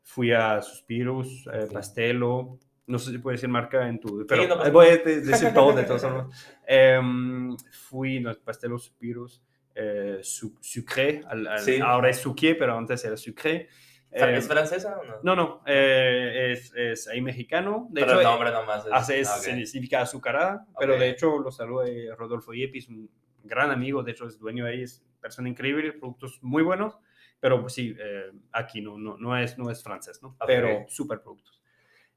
Fui 0.03 0.33
a 0.33 0.61
Suspiros, 0.61 1.49
eh, 1.53 1.67
Sí. 1.69 1.73
Pastelo, 1.73 2.59
no 2.87 2.99
sé 2.99 3.13
si 3.13 3.19
puede 3.19 3.37
decir 3.37 3.49
marca 3.49 3.89
en 3.89 3.99
tu, 3.99 4.27
pero 4.29 4.47
no 4.47 4.59
pasa 4.59 4.71
voy 4.71 4.87
a 4.89 4.97
de- 4.99 5.21
decir 5.23 5.53
todo 5.55 5.73
de 5.73 5.85
todos 5.85 6.03
modos. 6.05 6.47
Em, 6.69 7.57
fui 7.73 8.25
a 8.27 8.35
Pastelo, 8.45 8.79
Suspiros, 8.79 9.43
eh, 9.77 10.19
su, 10.23 10.57
Sucré, 10.61 11.21
al- 11.29 11.47
al- 11.47 11.59
Sí. 11.61 11.79
ahora 11.81 12.09
es 12.11 12.17
Sucré, 12.19 12.55
pero 12.55 12.77
antes 12.77 13.05
era 13.05 13.17
Sucré. 13.17 13.69
Em, 14.11 14.35
¿Es 14.37 14.47
francesa 14.49 14.99
o 14.99 15.05
no? 15.05 15.15
no, 15.23 15.37
no, 15.37 15.63
eh, 15.67 16.53
es, 16.53 16.73
es 16.75 17.07
ahí 17.09 17.21
mexicano. 17.21 17.87
De 17.91 18.01
Pero 18.01 18.13
hecho, 18.13 18.21
el 18.21 18.27
nombre 18.27 18.51
nomás 18.51 18.87
es... 18.87 18.93
hace 18.93 19.23
ah, 19.27 19.37
ok. 19.37 19.43
significa 19.67 20.01
azucarada, 20.01 20.67
pero 20.79 20.95
Ok. 20.95 21.01
de 21.01 21.09
hecho 21.11 21.39
lo 21.39 21.51
saluda 21.51 21.87
eh, 21.89 22.09
Rodolfo 22.17 22.55
Yepis, 22.55 22.89
un 22.89 23.11
gran 23.45 23.71
amigo, 23.71 24.03
de 24.03 24.13
hecho 24.13 24.27
es 24.27 24.39
dueño 24.39 24.65
de 24.65 24.71
ahí, 24.73 24.83
es 24.83 25.05
persona 25.21 25.49
increíble, 25.49 25.93
productos 25.93 26.39
muy 26.43 26.63
buenos, 26.63 26.99
pero 27.41 27.61
pues 27.61 27.75
sí, 27.75 27.95
eh, 27.99 28.31
aquí 28.53 28.81
no, 28.81 28.97
no, 28.97 29.19
no, 29.19 29.37
es, 29.37 29.59
no 29.59 29.71
es 29.71 29.83
francés, 29.83 30.23
¿no? 30.23 30.29
Ok. 30.31 30.45
Pero 30.47 30.87
super 30.89 31.21
productos. 31.21 31.61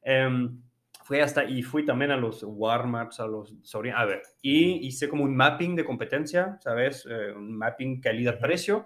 Em, 0.01 0.61
fui 1.09 1.21
hasta, 1.21 1.43
y 1.43 1.63
fui 1.63 1.83
también 1.83 2.11
a 2.11 2.17
los 2.17 2.43
Walmarts, 2.43 3.19
a 3.19 3.25
los 3.25 3.51
a 3.95 4.05
ver, 4.05 4.21
y 4.43 4.85
hice 4.85 5.09
como 5.09 5.23
un 5.23 5.35
mapping 5.35 5.75
de 5.75 5.83
competencia, 5.83 6.59
¿sabes? 6.61 7.03
Eh, 7.09 7.31
un 7.35 7.57
mapping 7.57 7.99
calidad-precio 7.99 8.85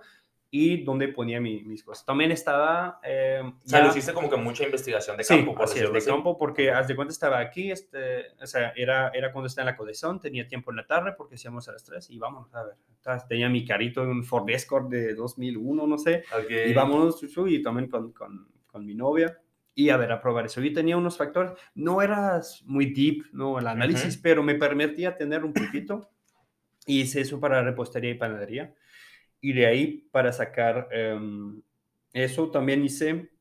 y 0.49 0.85
donde 0.85 1.09
ponía 1.09 1.41
mi- 1.41 1.63
mis 1.63 1.83
cosas. 1.83 2.05
También 2.05 2.31
estaba... 2.31 3.01
em, 3.03 3.47
O 3.49 3.67
sea, 3.67 3.79
ya- 3.79 3.85
lo 3.85 3.91
hiciste 3.91 4.13
como 4.13 4.29
que 4.29 4.37
mucha 4.37 4.63
investigación 4.63 5.17
de 5.17 5.25
Sí, 5.25 5.35
campo, 5.35 5.53
por 5.53 5.63
así 5.65 5.79
es, 5.79 5.91
de 5.91 5.97
así. 5.97 6.07
campo, 6.09 6.37
porque 6.37 6.71
haz 6.71 6.87
de 6.87 6.95
cuenta 6.95 7.11
estaba 7.11 7.39
aquí, 7.39 7.69
este, 7.71 8.27
o 8.41 8.45
sea, 8.47 8.71
era, 8.73 9.09
era 9.09 9.33
cuando 9.33 9.47
estaba 9.47 9.67
en 9.67 9.73
la 9.73 9.77
colección, 9.77 10.21
tenía 10.21 10.47
tiempo 10.47 10.71
en 10.71 10.77
la 10.77 10.87
tarde 10.87 11.11
porque 11.17 11.35
hacíamos 11.35 11.67
a 11.67 11.73
las 11.73 11.83
3 11.83 12.09
y 12.09 12.19
vámonos, 12.19 12.55
a 12.55 12.63
ver, 12.63 12.75
ta- 13.01 13.27
tenía 13.27 13.49
mi 13.49 13.65
carito, 13.65 14.01
un 14.01 14.23
Ford 14.23 14.49
Escort 14.49 14.87
de 14.89 15.13
2001, 15.13 15.85
no 15.87 15.97
sé, 15.97 16.23
Ok. 16.41 16.51
y 16.67 16.73
vámonos, 16.73 17.21
y 17.49 17.61
también 17.61 17.89
con, 17.89 18.13
con, 18.13 18.47
con 18.65 18.85
mi 18.85 18.95
novia, 18.95 19.37
y 19.75 19.89
a 19.89 19.97
ver, 19.97 20.11
a 20.11 20.21
probar 20.21 20.45
eso. 20.45 20.61
Y 20.63 20.73
tenía 20.73 20.97
unos 20.97 21.17
factores, 21.17 21.53
no 21.75 22.01
era 22.01 22.41
muy 22.65 22.87
deep, 22.93 23.25
¿no? 23.33 23.59
El 23.59 23.67
análisis, 23.67 24.17
pero 24.17 24.43
me 24.43 24.55
permitía 24.55 25.17
tener 25.17 25.43
un 25.45 25.53
poquito, 25.53 26.09
y 26.85 27.01
hice 27.01 27.21
eso 27.21 27.39
para 27.39 27.63
repostería 27.63 28.11
y 28.11 28.15
panadería, 28.15 28.73
y 29.41 29.53
de 29.53 29.67
ahí 29.67 30.09
para 30.11 30.33
sacar 30.33 30.89
em, 30.91 31.61
eso 32.13 32.51
también 32.51 32.83
hice 32.83 33.31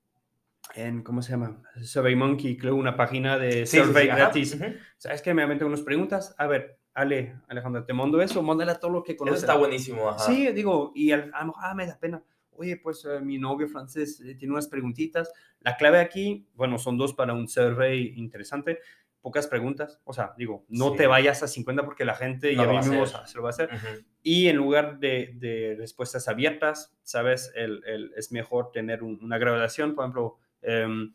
en, 0.74 1.02
¿cómo 1.02 1.22
se 1.22 1.32
llama? 1.32 1.62
Survey 1.82 2.14
Monkey, 2.16 2.56
creo 2.56 2.76
una 2.76 2.96
página 2.96 3.38
de 3.38 3.66
Sí, 3.66 3.78
sí, 3.78 3.84
survey 3.84 4.04
sí, 4.04 4.10
ajá, 4.10 4.16
gratis. 4.16 4.54
ujú. 4.54 4.64
¿Sabes 4.98 5.22
que 5.22 5.34
Me 5.34 5.46
meten 5.46 5.66
unas 5.66 5.82
preguntas. 5.82 6.34
A 6.38 6.46
ver, 6.46 6.78
Ale, 6.94 7.36
Alejandra, 7.48 7.84
te 7.84 7.92
mando 7.92 8.20
eso, 8.22 8.42
mándale 8.42 8.72
a 8.72 8.80
todo 8.80 8.90
lo 8.90 9.02
que 9.02 9.12
Eso 9.12 9.18
conoces. 9.18 9.42
está 9.42 9.54
buenísimo, 9.54 10.08
ajá. 10.08 10.26
Sí, 10.26 10.52
digo, 10.52 10.92
y 10.94 11.12
al, 11.12 11.30
a 11.34 11.40
lo 11.40 11.46
mejor, 11.48 11.62
ah, 11.64 11.74
me 11.74 11.86
da 11.86 11.98
pena. 11.98 12.22
Oye, 12.54 12.76
pues 12.76 13.04
eh, 13.04 13.20
mi 13.20 13.38
novio 13.38 13.68
francés 13.68 14.20
eh, 14.20 14.34
tiene 14.34 14.52
unas 14.52 14.68
preguntitas. 14.68 15.32
La 15.60 15.76
clave 15.76 15.98
aquí, 16.00 16.46
bueno, 16.54 16.78
son 16.78 16.96
dos 16.98 17.14
para 17.14 17.32
un 17.34 17.48
survey 17.48 18.12
interesante. 18.16 18.78
Pocas 19.20 19.46
preguntas. 19.46 20.00
O 20.04 20.12
sea, 20.12 20.34
digo, 20.36 20.64
no 20.68 20.90
Sí. 20.90 20.96
te 20.98 21.06
vayas 21.06 21.42
a 21.42 21.48
50 21.48 21.84
porque 21.84 22.04
la 22.04 22.14
gente 22.16 22.54
No 22.54 22.64
ya 22.64 22.70
mismo 22.80 23.06
se 23.06 23.36
lo 23.36 23.42
va 23.42 23.48
a 23.48 23.50
hacer. 23.50 23.68
Ujú. 23.72 24.04
Y 24.22 24.48
en 24.48 24.56
lugar 24.56 24.98
de, 24.98 25.32
de 25.36 25.76
respuestas 25.78 26.28
abiertas, 26.28 26.92
¿sabes? 27.02 27.52
El, 27.54 27.82
el- 27.86 28.12
es 28.16 28.32
mejor 28.32 28.70
tener 28.72 29.02
un- 29.02 29.18
una 29.22 29.38
graduación, 29.38 29.94
por 29.94 30.04
ejemplo, 30.04 30.38
em, 30.60 31.12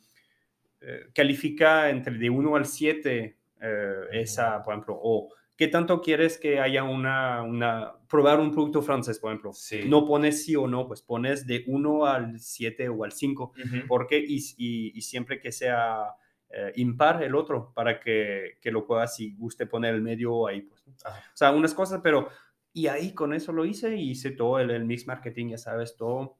eh, 0.81 1.07
califica 1.13 1.89
entre 1.89 2.17
de 2.17 2.29
1 2.29 2.55
al 2.55 2.65
7 2.65 3.37
eh, 3.59 3.93
esa, 4.11 4.63
por 4.63 4.73
ejemplo, 4.73 4.97
o 5.01 5.29
qué 5.57 5.67
tanto 5.67 6.01
quieres 6.01 6.37
que 6.37 6.59
haya 6.59 6.83
una, 6.83 7.41
una, 7.43 7.93
probar 8.07 8.39
un 8.39 8.51
producto 8.51 8.81
francés, 8.81 9.19
por 9.19 9.31
ejemplo. 9.31 9.53
Sí. 9.53 9.81
No 9.87 10.05
pones 10.05 10.43
sí 10.45 10.55
o 10.55 10.67
no, 10.67 10.87
pues 10.87 11.01
pones 11.01 11.45
de 11.47 11.63
1 11.67 12.05
al 12.05 12.39
7 12.39 12.87
o 12.89 13.03
al 13.03 13.11
5. 13.11 13.53
Ujú. 13.57 13.87
¿Por 13.87 14.07
qué? 14.07 14.19
Y, 14.19 14.37
y- 14.57 14.91
y 14.97 15.01
siempre 15.01 15.39
que 15.41 15.51
sea 15.51 16.15
eh, 16.49 16.71
impar 16.77 17.21
el 17.23 17.35
otro, 17.35 17.73
para 17.73 17.99
que, 17.99 18.57
que 18.61 18.71
lo 18.71 18.85
puedas, 18.85 19.15
si 19.15 19.35
guste, 19.35 19.65
poner 19.65 19.95
el 19.95 20.01
medio 20.01 20.47
ahí. 20.47 20.61
Pues. 20.61 20.83
O 20.87 21.11
sea, 21.33 21.51
unas 21.51 21.73
cosas, 21.73 21.99
pero... 22.03 22.29
Y 22.73 22.85
ahí 22.87 23.13
con 23.13 23.33
eso 23.33 23.51
lo 23.53 23.65
hice 23.65 23.95
y 23.95 24.11
hice 24.11 24.29
todo 24.29 24.59
el, 24.59 24.69
el 24.69 24.85
mix 24.85 25.07
marketing, 25.07 25.47
ya 25.49 25.57
sabes, 25.57 25.95
todo. 25.97 26.37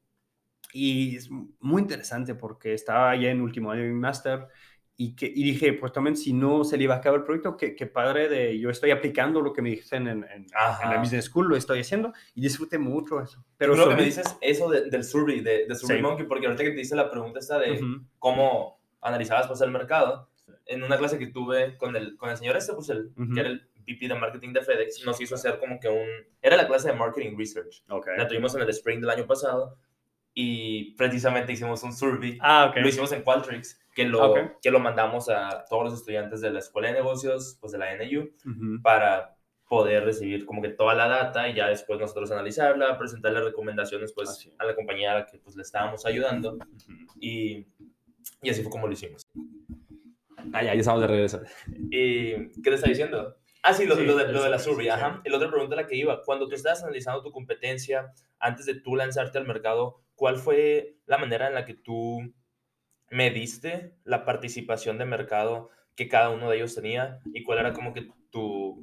Y 0.72 1.16
es 1.16 1.28
muy 1.30 1.82
interesante 1.82 2.34
porque 2.36 2.74
estaba 2.74 3.16
ya 3.16 3.30
en 3.30 3.40
último 3.40 3.72
año 3.72 3.82
de 3.82 3.88
mi 3.88 3.98
máster 3.98 4.46
y, 5.00 5.14
que, 5.14 5.26
y 5.26 5.44
dije, 5.44 5.72
pues 5.74 5.92
también 5.92 6.16
si 6.16 6.32
no 6.32 6.64
se 6.64 6.76
le 6.76 6.82
iba 6.84 6.96
a 6.96 6.98
acabar 6.98 7.20
el 7.20 7.24
proyecto, 7.24 7.56
qué, 7.56 7.76
qué 7.76 7.86
padre 7.86 8.28
de 8.28 8.58
yo 8.58 8.68
estoy 8.68 8.90
aplicando 8.90 9.40
lo 9.40 9.52
que 9.52 9.62
me 9.62 9.70
dicen 9.70 10.08
en, 10.08 10.24
en, 10.24 10.42
en 10.82 10.90
la 10.90 10.96
business 10.98 11.26
school, 11.26 11.46
lo 11.48 11.54
estoy 11.56 11.78
haciendo 11.80 12.12
y 12.34 12.40
disfruté 12.42 12.78
mucho 12.78 13.20
eso. 13.20 13.44
Pero 13.56 13.74
creo 13.74 13.84
que 13.84 13.90
me 13.94 14.00
sobre- 14.00 14.04
dices 14.06 14.36
eso 14.40 14.68
de- 14.68 14.90
del 14.90 15.04
survey, 15.04 15.40
de, 15.40 15.66
de 15.66 15.74
Survey 15.76 15.98
Sí. 15.98 16.02
Monkey, 16.02 16.26
porque 16.26 16.46
ahorita 16.46 16.64
que 16.64 16.72
te 16.72 16.80
hice 16.80 16.96
la 16.96 17.08
pregunta 17.10 17.38
esta 17.38 17.60
de 17.60 17.74
Ujú. 17.74 18.02
cómo 18.18 18.80
analizabas 19.00 19.46
pues 19.46 19.60
el 19.60 19.70
mercado, 19.70 20.28
en 20.66 20.82
una 20.82 20.98
clase 20.98 21.16
que 21.18 21.28
tuve 21.28 21.76
con 21.76 21.94
el, 21.94 22.16
con 22.16 22.30
el 22.30 22.36
señor 22.36 22.56
este, 22.56 22.72
pues 22.74 22.88
el, 22.90 23.12
Ujú. 23.16 23.32
que 23.34 23.40
era 23.40 23.48
el 23.50 23.68
VP 23.86 24.08
de 24.08 24.14
marketing 24.16 24.52
de 24.52 24.62
FedEx, 24.62 25.04
nos 25.06 25.20
hizo 25.20 25.36
hacer 25.36 25.58
como 25.60 25.78
que 25.80 25.88
un... 25.88 26.08
Era 26.42 26.56
la 26.56 26.66
clase 26.66 26.88
de 26.88 26.94
marketing 26.94 27.38
research. 27.38 27.84
Ok. 27.88 28.08
La 28.18 28.26
tuvimos 28.26 28.54
en 28.56 28.62
el 28.62 28.68
spring 28.70 29.00
del 29.00 29.10
año 29.10 29.26
pasado 29.26 29.76
y 30.40 30.92
precisamente 30.92 31.52
hicimos 31.52 31.82
un 31.82 31.92
survey. 31.92 32.38
Ah, 32.40 32.66
ok. 32.70 32.76
Lo 32.76 32.88
hicimos 32.88 33.10
en 33.10 33.22
Qualtrics, 33.22 33.80
que 33.92 34.04
lo, 34.04 34.32
que 34.62 34.70
lo 34.70 34.78
mandamos 34.78 35.28
a 35.28 35.64
todos 35.68 35.82
los 35.82 35.94
estudiantes 35.94 36.40
de 36.40 36.52
la 36.52 36.60
Escuela 36.60 36.86
de 36.86 36.94
Negocios, 36.94 37.58
pues 37.60 37.72
de 37.72 37.78
la 37.78 37.92
NU, 37.96 38.30
Ujú. 38.48 38.80
para 38.80 39.36
poder 39.68 40.04
recibir 40.04 40.46
como 40.46 40.62
que 40.62 40.68
toda 40.68 40.94
la 40.94 41.08
data 41.08 41.48
y 41.48 41.54
ya 41.54 41.66
después 41.66 41.98
nosotros 41.98 42.30
analizarla, 42.30 42.96
presentarle 42.96 43.40
recomendaciones 43.40 44.12
pues 44.12 44.28
Así 44.30 44.54
a 44.60 44.64
la 44.64 44.76
compañía 44.76 45.10
a 45.10 45.14
la 45.16 45.26
que 45.26 45.38
pues 45.38 45.56
le 45.56 45.62
estábamos 45.62 46.06
ayudando 46.06 46.56
y, 47.18 47.66
y 48.40 48.50
así 48.50 48.62
fue 48.62 48.70
como 48.70 48.86
lo 48.86 48.92
hicimos. 48.92 49.22
Ah, 50.52 50.62
ya, 50.62 50.72
ya 50.72 50.80
estamos 50.80 51.00
de 51.00 51.06
regreso. 51.08 51.42
¿Y 51.90 52.48
qué 52.62 52.70
te 52.70 52.74
está 52.74 52.88
diciendo? 52.88 53.34
Ah, 53.64 53.74
sí, 53.74 53.86
lo, 53.86 53.96
Sí, 53.96 54.04
lo 54.04 54.14
de, 54.16 54.26
el 54.26 54.32
lo 54.32 54.44
de 54.44 54.50
la 54.50 54.60
survey, 54.60 54.86
sí, 54.86 54.90
ajá. 54.90 55.20
La 55.24 55.36
otra 55.36 55.50
pregunta 55.50 55.74
a 55.74 55.82
la 55.82 55.86
que 55.88 55.96
iba, 55.96 56.22
cuando 56.22 56.48
tú 56.48 56.54
estabas 56.54 56.84
analizando 56.84 57.22
tu 57.24 57.32
competencia, 57.32 58.12
antes 58.38 58.66
de 58.66 58.76
tú 58.76 58.94
lanzarte 58.94 59.36
al 59.36 59.44
mercado, 59.48 60.04
¿cuál 60.18 60.36
fue 60.36 60.96
la 61.06 61.16
manera 61.16 61.46
en 61.46 61.54
la 61.54 61.64
que 61.64 61.74
tú 61.74 62.34
mediste 63.10 63.94
la 64.04 64.24
participación 64.26 64.98
de 64.98 65.06
mercado 65.06 65.70
que 65.94 66.08
cada 66.08 66.30
uno 66.30 66.50
de 66.50 66.56
ellos 66.56 66.74
tenía 66.74 67.20
y 67.32 67.42
cuál 67.44 67.60
era 67.60 67.72
como 67.72 67.94
que 67.94 68.10
tu, 68.30 68.82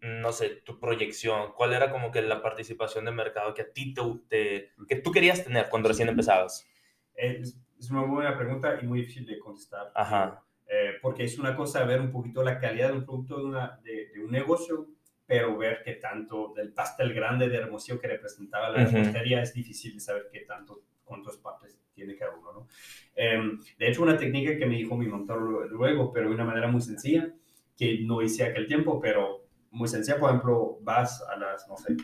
no 0.00 0.32
sé, 0.32 0.50
tu 0.64 0.78
proyección? 0.78 1.52
¿Cuál 1.56 1.72
era 1.72 1.90
como 1.90 2.12
que 2.12 2.22
la 2.22 2.40
participación 2.40 3.04
de 3.04 3.10
mercado 3.10 3.52
que 3.52 3.62
a 3.62 3.72
ti 3.72 3.92
te, 4.28 4.72
que 4.88 4.96
tú 4.96 5.10
querías 5.10 5.44
tener 5.44 5.68
cuando 5.68 5.88
recién 5.88 6.08
empezabas? 6.08 6.66
Es, 7.14 7.60
es, 7.78 7.90
una 7.90 8.02
buena 8.02 8.38
pregunta 8.38 8.78
y 8.80 8.86
muy 8.86 9.00
difícil 9.00 9.26
de 9.26 9.40
contestar. 9.40 9.90
Ajá. 9.94 10.44
Eh, 10.68 10.98
porque 11.02 11.24
es 11.24 11.36
una 11.36 11.56
cosa 11.56 11.84
ver 11.84 12.00
un 12.00 12.12
poquito 12.12 12.44
la 12.44 12.60
calidad 12.60 12.90
de 12.90 12.98
un 12.98 13.04
producto 13.04 13.38
de, 13.38 13.44
una, 13.44 13.80
de, 13.82 14.12
un 14.24 14.30
negocio, 14.30 14.86
pero 15.30 15.56
ver 15.56 15.80
qué 15.84 15.92
tanto 15.92 16.52
del 16.56 16.72
pastel 16.72 17.14
grande 17.14 17.48
de 17.48 17.58
Hermosillo 17.58 18.00
que 18.00 18.08
representaba 18.08 18.68
la 18.68 18.84
repostería 18.84 19.40
es 19.40 19.54
difícil 19.54 19.94
de 19.94 20.00
saber 20.00 20.28
qué 20.32 20.40
tanto, 20.40 20.82
cuántas 21.04 21.36
partes 21.36 21.78
tiene 21.94 22.16
cada 22.16 22.34
uno, 22.34 22.52
¿no? 22.52 22.68
Em, 23.14 23.60
de 23.78 23.88
hecho, 23.88 24.02
una 24.02 24.16
técnica 24.16 24.58
que 24.58 24.66
me 24.66 24.74
dijo 24.74 24.96
mi 24.96 25.06
mentor 25.06 25.70
luego, 25.70 26.12
pero 26.12 26.28
de 26.28 26.34
una 26.34 26.44
manera 26.44 26.66
muy 26.66 26.80
sencilla, 26.80 27.32
que 27.76 28.00
no 28.00 28.20
hice 28.22 28.42
aquel 28.42 28.66
tiempo, 28.66 28.98
pero 28.98 29.46
muy 29.70 29.86
sencilla, 29.86 30.18
por 30.18 30.30
ejemplo, 30.30 30.78
vas 30.80 31.22
a 31.22 31.36
las, 31.36 31.68
no 31.68 31.76
sé, 31.76 31.96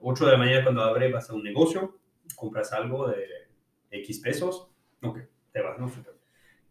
8 0.00 0.24
de 0.24 0.32
la 0.32 0.38
mañana 0.38 0.62
cuando 0.62 0.82
abre, 0.82 1.12
vas 1.12 1.28
a 1.28 1.34
un 1.34 1.42
negocio, 1.42 1.98
compras 2.34 2.72
algo 2.72 3.08
de 3.08 3.26
X 3.90 4.20
pesos, 4.20 4.70
ok, 5.02 5.18
te 5.52 5.60
vas, 5.60 5.78
¿no? 5.78 5.92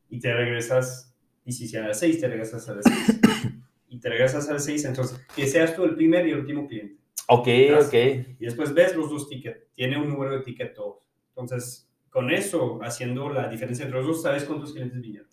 Y 0.10 0.20
te 0.20 0.34
regresas, 0.34 1.16
y 1.46 1.52
si 1.52 1.68
sea 1.68 1.86
a 1.86 1.90
las 1.90 2.00
6, 2.00 2.20
te 2.20 2.28
regresas 2.30 2.68
a 2.68 2.74
las 2.74 2.86
6. 2.86 3.59
Y 3.90 4.00
te 4.00 4.10
regresas 4.10 4.50
a 4.50 4.54
las 4.54 4.66
6, 4.66 4.86
entonces, 4.86 5.26
que 5.36 5.48
seas 5.48 5.76
tú 5.76 5.84
el 5.84 5.96
primer 5.96 6.28
y 6.28 6.32
el 6.32 6.40
último 6.40 6.68
cliente. 6.68 6.98
Ok, 7.28 7.48
ok. 7.86 7.94
Y 8.40 8.46
después 8.46 8.74
ves 8.74 8.96
los 8.96 9.10
dos 9.10 9.28
tickets, 9.28 9.72
tiene 9.74 9.98
un 9.98 10.10
número 10.10 10.32
de 10.32 10.42
ticket 10.42 10.74
todos. 10.74 11.00
Entonces, 11.30 11.90
con 12.10 12.32
eso, 12.32 12.80
haciendo 12.82 13.30
la 13.30 13.48
diferencia 13.48 13.86
entre 13.86 14.00
los 14.00 14.08
dos, 14.08 14.22
sabes 14.22 14.46
cuántos 14.46 14.74
clientes 14.74 15.00
vinieron. 15.02 15.28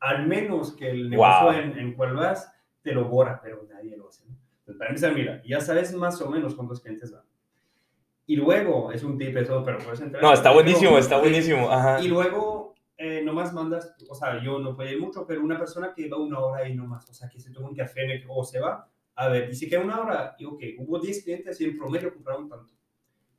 Al 0.00 0.26
menos 0.26 0.72
que 0.72 0.90
el 0.90 1.10
negocio 1.10 1.52
en, 1.52 1.78
en 1.78 1.94
cual 1.94 2.14
vas 2.14 2.52
te 2.82 2.92
lo 2.92 3.08
borra, 3.08 3.40
pero 3.42 3.66
nadie 3.70 3.96
lo 3.96 4.08
hace. 4.08 4.24
Entonces, 4.24 4.78
para 4.78 4.90
empezar, 4.90 5.14
mira, 5.14 5.42
ya 5.44 5.60
sabes 5.60 5.92
más 5.94 6.20
o 6.20 6.30
menos 6.30 6.54
cuántos 6.54 6.80
clientes 6.80 7.12
van. 7.12 7.22
Y 8.26 8.36
luego, 8.36 8.92
es 8.92 9.02
un 9.02 9.18
tip 9.18 9.36
todo, 9.46 9.64
pero 9.64 9.78
puedes 9.78 10.00
entrar. 10.00 10.22
No, 10.22 10.32
está 10.32 10.52
buenísimo, 10.52 10.96
está 10.96 11.18
buenísimo. 11.18 11.70
Ajá. 11.70 12.00
Y 12.00 12.08
luego, 12.08 12.61
eh, 12.96 13.22
nomás 13.22 13.52
mandas, 13.52 13.94
o 14.08 14.14
sea, 14.14 14.42
yo 14.42 14.58
no 14.58 14.76
puedo 14.76 14.90
ir 14.90 15.00
mucho, 15.00 15.26
pero 15.26 15.42
una 15.42 15.58
persona 15.58 15.92
que 15.94 16.08
va 16.08 16.18
una 16.18 16.38
hora 16.38 16.68
y 16.68 16.74
nomás, 16.74 17.08
o 17.08 17.14
sea, 17.14 17.28
que 17.28 17.40
se 17.40 17.50
toma 17.50 17.68
un 17.68 17.76
café 17.76 18.22
o 18.28 18.44
se 18.44 18.60
va, 18.60 18.88
a 19.14 19.28
ver, 19.28 19.50
y 19.50 19.54
si 19.54 19.68
queda 19.68 19.80
una 19.80 20.00
hora, 20.00 20.34
y 20.38 20.44
ok, 20.44 20.62
hubo 20.78 20.98
10 20.98 21.24
clientes 21.24 21.60
y 21.60 21.64
en 21.64 21.76
promedio 21.76 22.12
compraron 22.12 22.48
tanto. 22.48 22.72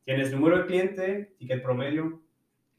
Tienes 0.04 0.32
número 0.32 0.58
de 0.58 0.66
cliente, 0.66 1.36
ticket 1.38 1.64
promedio, 1.64 2.22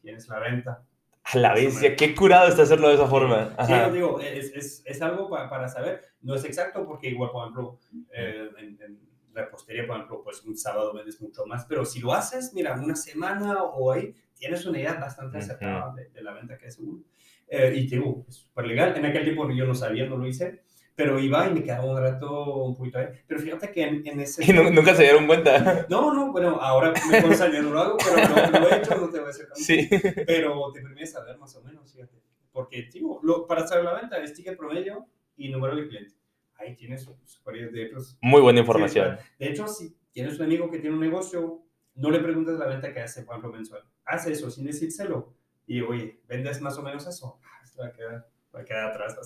tienes 0.01 0.29
la 0.29 0.39
venta. 0.39 0.85
A 1.25 1.39
la 1.39 1.55
bestia, 1.55 1.97
qué 1.97 2.15
curado 2.15 2.49
está 2.49 2.63
hacerlo 2.63 2.89
de 2.89 2.95
esa 2.95 3.07
forma. 3.07 3.57
Sí, 3.67 3.73
digo, 3.93 4.21
es, 4.21 4.53
es, 4.53 4.83
es 4.85 5.03
algo 5.03 5.31
para, 5.31 5.49
para, 5.49 5.69
saber. 5.69 6.03
No 6.21 6.35
es 6.35 6.45
exacto 6.45 6.87
porque 6.87 7.09
igual, 7.09 7.31
por 7.31 7.43
ejemplo, 7.43 7.81
eh, 8.13 8.51
en, 8.59 8.79
en, 8.83 9.01
repostería, 9.35 9.87
por 9.87 9.97
ejemplo, 9.97 10.23
pues 10.23 10.43
un 10.45 10.57
sábado 10.57 10.93
vendes 10.95 11.21
mucho 11.21 11.45
más, 11.47 11.67
pero 11.67 11.85
si 11.85 12.01
lo 12.01 12.13
haces, 12.13 12.53
mira, 12.55 12.75
una 12.81 12.97
semana 12.97 13.63
o 13.63 13.93
ahí, 13.93 14.15
tienes 14.35 14.65
una 14.67 14.79
idea 14.79 14.95
bastante 14.95 15.39
acertada 15.39 15.95
de, 15.95 16.09
de, 16.11 16.23
la 16.23 16.33
venta 16.33 16.57
que 16.57 16.67
es 16.67 16.79
uno. 16.79 17.03
Eh, 17.49 17.73
y 17.77 17.87
digo, 17.87 18.25
es 18.29 18.37
súper 18.37 18.67
legal. 18.67 18.97
En 18.97 19.05
aquel 19.05 19.25
tiempo 19.25 19.51
yo 19.51 19.67
no 19.67 19.75
sabía, 19.75 20.07
no 20.07 20.17
lo 20.17 20.27
hice, 20.27 20.63
pero 20.95 21.19
iba 21.19 21.49
y 21.49 21.55
me 21.55 21.63
quedaba 21.63 21.85
un 21.85 22.01
rato 22.01 22.65
un 22.65 22.77
poquito 22.77 22.99
ahí. 22.99 23.07
Pero 23.27 23.41
fíjate 23.41 23.71
que 23.71 23.83
en, 23.83 24.07
en 24.07 24.21
ese... 24.21 24.45
Y 24.51 24.53
nunca 24.53 24.95
se 24.95 25.03
dieron 25.03 25.27
cuenta. 25.27 25.87
No, 25.89 26.13
no, 26.13 26.33
bueno, 26.33 26.59
ahora 26.61 26.93
me 27.11 27.23
consta, 27.23 27.51
yo 27.51 27.63
no 27.63 27.71
lo 27.71 27.81
hago, 27.81 27.97
pero 27.99 28.51
no, 28.51 28.61
lo 28.61 28.71
he 28.71 28.79
hecho, 28.79 28.97
no 28.97 29.09
te 29.09 29.19
voy 29.19 29.25
a 29.25 29.33
decir 29.33 29.47
Sí. 29.55 29.89
Pero 30.27 30.73
te 30.73 30.81
permite 30.81 31.07
saber 31.07 31.37
más 31.39 31.55
o 31.57 31.63
menos, 31.63 31.93
fíjate. 31.93 32.23
Porque, 32.53 32.89
digo, 32.93 33.21
para 33.47 33.67
saber 33.67 33.85
la 33.85 33.95
venta 33.95 34.23
es 34.23 34.33
ticket 34.33 34.57
promedio 34.57 35.07
y 35.37 35.49
número 35.49 35.75
de 35.75 35.89
clientes. 35.89 36.24
Ahí 36.57 36.77
tienes 36.77 37.09
varios 37.45 37.73
de 37.73 37.87
ellos. 37.87 38.19
Muy 38.21 38.41
buena 38.41 38.61
información. 38.61 39.19
Sí, 39.19 39.45
de 39.45 39.51
hecho, 39.51 39.69
si 39.69 39.97
tienes 40.13 40.39
un 40.39 40.45
amigo 40.45 40.71
que 40.71 40.79
tiene 40.79 40.95
un 40.95 41.03
negocio, 41.03 41.63
no 41.95 42.11
le 42.11 42.21
preguntes 42.21 42.59
la 42.59 42.67
venta 42.67 42.93
que 42.93 43.01
hace, 43.01 43.23
ejemplo, 43.23 43.51
mensual. 43.51 43.83
Haz 44.05 44.27
eso 44.27 44.51
sin 44.51 44.65
decírselo. 44.65 45.35
Y, 45.67 45.81
oye, 45.81 46.21
¿vendes 46.29 46.61
más 46.61 46.79
o 46.79 46.83
menos 46.83 47.07
eso? 47.07 47.39
Ah, 47.43 47.61
esto 47.63 47.83
va 47.83 47.89
a 47.89 47.93
quedar 47.93 48.35
va 48.55 48.61
a 48.61 48.65
quedar 48.65 48.91
atrás. 48.91 49.17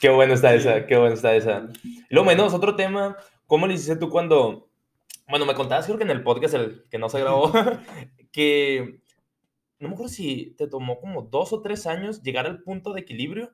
Qué 0.00 0.08
bueno 0.08 0.34
está 0.34 0.54
esa, 0.54 0.86
qué 0.86 0.96
bueno 0.96 1.14
está 1.14 1.34
esa. 1.34 1.68
Luego, 2.08 2.26
menos, 2.26 2.54
otro 2.54 2.76
tema, 2.76 3.16
¿cómo 3.46 3.66
le 3.66 3.74
hiciste 3.74 3.96
tú 3.96 4.08
cuando, 4.08 4.68
bueno, 5.28 5.46
me 5.46 5.54
contabas 5.54 5.86
creo 5.86 5.98
que 5.98 6.04
en 6.04 6.10
el 6.10 6.22
podcast, 6.22 6.54
el 6.54 6.84
que 6.90 6.98
no 6.98 7.08
se 7.08 7.20
grabó, 7.20 7.52
que 8.32 9.00
no 9.78 9.88
me 9.88 9.94
acuerdo 9.94 10.12
si 10.12 10.54
te 10.56 10.68
tomó 10.68 11.00
como 11.00 11.22
dos 11.22 11.52
o 11.52 11.62
tres 11.62 11.86
años 11.86 12.22
llegar 12.22 12.46
al 12.46 12.62
punto 12.62 12.92
de 12.92 13.00
equilibrio. 13.00 13.52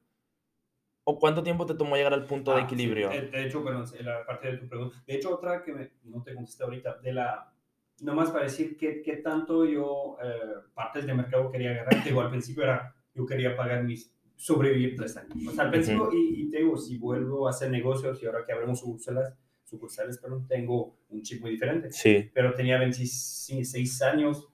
¿O 1.09 1.21
cuánto 1.21 1.45
tiempo 1.45 1.66
te 1.66 1.75
tomó 1.75 1.95
llegar 1.95 2.12
al 2.12 2.27
punto 2.27 2.51
ah, 2.51 2.57
de 2.57 2.62
equilibrio? 2.62 3.12
Sí. 3.12 3.19
De 3.31 3.47
hecho, 3.47 3.62
bueno, 3.62 3.85
la 4.01 4.27
parte 4.27 4.51
de 4.51 4.59
tu 4.59 4.69
pregunta. 4.69 4.97
De 5.07 5.14
hecho, 5.14 5.33
otra 5.33 5.62
que 5.62 5.73
me, 5.73 5.92
no 6.03 6.21
te 6.21 6.35
contesté 6.35 6.64
ahorita, 6.64 6.99
de 6.99 7.12
la, 7.12 7.53
nomás 8.01 8.33
para 8.33 8.42
decir 8.42 8.77
qué, 8.77 9.03
qué 9.03 9.19
tanto 9.19 9.64
yo 9.64 10.16
eh, 10.21 10.64
partes 10.75 11.07
de 11.07 11.14
mercado 11.14 11.53
quería 11.53 11.71
agarrar. 11.71 12.03
Digo, 12.03 12.21
al 12.21 12.31
principio 12.31 12.64
era, 12.64 12.92
yo 13.14 13.25
quería 13.25 13.57
pagar 13.57 13.85
mis 13.85 14.12
sobrevivir 14.35 14.97
tres 14.97 15.16
años. 15.16 15.47
O 15.47 15.53
sea, 15.53 15.64
al 15.64 15.71
principio, 15.71 16.09
uh 16.09 16.11
-huh. 16.11 16.14
y, 16.14 16.42
y, 16.42 16.51
te 16.51 16.59
digo, 16.59 16.77
si 16.77 16.99
vuelvo 16.99 17.47
a 17.47 17.51
hacer 17.51 17.71
negocios 17.71 18.21
y 18.21 18.27
ahora 18.27 18.45
que 18.45 18.53
abrimos 18.53 18.81
sucursales, 18.81 19.33
sucursales 19.62 20.19
perdón, 20.19 20.49
tengo 20.49 20.99
un 21.09 21.23
chip 21.23 21.40
muy 21.40 21.53
diferente. 21.53 21.92
Sí. 21.92 22.31
Pero 22.35 22.53
tenía 22.53 22.81
26 22.81 24.03
años, 24.03 24.49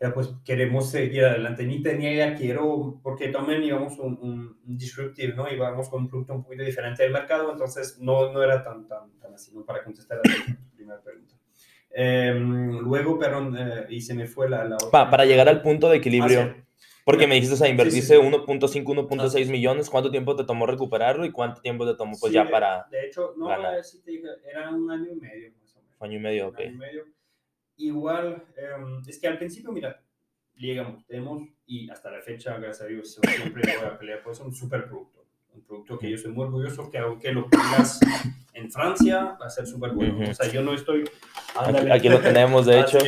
ya 0.00 0.14
pues 0.14 0.30
queremos 0.44 0.90
seguir 0.90 1.24
adelante. 1.24 1.64
Ni 1.64 1.82
tenía 1.82 2.12
idea, 2.12 2.34
quiero, 2.34 3.00
porque 3.02 3.28
también 3.28 3.62
íbamos 3.62 3.98
un, 3.98 4.18
un, 4.20 4.58
un 4.64 4.76
disruptive, 4.76 5.34
¿no? 5.34 5.50
Íbamos 5.50 5.88
con 5.88 6.02
un 6.02 6.08
producto 6.08 6.34
un 6.34 6.44
poquito 6.44 6.62
diferente 6.62 7.02
del 7.02 7.12
mercado, 7.12 7.50
entonces 7.50 7.98
no, 7.98 8.32
no 8.32 8.42
era 8.42 8.62
tan, 8.62 8.86
tan, 8.86 9.18
tan 9.18 9.34
así, 9.34 9.52
¿no? 9.54 9.64
Para 9.64 9.82
contestar 9.82 10.18
a 10.18 10.22
tu 10.22 10.30
primera 10.76 11.00
pregunta. 11.02 11.34
Eh, 11.90 12.32
luego, 12.34 13.18
perdón, 13.18 13.56
eh, 13.58 13.86
y 13.88 14.00
se 14.00 14.14
me 14.14 14.26
fue 14.26 14.48
la, 14.48 14.64
la 14.64 14.76
otra. 14.76 14.90
Pa, 14.90 15.10
para 15.10 15.24
llegar 15.24 15.48
al 15.48 15.62
punto 15.62 15.88
de 15.88 15.96
equilibrio. 15.96 16.42
Ah, 16.42 16.54
sí. 16.54 16.62
Porque 17.04 17.26
me 17.26 17.36
dijiste, 17.36 17.54
o 17.54 17.56
sea, 17.56 17.68
invertiste 17.68 18.16
sí, 18.16 18.22
sí, 18.22 18.28
sí. 18.68 18.84
1.5, 18.84 19.08
1.6 19.08 19.46
ah, 19.46 19.50
millones. 19.50 19.88
¿Cuánto 19.88 20.10
tiempo 20.10 20.36
te 20.36 20.44
tomó 20.44 20.66
recuperarlo 20.66 21.24
y 21.24 21.32
cuánto 21.32 21.62
tiempo 21.62 21.86
te 21.86 21.96
tomó, 21.96 22.14
pues, 22.20 22.34
ya 22.34 22.50
para. 22.50 22.86
De 22.90 23.06
hecho, 23.06 23.32
no, 23.38 23.46
ganar? 23.46 23.82
Si 23.82 24.02
te 24.02 24.10
dije, 24.10 24.28
era 24.46 24.68
un 24.70 24.90
año 24.90 25.10
y 25.10 25.16
medio, 25.16 25.52
más 25.58 25.74
o 25.74 25.80
menos. 25.80 26.02
Año 26.02 26.18
y 26.18 26.20
medio, 26.20 26.48
ok. 26.48 26.60
Año 26.60 26.68
y 26.68 26.76
medio. 26.76 27.04
Igual, 27.78 28.44
um, 28.78 29.02
es 29.06 29.18
que 29.18 29.28
al 29.28 29.38
principio, 29.38 29.72
mira, 29.72 30.02
llegamos, 30.56 31.06
tenemos, 31.06 31.42
y 31.66 31.88
hasta 31.88 32.10
la 32.10 32.20
fecha, 32.20 32.58
gracias 32.58 32.82
a 32.82 32.86
Dios, 32.86 33.18
siempre 33.22 33.62
voy 33.78 33.86
a 33.86 33.98
pelear 33.98 34.22
por 34.22 34.32
eso, 34.32 34.44
un 34.44 34.54
super 34.54 34.86
producto. 34.86 35.24
Un 35.54 35.62
producto 35.62 35.98
que 35.98 36.10
yo 36.10 36.18
soy 36.18 36.32
muy 36.32 36.44
orgulloso, 36.44 36.90
que 36.90 36.98
aunque 36.98 37.32
lo 37.32 37.48
pongas 37.48 38.00
en 38.54 38.70
Francia, 38.70 39.36
va 39.40 39.46
a 39.46 39.50
ser 39.50 39.66
súper 39.66 39.92
bueno. 39.92 40.18
Uh 40.18 40.22
-huh. 40.22 40.30
O 40.30 40.34
sea, 40.34 40.48
yo 40.50 40.62
no 40.62 40.72
estoy. 40.74 41.04
Ándale, 41.56 41.92
aquí, 41.92 42.06
aquí, 42.06 42.08
lo 42.08 42.20
tenemos, 42.20 42.66
de 42.66 42.80
hecho. 42.80 42.98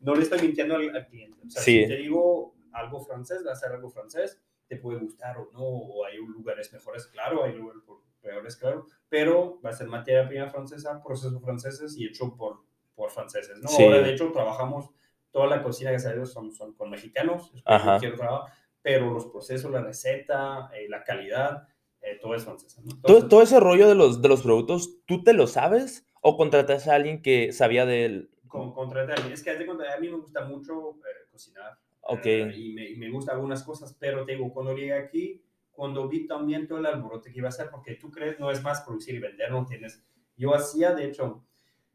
no 0.00 0.14
le 0.14 0.22
estoy 0.22 0.42
mintiendo 0.42 0.76
al, 0.76 0.94
al 0.94 1.06
cliente. 1.06 1.38
O 1.46 1.50
sea, 1.50 1.62
sí. 1.62 1.82
si 1.82 1.88
te 1.88 1.96
digo 1.96 2.54
algo 2.72 3.00
francés, 3.00 3.44
va 3.46 3.52
a 3.52 3.56
ser 3.56 3.72
algo 3.72 3.90
francés, 3.90 4.40
te 4.66 4.76
puede 4.76 4.98
gustar 4.98 5.36
o 5.38 5.50
no, 5.52 5.60
o 5.60 6.04
hay 6.04 6.16
lugares 6.16 6.72
mejores, 6.72 7.06
claro, 7.06 7.44
hay 7.44 7.54
lugares 7.54 7.82
peores, 8.20 8.56
claro, 8.56 8.86
pero 9.08 9.60
va 9.64 9.70
a 9.70 9.74
ser 9.74 9.88
materia 9.88 10.26
prima 10.26 10.48
francesa, 10.48 11.02
procesos 11.02 11.42
franceses 11.42 11.96
y 11.96 12.06
hecho 12.06 12.34
por, 12.36 12.60
por 12.94 13.10
franceses, 13.10 13.58
¿no? 13.58 13.68
Sí. 13.68 13.82
Ahora, 13.82 13.98
de 13.98 14.10
hecho, 14.10 14.30
trabajamos, 14.32 14.90
toda 15.30 15.46
la 15.46 15.62
cocina, 15.62 15.90
gracias 15.90 16.12
a 16.12 16.16
Dios, 16.16 16.32
son, 16.32 16.52
son 16.52 16.74
con 16.74 16.90
mexicanos, 16.90 17.52
es 17.54 17.62
Ajá. 17.64 17.98
quiero 17.98 18.16
trabajar, 18.16 18.52
pero 18.82 19.12
los 19.12 19.26
procesos, 19.26 19.70
la 19.70 19.82
receta, 19.82 20.70
eh, 20.74 20.88
la 20.88 21.04
calidad, 21.04 21.68
eh, 22.00 22.18
todo 22.20 22.34
es 22.34 22.44
francesa, 22.44 22.82
¿no? 22.82 22.90
Entonces, 22.90 23.20
todo, 23.20 23.28
todo, 23.28 23.42
ese 23.42 23.60
rollo 23.60 23.88
de 23.88 23.94
los, 23.94 24.20
de 24.20 24.28
los 24.28 24.42
productos, 24.42 25.04
¿tú 25.06 25.22
te 25.22 25.32
lo 25.32 25.46
sabes 25.46 26.06
o 26.20 26.36
contratas 26.36 26.88
a 26.88 26.94
alguien 26.94 27.22
que 27.22 27.52
sabía 27.52 27.86
de 27.86 28.04
él? 28.04 28.30
Con, 28.48 28.72
contraté 28.72 29.12
a 29.12 29.14
alguien, 29.14 29.32
es 29.32 29.42
que 29.42 29.50
a 29.50 29.98
mí 29.98 30.08
me 30.08 30.16
gusta 30.16 30.44
mucho 30.44 30.90
eh, 30.90 31.28
cocinar, 31.30 31.78
Ok. 32.02 32.24
Uh, 32.24 32.50
y, 32.54 32.72
me, 32.72 32.90
y, 32.90 32.96
me, 32.96 33.10
gusta 33.10 33.32
algunas 33.32 33.62
cosas, 33.62 33.96
pero 33.98 34.24
te 34.24 34.32
digo, 34.32 34.52
cuando 34.52 34.74
llegué 34.74 34.94
aquí, 34.94 35.42
cuando 35.70 36.08
vi 36.08 36.26
también 36.26 36.66
todo 36.66 36.78
el 36.78 36.86
alborote 36.86 37.32
que 37.32 37.38
iba 37.38 37.48
a 37.48 37.50
hacer, 37.50 37.70
porque 37.70 37.94
tú 37.94 38.10
crees, 38.10 38.38
no 38.38 38.50
es 38.50 38.62
más 38.62 38.82
producir 38.82 39.14
y 39.14 39.20
vender, 39.20 39.50
no 39.50 39.64
tienes. 39.64 40.04
Yo 40.36 40.54
hacía, 40.54 40.94
de 40.94 41.04
hecho, 41.04 41.44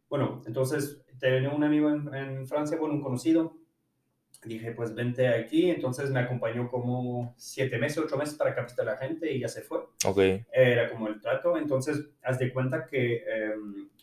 bueno, 0.10 0.41
entonces 0.46 1.04
tenía 1.20 1.50
un 1.50 1.63
amigo 1.63 1.89
en, 1.89 2.13
en 2.13 2.48
Francia, 2.48 2.78
bueno, 2.78 2.96
un 2.96 3.02
conocido, 3.02 3.58
dije, 4.43 4.72
pues 4.72 4.93
vente 4.93 5.28
aquí, 5.28 5.70
entonces 5.70 6.12
me 6.12 6.20
acompañó 6.20 6.70
como 6.70 7.34
siete 7.38 7.78
meses, 7.78 7.98
ocho 7.98 8.18
meses 8.18 8.36
para 8.36 8.55
capacitar 8.55 8.88
a 8.88 8.91
la 8.93 8.97
gente 8.97 9.32
y 9.32 9.39
ya 9.39 9.47
se 9.47 9.62
fue. 9.62 9.80
Ok. 10.05 10.20
Era 10.51 10.89
como 10.89 11.08
el 11.08 11.20
trato, 11.20 11.58
entonces, 11.58 12.10
haz 12.22 12.39
de 12.39 12.53
cuenta 12.53 12.86
que 12.86 13.16
eh, 13.16 13.55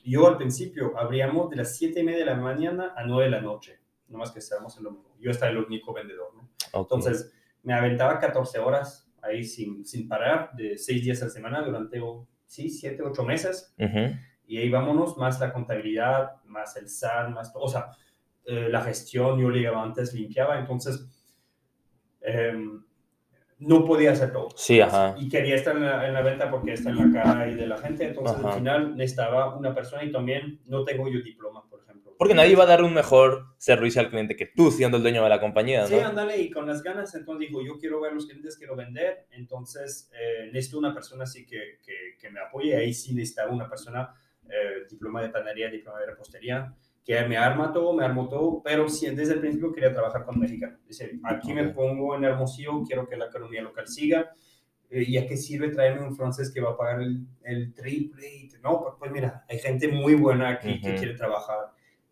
yo 0.05 0.29
al 0.29 0.37
principio 0.37 0.99
abríamos 0.99 1.51
de 1.51 1.57
las 1.57 1.77
siete 1.77 2.01
y 2.01 2.05
media 2.05 2.19
de 2.21 2.27
la 2.27 2.37
mañana 2.37 2.93
a 2.97 3.05
nueve 3.05 3.25
de 3.25 3.31
la 3.31 3.41
noche 3.41 3.85
no 4.09 4.19
más 4.19 4.31
que 4.31 4.39
estábamos 4.39 4.77
en 4.79 4.85
lo 4.85 4.91
mismo. 4.93 5.15
Yo 5.21 5.31
estaba 5.31 5.51
el 5.51 5.59
único 5.59 5.93
vendedor, 5.93 6.33
¿no? 6.35 6.49
Okay. 6.73 6.81
Entonces, 6.81 7.33
me 7.63 7.75
aventaba 7.75 8.19
14 8.19 8.59
horas 8.59 9.11
ahí 9.23 9.45
sin, 9.45 9.85
sin 9.85 10.09
parar, 10.09 10.53
de 10.55 10.77
6 10.77 11.03
días 11.03 11.23
a 11.23 11.27
la 11.27 11.31
semana 11.31 11.63
durante, 11.63 12.01
oh, 12.01 12.27
sí, 12.47 12.69
7, 12.69 13.03
8 13.03 13.25
meses. 13.25 13.75
Uh 13.79 13.85
-huh. 13.85 14.21
Y 14.47 14.59
ahí 14.59 14.71
vámonos, 14.71 15.17
más 15.17 15.41
la 15.41 15.53
contabilidad, 15.53 16.37
más 16.45 16.77
el 16.77 16.89
SAT, 16.89 17.31
más, 17.31 17.53
o 17.55 17.69
sea, 17.69 17.91
eh, 18.45 18.69
la 18.69 18.83
gestión, 18.83 19.41
yo 19.41 19.51
llegaba 19.51 19.83
antes, 19.83 20.13
limpiaba, 20.13 20.59
entonces, 20.59 21.07
eh, 22.21 22.55
no 23.59 23.85
podía 23.85 24.13
hacer 24.13 24.33
todo. 24.33 24.49
Sí, 24.57 24.81
ajá. 24.81 25.15
Y 25.19 25.29
quería 25.29 25.55
estar 25.55 25.77
en 25.77 25.85
la, 25.85 26.07
en 26.07 26.15
la 26.15 26.23
venta 26.23 26.51
porque 26.51 26.73
está 26.73 26.91
en 26.91 27.13
la 27.13 27.23
cara 27.23 27.49
y 27.49 27.55
de 27.55 27.67
la 27.67 27.79
gente, 27.79 28.05
entonces 28.05 28.37
Ajá. 28.37 28.49
al 28.49 28.55
final 28.59 28.97
necesitaba 28.97 29.57
una 29.57 29.75
persona 29.75 30.05
y 30.05 30.13
también 30.13 30.61
no 30.67 30.85
tengo 30.85 31.09
yo 31.09 31.21
diploma, 31.21 31.65
por 31.69 31.81
ejemplo. 31.81 32.15
Porque 32.19 32.35
nadie 32.35 32.57
va 32.57 32.65
a 32.65 32.67
dar 32.69 32.83
un 32.83 32.93
mejor 32.93 33.55
servicio 33.59 34.01
al 34.01 34.11
cliente 34.11 34.37
que 34.37 34.47
tú 34.47 34.71
siendo 34.71 34.97
el 34.97 35.03
dueño 35.03 35.23
de 35.23 35.29
la 35.29 35.41
compañía, 35.41 35.83
¿no? 35.83 35.89
Sí, 35.89 35.95
ándale, 35.95 36.39
y 36.39 36.51
con 36.51 36.67
las 36.67 36.83
ganas, 36.83 37.15
entonces 37.15 37.49
dijo, 37.49 37.63
yo 37.63 37.79
quiero 37.79 38.01
ver 38.01 38.13
los 38.13 38.27
clientes, 38.27 38.57
quiero 38.57 38.77
vender, 38.77 39.27
entonces 39.31 40.11
eh, 40.13 40.51
necesito 40.53 40.79
una 40.79 40.93
persona 40.93 41.25
así 41.25 41.47
que, 41.47 41.79
que, 41.85 42.17
que 42.21 42.31
me 42.31 42.41
apoye, 42.41 42.77
ahí 42.77 42.93
sí 42.93 43.15
necesitaba 43.15 43.53
una 43.53 43.69
persona, 43.69 44.13
eh, 44.49 44.87
diploma 44.91 45.23
de 45.23 45.29
panadería, 45.31 45.71
diploma 45.71 46.01
de 46.01 46.07
repostería, 46.07 46.75
que 47.05 47.23
me 47.27 47.37
arma 47.37 47.73
todo, 47.73 47.93
me 47.93 48.05
armó 48.05 48.29
todo, 48.29 48.63
pero 48.63 48.89
sí, 48.89 49.07
desde 49.15 49.35
el 49.35 49.41
principio 49.41 49.73
quería 49.73 49.93
trabajar 49.93 50.25
con 50.25 50.39
mexicano. 50.39 50.79
Dice, 50.87 51.19
aquí 51.25 51.53
me 51.53 51.67
Ok. 51.69 51.75
pongo 51.75 52.15
en 52.17 52.25
Hermosillo, 52.25 52.83
quiero 52.87 53.07
que 53.07 53.17
la 53.17 53.27
economía 53.27 53.61
local 53.63 53.87
siga, 53.87 54.33
eh, 54.91 55.05
¿y 55.07 55.19
a 55.19 55.27
qué 55.27 55.37
sirve 55.37 55.69
traerme 55.69 56.07
un 56.07 56.17
francés 56.17 56.51
que 56.53 56.61
va 56.61 56.71
a 56.71 56.77
pagar 56.77 57.03
el, 57.03 57.27
el 57.43 57.75
triple? 57.75 58.27
Y 58.35 58.49
te- 58.49 58.59
No, 58.61 58.81
pues, 58.81 58.95
pues 58.99 59.11
mira, 59.13 59.45
hay 59.49 59.59
gente 59.59 59.89
muy 59.89 60.15
buena 60.15 60.49
aquí 60.51 60.81
que 60.81 60.91
Ujú. 60.91 60.99
quiere 60.99 61.15
trabajar, 61.15 61.59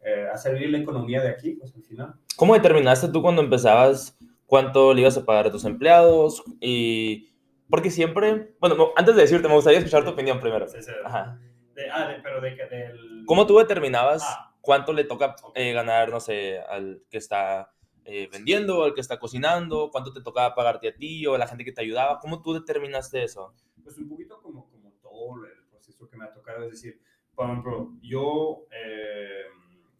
eh, 0.04 0.26
a 0.32 0.36
servir 0.36 0.68
la 0.70 0.78
economía 0.78 1.22
de 1.22 1.28
aquí, 1.30 1.52
pues 1.52 1.74
al 1.74 1.82
final. 1.84 2.14
¿Cómo 2.36 2.54
determinaste 2.54 3.08
tú 3.08 3.22
cuando 3.22 3.40
empezabas 3.42 4.18
cuánto 4.46 4.92
le 4.92 5.02
ibas 5.02 5.16
a 5.16 5.24
pagar 5.24 5.46
a 5.46 5.50
tus 5.52 5.64
empleados? 5.64 6.42
Y 6.60 7.30
porque 7.70 7.90
siempre, 7.90 8.54
bueno, 8.60 8.74
no, 8.74 8.88
antes 8.96 9.14
de 9.14 9.22
decirte, 9.22 9.48
me 9.48 9.54
gustaría 9.54 9.78
escuchar 9.78 10.04
tu 10.04 10.10
opinión 10.10 10.38
primero. 10.40 10.66
Sí, 10.68 10.82
sí. 10.82 10.90
Ajá. 11.04 11.38
De- 11.74 11.90
ah, 11.90 12.08
de- 12.08 12.20
pero 12.20 12.40
de 12.40 12.54
que 12.56 12.66
del... 12.66 13.24
¿Cómo 13.26 13.46
tú 13.46 13.58
determinabas 13.58 14.22
Ah. 14.24 14.54
cuánto 14.60 14.92
le 14.92 15.04
toca 15.04 15.34
eh, 15.54 15.72
ganar, 15.72 16.10
no 16.10 16.20
sé, 16.20 16.58
al 16.60 17.02
que 17.10 17.18
está 17.18 17.72
eh, 18.04 18.28
vendiendo, 18.32 18.82
al 18.84 18.94
que 18.94 19.00
está 19.00 19.18
cocinando, 19.18 19.90
cuánto 19.90 20.12
te 20.12 20.20
tocaba 20.22 20.54
pagarte 20.54 20.88
a 20.88 20.94
ti 20.94 21.26
o 21.26 21.34
a 21.34 21.38
la 21.38 21.46
gente 21.46 21.64
que 21.64 21.72
te 21.72 21.80
ayudaba? 21.82 22.18
¿Cómo 22.18 22.42
tú 22.42 22.52
determinaste 22.52 23.22
eso? 23.22 23.54
Pues 23.82 23.96
un 23.98 24.08
poquito 24.08 24.40
como, 24.42 24.68
como 24.70 24.90
todo 25.02 25.44
el 25.46 25.64
proceso 25.70 26.08
que 26.08 26.16
me 26.16 26.24
ha 26.24 26.32
tocado, 26.32 26.64
es 26.64 26.70
decir, 26.72 27.00
por 27.34 27.46
ejemplo, 27.46 27.92
yo 28.02 28.66
eh, 28.70 29.44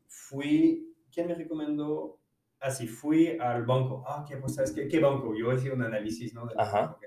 fui, 0.06 0.94
¿quién 1.12 1.26
me 1.28 1.34
recomendó? 1.34 2.18
Así, 2.60 2.86
fui 2.86 3.36
al 3.40 3.64
banco. 3.64 4.04
Ah, 4.06 4.24
¿qué, 4.28 4.36
pues, 4.36 4.54
¿sabes 4.54 4.72
qué? 4.72 4.86
¿Qué 4.86 5.00
banco? 5.00 5.34
Yo 5.36 5.52
hice 5.52 5.72
un 5.72 5.82
análisis, 5.82 6.32
¿no? 6.34 6.46
del 6.46 6.58
Ajá. 6.60 6.80
banco, 6.82 6.94
ok. 6.96 7.04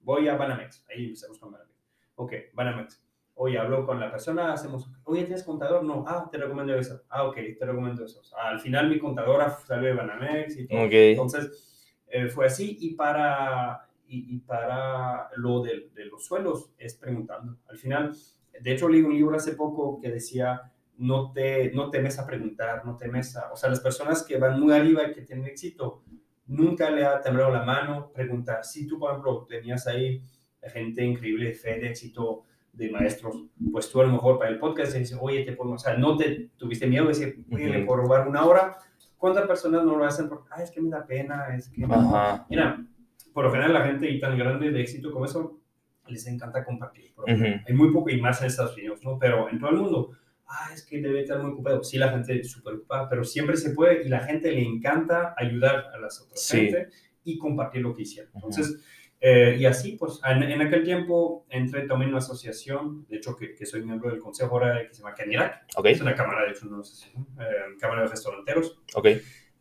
Voy 0.00 0.28
a 0.28 0.36
Banamex, 0.36 0.84
ahí 0.88 1.06
empezamos 1.06 1.38
con 1.38 1.52
Banamex. 1.52 1.76
Ok, 2.16 2.32
Banamex. 2.52 3.02
Oye, 3.40 3.56
hablo 3.56 3.86
con 3.86 4.00
la 4.00 4.10
persona, 4.10 4.52
hacemos, 4.52 4.90
oye, 5.04 5.22
¿tienes 5.22 5.44
contador? 5.44 5.84
No, 5.84 6.04
ah, 6.08 6.28
te 6.30 6.38
recomiendo 6.38 6.74
eso. 6.74 7.02
Ah, 7.08 7.22
ok, 7.22 7.36
te 7.56 7.64
recomiendo 7.64 8.04
eso. 8.04 8.20
al 8.36 8.58
final 8.58 8.88
mi 8.88 8.98
contadora 8.98 9.56
salió 9.64 9.86
de 9.86 9.94
Banamex 9.94 10.56
y 10.56 10.66
todo. 10.66 10.80
Ok. 10.80 10.92
Entonces, 10.92 11.94
eh, 12.08 12.28
fue 12.28 12.46
así. 12.46 12.76
Y 12.80 12.94
para, 12.94 13.88
y, 14.08 14.34
y 14.34 14.38
para 14.40 15.30
lo 15.36 15.62
de, 15.62 15.88
de 15.94 16.06
los 16.06 16.26
suelos, 16.26 16.72
es 16.78 16.96
preguntando. 16.96 17.58
Al 17.68 17.78
final, 17.78 18.12
de 18.60 18.72
hecho, 18.72 18.88
leí 18.88 19.02
un 19.02 19.14
libro 19.14 19.36
hace 19.36 19.52
poco 19.52 20.00
que 20.00 20.10
decía, 20.10 20.72
no, 20.96 21.30
te, 21.30 21.70
no 21.72 21.90
temes 21.90 22.18
a 22.18 22.26
preguntar, 22.26 22.84
no 22.84 22.96
temes 22.96 23.36
a... 23.36 23.52
O 23.52 23.56
sea, 23.56 23.70
las 23.70 23.78
personas 23.78 24.24
que 24.24 24.36
van 24.38 24.58
muy 24.58 24.72
arriba 24.74 25.04
y 25.04 25.12
que 25.12 25.22
tienen 25.22 25.46
éxito, 25.46 26.02
nunca 26.48 26.90
le 26.90 27.04
ha 27.04 27.20
temblado 27.20 27.52
la 27.52 27.62
mano 27.62 28.10
preguntar. 28.12 28.64
Si 28.64 28.84
tú, 28.84 28.98
por 28.98 29.10
ejemplo, 29.12 29.46
tenías 29.48 29.86
ahí 29.86 30.24
gente 30.60 31.04
increíble 31.04 31.50
de 31.50 31.54
fe, 31.54 31.78
de 31.78 31.90
éxito, 31.90 32.42
de 32.72 32.90
maestros, 32.90 33.34
pues 33.72 33.90
tú 33.90 34.00
a 34.00 34.04
lo 34.04 34.12
mejor 34.12 34.38
para 34.38 34.50
el 34.50 34.58
podcast 34.58 34.94
dices, 34.94 35.18
oye, 35.20 35.44
te 35.44 35.52
puedo, 35.52 35.72
o 35.72 35.78
sea, 35.78 35.96
no 35.96 36.16
te 36.16 36.50
tuviste 36.56 36.86
miedo 36.86 37.04
de 37.04 37.08
decir, 37.08 37.44
oye, 37.50 37.68
le 37.68 37.84
puedo 37.84 38.02
robar 38.02 38.28
una 38.28 38.44
hora. 38.44 38.76
¿Cuántas 39.16 39.46
personas 39.46 39.84
no 39.84 39.96
lo 39.96 40.04
hacen? 40.04 40.28
Porque, 40.28 40.48
ay, 40.52 40.62
es 40.62 40.70
que 40.70 40.80
me 40.80 40.90
da 40.90 41.04
pena, 41.04 41.54
es 41.56 41.68
que. 41.70 41.84
Ajá. 41.84 42.46
Mira, 42.48 42.84
por 43.32 43.44
lo 43.46 43.50
general 43.50 43.72
la 43.72 43.84
gente 43.84 44.08
y 44.08 44.20
tan 44.20 44.38
grande 44.38 44.70
de 44.70 44.80
éxito 44.80 45.10
como 45.10 45.24
eso, 45.24 45.58
les 46.06 46.24
encanta 46.28 46.64
compartir. 46.64 47.06
Ejemplo. 47.26 47.48
Ujú. 47.48 47.60
Hay 47.66 47.74
muy 47.74 47.92
poco 47.92 48.10
y 48.10 48.20
más 48.20 48.40
en 48.40 48.46
Estados 48.46 48.74
Unidos, 48.76 49.00
¿no? 49.02 49.18
Pero 49.18 49.48
en 49.50 49.58
todo 49.58 49.70
el 49.70 49.76
mundo, 49.76 50.12
ah, 50.46 50.70
es 50.72 50.86
que 50.86 51.00
debe 51.02 51.22
estar 51.22 51.42
muy 51.42 51.50
ocupado. 51.50 51.82
Sí, 51.82 51.98
la 51.98 52.10
gente 52.10 52.38
es 52.40 52.50
súper 52.50 52.74
ocupada, 52.74 53.08
pero 53.08 53.24
siempre 53.24 53.56
se 53.56 53.70
puede 53.70 54.04
y 54.06 54.08
la 54.08 54.20
gente 54.20 54.52
le 54.52 54.62
encanta 54.62 55.34
ayudar 55.36 55.86
a 55.92 55.98
las 55.98 56.20
otras 56.22 56.40
Sí. 56.40 56.58
gente 56.70 56.88
y 57.24 57.38
compartir 57.38 57.82
lo 57.82 57.94
que 57.94 58.02
hicieron. 58.02 58.30
Entonces, 58.36 58.78
eh, 59.20 59.56
y 59.58 59.64
así, 59.66 59.96
pues, 59.98 60.20
en, 60.24 60.42
en 60.44 60.62
aquel 60.62 60.84
tiempo 60.84 61.44
entré 61.50 61.82
también 61.86 62.08
en 62.10 62.14
una 62.14 62.18
asociación, 62.18 63.06
de 63.08 63.16
hecho, 63.16 63.36
que, 63.36 63.54
que 63.54 63.66
soy 63.66 63.82
miembro 63.82 64.10
del 64.10 64.20
consejo 64.20 64.52
ahora, 64.54 64.86
que 64.86 64.94
se 64.94 65.02
llama 65.02 65.14
Canirac. 65.14 65.64
Ok, 65.76 65.86
Es 65.86 66.00
una 66.00 66.14
cámara, 66.14 66.44
de 66.44 66.50
hecho, 66.52 66.68
una 66.68 66.80
asociación, 66.80 67.26
eh, 67.40 67.76
cámara 67.80 68.02
de 68.02 68.08
restauranteros. 68.08 68.80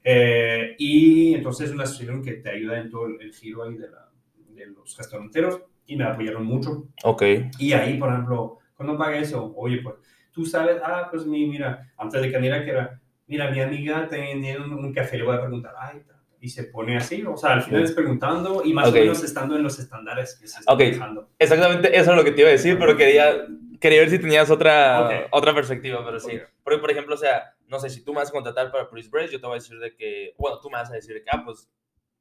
Eh, 0.03 0.75
y 0.77 1.33
entonces 1.33 1.67
es 1.67 1.73
una 1.73 1.83
asociación 1.83 2.23
que 2.23 2.33
te 2.33 2.49
ayuda 2.49 2.79
en 2.79 2.89
todo 2.89 3.07
el, 3.07 3.19
el 3.21 3.33
giro 3.33 3.63
ahí 3.63 3.75
de, 3.77 3.89
la- 3.89 4.09
de 4.49 4.65
los 4.67 4.95
restauranteros 4.97 5.61
y 5.85 5.95
me 5.97 6.05
apoyaron 6.05 6.45
mucho. 6.45 6.87
Ok. 7.03 7.23
Y 7.59 7.73
ahí, 7.73 7.97
por 7.97 8.09
ejemplo, 8.09 8.59
cuando 8.75 8.97
paga 8.97 9.17
eso, 9.17 9.53
oye, 9.55 9.81
pues 9.81 9.95
tú 10.31 10.45
sabes, 10.45 10.77
ah, 10.83 11.07
pues 11.11 11.25
mi, 11.25 11.45
mira, 11.47 11.91
antes 11.97 12.21
de 12.21 12.29
que 12.31 12.37
era, 12.37 13.01
mira, 13.27 13.49
mi 13.51 13.59
amiga 13.59 14.07
tiene 14.07 14.57
un, 14.57 14.73
un 14.73 14.93
café, 14.93 15.17
le 15.17 15.23
voy 15.23 15.35
a 15.35 15.41
preguntar, 15.41 15.73
ay, 15.77 16.01
ta- 16.07 16.16
y 16.47 16.49
se 16.49 16.63
pone 16.63 16.95
así, 16.95 17.25
o 17.25 17.35
sea, 17.35 17.51
al 17.51 17.61
final 17.61 17.83
es 17.83 17.91
preguntando 17.91 18.61
y 18.63 18.71
más 18.73 18.87
Ok. 18.87 18.95
o 18.95 18.99
menos 18.99 19.21
estando 19.21 19.57
en 19.57 19.63
los 19.63 19.77
estándares 19.79 20.37
que 20.39 20.47
se 20.47 20.59
están 20.59 20.73
Ok. 20.75 20.79
manejando. 20.79 21.29
Exactamente, 21.37 21.89
eso 21.97 22.11
es 22.11 22.17
lo 22.17 22.23
que 22.23 22.31
te 22.31 22.39
iba 22.39 22.47
a 22.49 22.53
decir, 22.53 22.77
pero 22.79 22.95
quería, 22.95 23.45
quería 23.81 23.99
ver 23.99 24.09
si 24.09 24.17
tenías 24.17 24.49
otra, 24.49 25.01
Ok. 25.01 25.11
otra 25.31 25.53
perspectiva, 25.53 26.05
pero 26.05 26.21
sí. 26.21 26.39
Porque, 26.63 26.79
por 26.79 26.89
ejemplo, 26.89 27.15
o 27.15 27.17
sea, 27.17 27.53
no 27.67 27.79
sé, 27.79 27.89
si 27.89 28.01
tú 28.01 28.13
me 28.13 28.19
vas 28.19 28.29
a 28.29 28.31
contratar 28.31 28.71
para 28.71 28.89
Price 28.89 29.09
Brace, 29.09 29.33
yo 29.33 29.41
te 29.41 29.45
voy 29.45 29.55
a 29.55 29.59
decir 29.59 29.77
de 29.77 29.93
que, 29.93 30.35
bueno, 30.37 30.61
tú 30.61 30.69
me 30.69 30.77
vas 30.77 30.89
a 30.89 30.93
decir 30.93 31.15
de 31.15 31.21
que, 31.21 31.29
ah, 31.33 31.43
pues, 31.43 31.69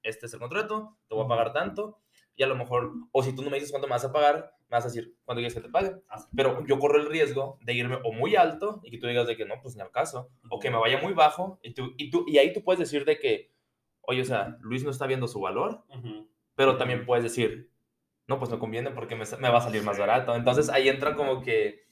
este 0.02 0.26
es 0.26 0.34
el 0.34 0.40
contrato, 0.40 0.96
te 1.08 1.14
voy 1.14 1.24
a 1.24 1.28
pagar 1.28 1.52
tanto, 1.52 2.00
y 2.34 2.42
a 2.42 2.48
lo 2.48 2.56
mejor, 2.56 2.90
o 3.12 3.22
si 3.22 3.32
tú 3.32 3.42
no 3.42 3.50
me 3.50 3.58
dices 3.58 3.70
cuánto 3.70 3.86
me 3.86 3.92
vas 3.92 4.04
a 4.04 4.12
pagar, 4.12 4.50
me 4.68 4.76
vas 4.76 4.84
a 4.84 4.88
decir 4.88 5.14
cuánto 5.24 5.38
quieres 5.38 5.54
que 5.54 5.60
te 5.60 5.68
pague. 5.68 5.92
Ah. 6.10 6.16
Pero 6.34 6.66
yo 6.66 6.80
corro 6.80 6.98
el 6.98 7.08
riesgo 7.08 7.58
de 7.62 7.74
irme 7.74 7.98
o 8.02 8.12
muy 8.12 8.34
alto 8.34 8.80
y 8.82 8.90
que 8.90 8.98
tú 8.98 9.06
digas 9.06 9.28
de 9.28 9.36
que 9.36 9.44
no, 9.44 9.54
pues 9.62 9.76
ni 9.76 9.82
al 9.82 9.92
caso, 9.92 10.30
o 10.50 10.58
que 10.58 10.68
me 10.70 10.76
vaya 10.78 10.98
muy 11.00 11.12
bajo, 11.12 11.60
y, 11.62 11.72
tú, 11.74 11.94
y, 11.96 12.10
tú, 12.10 12.24
y 12.26 12.38
ahí 12.38 12.52
tú 12.52 12.64
puedes 12.64 12.80
decir 12.80 13.04
de 13.04 13.18
que, 13.20 13.52
oye, 14.06 14.22
o 14.22 14.24
sea, 14.24 14.56
Luis 14.60 14.84
no 14.84 14.90
está 14.90 15.06
viendo 15.06 15.28
su 15.28 15.40
valor, 15.40 15.84
pero 16.54 16.76
también 16.76 17.04
puedes 17.04 17.22
decir, 17.24 17.70
no, 18.26 18.38
pues 18.38 18.50
me 18.50 18.58
conviene 18.58 18.90
porque 18.90 19.14
me, 19.14 19.24
me 19.38 19.48
va 19.50 19.58
a 19.58 19.62
salir 19.62 19.82
más 19.82 19.98
barato. 19.98 20.34
Entonces 20.34 20.68
ahí 20.68 20.88
entra 20.88 21.14
como 21.14 21.42
que 21.42 21.84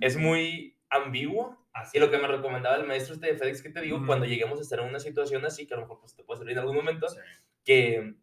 es 0.00 0.16
muy 0.16 0.78
ambiguo. 0.90 1.58
Así. 1.74 1.96
Y 1.96 2.00
lo 2.00 2.10
que 2.10 2.18
me 2.18 2.28
recomendaba 2.28 2.76
el 2.76 2.86
maestro 2.86 3.14
este 3.14 3.28
de 3.28 3.38
FedEx 3.38 3.62
que 3.62 3.70
te 3.70 3.80
digo, 3.80 3.96
Ujú. 3.96 4.06
cuando 4.06 4.26
lleguemos 4.26 4.58
a 4.58 4.62
estar 4.62 4.78
en 4.80 4.88
una 4.88 5.00
situación 5.00 5.42
así, 5.46 5.66
que 5.66 5.72
a 5.72 5.78
lo 5.78 5.84
mejor 5.84 6.00
pues, 6.00 6.14
te 6.14 6.22
puede 6.22 6.38
salir 6.40 6.52
en 6.52 6.58
algún 6.58 6.76
momento, 6.76 7.08
Sí. 7.08 7.16
que 7.64 8.14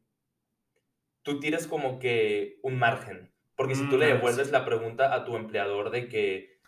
tú 1.23 1.39
tires 1.39 1.65
como 1.65 1.97
que 1.97 2.59
un 2.61 2.77
margen. 2.77 3.31
Porque 3.55 3.73
si 3.75 3.89
tú 3.89 3.95
Mm, 3.95 3.99
le 3.99 4.05
ah, 4.05 4.13
devuelves 4.15 4.47
sí. 4.47 4.53
la 4.53 4.65
pregunta 4.65 5.13
a 5.15 5.25
tu 5.25 5.35
empleador 5.35 5.89
de 5.89 6.07
que, 6.07 6.58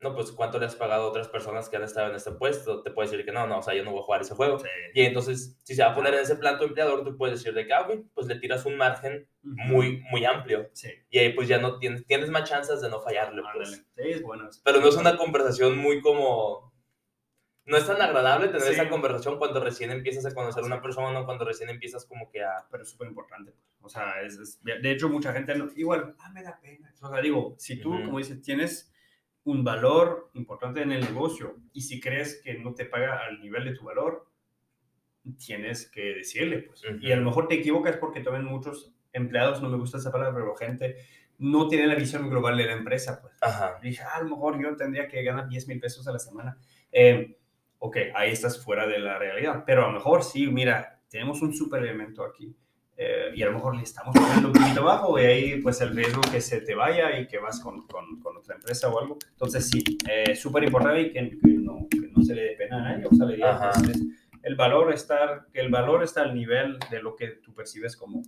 no, 0.00 0.14
pues 0.14 0.30
cuánto 0.30 0.60
le 0.60 0.66
has 0.66 0.76
pagado 0.76 1.02
a 1.04 1.08
otras 1.08 1.26
personas 1.28 1.68
que 1.68 1.76
han 1.76 1.82
estado 1.82 2.08
en 2.10 2.14
este 2.14 2.30
puesto, 2.30 2.82
te 2.82 2.90
puede 2.92 3.10
decir 3.10 3.24
que 3.24 3.32
no, 3.32 3.48
no, 3.48 3.58
o 3.58 3.62
sea, 3.62 3.74
yo 3.74 3.82
no 3.84 3.90
voy 3.90 4.00
a 4.00 4.04
jugar 4.04 4.20
ese 4.20 4.34
juego. 4.36 4.58
Sí. 4.60 4.68
Y 4.94 5.02
entonces, 5.02 5.58
si 5.64 5.74
se 5.74 5.82
va 5.82 5.90
a 5.90 5.94
poner 5.94 6.14
en 6.14 6.20
ese 6.20 6.36
plan 6.36 6.56
tu 6.56 6.64
empleador, 6.64 7.02
tú 7.02 7.16
puedes 7.16 7.38
decir 7.40 7.52
de 7.52 7.66
que, 7.66 7.72
ah, 7.72 7.80
ok, 7.82 8.04
pues 8.14 8.28
le 8.28 8.36
tiras 8.36 8.64
un 8.64 8.76
margen 8.76 9.28
muy, 9.42 10.00
muy 10.12 10.24
amplio. 10.24 10.70
Sí. 10.72 10.88
Y 11.10 11.18
ahí 11.18 11.32
pues 11.32 11.48
ya 11.48 11.58
no 11.58 11.78
tienes, 11.80 12.06
tienes 12.06 12.30
más 12.30 12.48
chances 12.48 12.80
de 12.80 12.88
no 12.88 13.00
fallarle, 13.00 13.42
pues. 13.54 13.70
Sí, 13.70 14.02
es 14.04 14.22
bueno. 14.22 14.48
Pero 14.64 14.80
no 14.80 14.86
es 14.88 14.96
una 14.96 15.16
conversación 15.16 15.76
muy 15.76 16.00
como... 16.00 16.72
No 17.64 17.76
es 17.76 17.86
tan 17.86 18.00
agradable 18.00 18.48
tener 18.48 18.68
esa 18.72 18.88
conversación 18.88 19.36
cuando 19.36 19.60
recién 19.62 19.90
empiezas 19.90 20.24
a 20.24 20.34
conocer 20.34 20.62
a 20.62 20.66
una 20.66 20.80
persona 20.80 21.24
cuando 21.26 21.44
recién 21.44 21.68
empiezas 21.68 22.06
como 22.06 22.30
que 22.30 22.42
a... 22.42 22.66
pero 22.70 22.82
es 22.84 22.88
súper 22.88 23.08
importante. 23.08 23.52
O 23.82 23.88
sea, 23.90 24.22
es, 24.22 24.38
es- 24.38 24.62
de 24.62 24.90
hecho, 24.90 25.08
mucha 25.10 25.32
gente, 25.34 25.54
no- 25.54 25.68
igual, 25.76 26.14
ah, 26.18 26.30
me 26.30 26.42
da 26.42 26.58
pena. 26.62 26.94
O 27.02 27.10
sea, 27.10 27.20
digo, 27.20 27.56
si 27.58 27.78
tú, 27.78 27.90
como 27.90 28.16
dices, 28.18 28.40
tienes 28.40 28.90
un 29.44 29.64
valor 29.64 30.30
importante 30.34 30.82
en 30.82 30.92
el 30.92 31.00
negocio 31.00 31.56
y 31.72 31.82
si 31.82 32.00
crees 32.00 32.40
que 32.42 32.54
no 32.54 32.74
te 32.74 32.84
paga 32.84 33.24
al 33.24 33.40
nivel 33.40 33.64
de 33.64 33.74
tu 33.74 33.84
valor, 33.84 34.28
tienes 35.36 35.90
que 35.90 36.14
decirle, 36.14 36.58
pues. 36.62 36.82
Y 37.00 37.12
a 37.12 37.16
lo 37.16 37.24
mejor 37.24 37.48
te 37.48 37.56
equivocas 37.56 37.96
porque 37.96 38.20
también 38.20 38.44
muchos 38.44 38.92
empleados, 39.12 39.62
no 39.62 39.68
me 39.68 39.78
gusta 39.78 39.98
esa 39.98 40.12
palabra, 40.12 40.34
pero 40.34 40.54
gente 40.54 40.96
no 41.38 41.68
tiene 41.68 41.86
la 41.86 41.94
visión 41.94 42.28
global 42.28 42.56
de 42.56 42.66
la 42.66 42.72
empresa, 42.72 43.20
pues. 43.20 43.34
Ajá. 43.40 43.78
Dije, 43.82 44.02
ah, 44.02 44.18
a 44.18 44.22
lo 44.22 44.30
mejor 44.30 44.60
yo 44.60 44.76
tendría 44.76 45.08
que 45.08 45.22
ganar 45.22 45.48
10 45.48 45.68
mil 45.68 45.80
pesos 45.80 46.06
a 46.08 46.12
la 46.12 46.18
semana. 46.18 46.58
Eh, 46.90 47.38
ok, 47.78 47.96
ahí 48.14 48.32
estás 48.32 48.62
fuera 48.62 48.86
de 48.86 48.98
la 48.98 49.18
realidad. 49.18 49.64
Pero 49.66 49.84
a 49.84 49.88
lo 49.88 49.94
mejor 49.94 50.24
sí, 50.24 50.48
mira, 50.48 51.00
tenemos 51.08 51.40
un 51.42 51.54
super 51.54 51.82
elemento 51.82 52.24
aquí. 52.24 52.54
Eh, 53.00 53.30
y 53.34 53.42
a 53.42 53.46
lo 53.46 53.52
mejor 53.52 53.76
le 53.76 53.82
estamos 53.84 54.12
pagando 54.14 54.48
un 54.48 54.52
poquito 54.54 54.82
bajo 54.84 55.18
y 55.18 55.22
ahí 55.24 55.60
pues 55.62 55.80
el 55.80 55.94
riesgo 55.94 56.20
que 56.20 56.40
se 56.40 56.60
te 56.62 56.74
vaya 56.74 57.18
y 57.20 57.28
que 57.28 57.38
vas 57.38 57.60
con, 57.60 57.86
con, 57.86 58.18
con 58.20 58.36
otra 58.36 58.56
empresa 58.56 58.88
o 58.88 58.98
algo. 58.98 59.16
Entonces 59.30 59.68
sí, 59.70 59.82
eh, 60.10 60.34
súper 60.34 60.64
importante 60.64 61.00
y 61.02 61.12
que, 61.12 61.30
que 61.38 61.48
no, 61.48 61.86
que 61.88 62.08
no 62.14 62.22
se 62.24 62.34
le 62.34 62.42
dé 62.42 62.50
pena 62.56 62.78
a 62.78 62.92
nadie. 62.92 63.06
O 63.06 63.14
sea, 63.14 63.26
le 63.26 63.36
diga, 63.36 63.70
pues, 63.72 63.88
es- 63.96 64.02
el 64.42 64.54
valor 64.56 64.92
estar, 64.92 65.46
que 65.52 65.60
el 65.60 65.68
valor 65.68 66.02
está 66.02 66.22
al 66.22 66.34
nivel 66.34 66.78
de 66.90 67.02
lo 67.02 67.14
que 67.16 67.26
tú 67.28 67.52
percibes 67.54 67.96
como, 67.96 68.22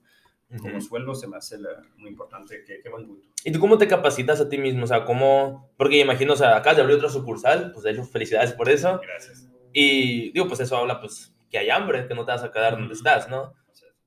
como 0.61 0.81
sueldo 0.81 1.15
se 1.15 1.27
me 1.29 1.37
hace 1.37 1.57
la- 1.59 1.83
muy 1.97 2.11
importante. 2.11 2.63
Qué, 2.65 2.89
buen 2.91 3.07
punto. 3.07 3.29
¿Y 3.45 3.53
tú 3.53 3.59
cómo 3.61 3.79
te 3.79 3.87
capacitas 3.89 4.41
a 4.41 4.49
ti 4.49 4.59
mismo? 4.59 4.85
O 4.85 4.87
sea, 4.87 5.05
¿cómo...? 5.05 5.71
Porque 5.77 5.99
imagino, 6.01 6.33
o 6.35 6.37
sea, 6.37 6.57
acabas 6.57 6.77
de 6.77 6.83
abrir 6.83 6.97
otra 6.99 7.09
sucursal, 7.09 7.71
pues 7.73 7.85
de 7.85 7.93
hecho, 7.93 8.05
felicidades 8.05 8.53
por 8.53 8.69
eso. 8.69 9.01
Gracias. 9.03 9.49
Y 9.73 10.33
digo, 10.33 10.47
pues 10.49 10.61
eso 10.61 10.77
habla, 10.77 11.01
pues, 11.01 11.33
que 11.49 11.59
hay 11.59 11.71
hambre, 11.71 12.07
que 12.07 12.15
no 12.15 12.25
te 12.25 12.33
vas 12.33 12.43
a 12.43 12.51
quedar 12.53 12.73
donde 12.73 12.87
Ujú. 12.87 12.95
estás, 12.95 13.29
¿no? 13.31 13.55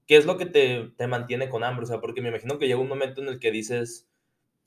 ¿Qué 0.08 0.18
es 0.18 0.26
lo 0.26 0.38
que 0.38 0.46
te, 0.46 0.92
te 0.98 1.08
mantiene 1.08 1.50
con 1.50 1.64
hambre? 1.64 1.84
O 1.84 1.88
sea, 1.88 2.02
porque 2.02 2.22
me 2.22 2.30
imagino 2.30 2.58
que 2.58 2.68
llega 2.68 2.80
un 2.80 2.88
momento 2.88 3.22
en 3.22 3.28
el 3.28 3.40
que 3.40 3.52
dices 3.52 4.10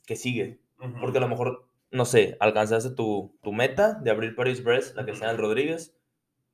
que 0.07 0.17
sigue. 0.17 0.61
Porque 1.01 1.19
a 1.19 1.21
lo 1.21 1.29
mejor, 1.29 1.69
no 1.91 2.05
sé, 2.05 2.37
alcanzaste 2.39 2.91
tu, 2.91 3.37
tu 3.43 3.53
meta 3.53 3.95
de 3.95 4.11
abrir 4.11 4.35
Paris 4.35 4.63
Brest, 4.63 4.95
la 4.97 5.07
que 5.07 5.15
sea 5.15 5.31
en 5.31 5.39
Rodríguez. 5.39 5.99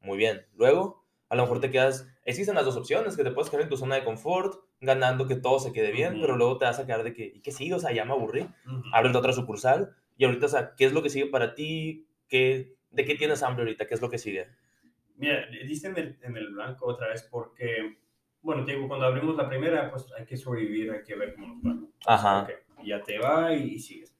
Muy 0.00 0.16
bien. 0.16 0.46
Luego, 0.54 1.04
a 1.28 1.36
lo 1.36 1.42
mejor 1.42 1.60
te 1.60 1.70
quedas. 1.70 2.08
Existen 2.24 2.54
las 2.54 2.64
dos 2.64 2.76
opciones: 2.76 3.16
que 3.16 3.24
te 3.24 3.32
puedes 3.32 3.50
quedar 3.50 3.64
en 3.64 3.68
tu 3.68 3.76
zona 3.76 3.96
de 3.96 4.04
confort, 4.04 4.60
ganando 4.80 5.26
que 5.26 5.36
todo 5.36 5.58
se 5.58 5.72
quede 5.72 5.90
bien, 5.90 6.20
pero 6.20 6.36
luego 6.36 6.58
te 6.58 6.66
vas 6.66 6.78
a 6.78 6.86
quedar 6.86 7.02
de 7.02 7.12
que, 7.12 7.24
¿y 7.24 7.40
qué 7.40 7.50
sigue? 7.50 7.74
O 7.74 7.78
sea, 7.78 7.92
ya 7.92 8.04
me 8.04 8.12
aburrí. 8.12 8.46
Abres 8.92 9.14
otra 9.16 9.32
sucursal. 9.32 9.96
Y 10.16 10.24
ahorita, 10.24 10.46
o 10.46 10.48
sea, 10.48 10.74
¿qué 10.76 10.84
es 10.84 10.92
lo 10.92 11.02
que 11.02 11.10
sigue 11.10 11.26
para 11.26 11.54
ti? 11.54 12.06
¿Qué, 12.28 12.76
¿De 12.90 13.04
qué 13.04 13.14
tienes 13.16 13.42
hambre 13.42 13.64
ahorita? 13.64 13.86
¿Qué 13.86 13.94
es 13.94 14.02
lo 14.02 14.10
que 14.10 14.18
sigue? 14.18 14.46
Mira, 15.16 15.46
diste 15.66 15.88
en 15.88 15.96
el, 15.96 16.18
en 16.22 16.36
el 16.36 16.48
blanco 16.50 16.86
otra 16.86 17.08
vez 17.08 17.22
porque, 17.30 17.98
bueno, 18.42 18.64
te 18.64 18.72
digo, 18.72 18.88
cuando 18.88 19.06
abrimos 19.06 19.36
la 19.36 19.48
primera, 19.48 19.90
pues 19.90 20.06
hay 20.18 20.26
que 20.26 20.36
sobrevivir, 20.36 20.90
hay 20.90 21.02
que 21.02 21.14
ver 21.14 21.34
cómo 21.34 21.54
nos 21.54 21.64
va. 21.64 21.86
Ajá. 22.06 22.42
Okay, 22.42 22.56
ya 22.84 23.02
te 23.02 23.18
va 23.18 23.54
y, 23.54 23.74
y 23.74 23.78
sigues. 23.78 24.14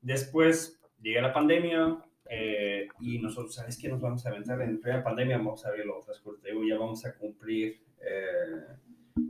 Después 0.00 0.80
llega 1.00 1.22
la 1.22 1.32
pandemia 1.32 1.98
eh, 2.30 2.88
y 3.00 3.18
nosotros, 3.18 3.54
¿sabes 3.54 3.78
qué? 3.78 3.88
Nos 3.88 4.00
vamos 4.00 4.24
a 4.24 4.30
aventar 4.30 4.60
en 4.62 4.80
plena 4.80 5.02
pandemia, 5.02 5.38
vamos 5.38 5.64
a 5.66 5.70
otras 5.96 6.18
cosas. 6.20 6.42
Te 6.42 6.50
digo, 6.50 6.64
ya 6.64 6.78
vamos 6.78 7.04
a 7.04 7.14
cumplir, 7.14 7.80
eh, 8.00 8.64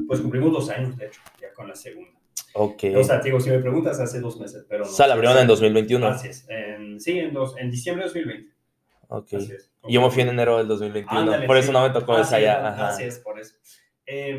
pues 0.06 0.20
cumplimos 0.20 0.52
dos 0.52 0.70
años, 0.70 0.96
de 0.96 1.06
hecho, 1.06 1.20
ya 1.40 1.52
con 1.52 1.68
la 1.68 1.74
segunda. 1.74 2.12
Ok. 2.54 2.84
O 2.96 3.02
sea, 3.02 3.20
te 3.20 3.28
digo, 3.28 3.40
si 3.40 3.50
me 3.50 3.58
preguntas, 3.58 3.98
hace 3.98 4.20
dos 4.20 4.38
meses, 4.38 4.64
pero 4.68 4.84
no. 4.84 4.90
O 4.90 4.92
sea, 4.92 5.08
la 5.08 5.14
abrieron 5.14 5.38
en 5.38 5.46
2021. 5.46 6.06
Así 6.06 6.28
es. 6.28 6.46
En, 6.48 7.00
sí, 7.00 7.18
en, 7.18 7.32
dos, 7.32 7.56
en 7.58 7.70
diciembre 7.70 8.04
de 8.04 8.08
2020. 8.08 8.54
Ok. 9.08 9.34
Así 9.34 9.52
es. 9.52 9.72
Y 9.86 9.94
yo 9.94 10.00
me 10.00 10.10
fui 10.10 10.22
en 10.22 10.28
enero 10.28 10.58
del 10.58 10.68
2021. 10.68 11.20
Ándale, 11.20 11.46
por 11.46 11.56
sí. 11.56 11.62
eso 11.62 11.72
no 11.72 11.82
me 11.82 11.90
tocó 11.90 12.14
esa 12.14 12.36
Así 12.36 12.36
es, 12.36 12.42
ya. 12.42 12.68
Ajá. 12.68 12.88
Así 12.88 13.02
es, 13.04 13.18
por 13.18 13.38
eso. 13.38 13.56
Eh, 14.06 14.38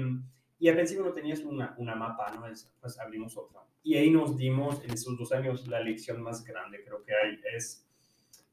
y 0.60 0.70
al 0.70 0.76
principio 0.76 1.04
no 1.04 1.12
tenías 1.12 1.42
una, 1.42 1.76
una 1.78 1.96
mapa, 1.96 2.32
¿no? 2.34 2.48
Es- 2.48 2.72
Pues 2.80 3.00
abrimos 3.00 3.36
otra. 3.38 3.62
Y 3.84 3.96
ahí 3.96 4.10
nos 4.10 4.38
dimos 4.38 4.84
en 4.84 4.92
esos 4.92 5.18
dos 5.18 5.32
años 5.32 5.68
la 5.68 5.80
lección 5.80 6.22
más 6.22 6.44
grande, 6.44 6.84
creo 6.84 7.04
que 7.04 7.14
hay. 7.14 7.40
Es, 7.56 7.88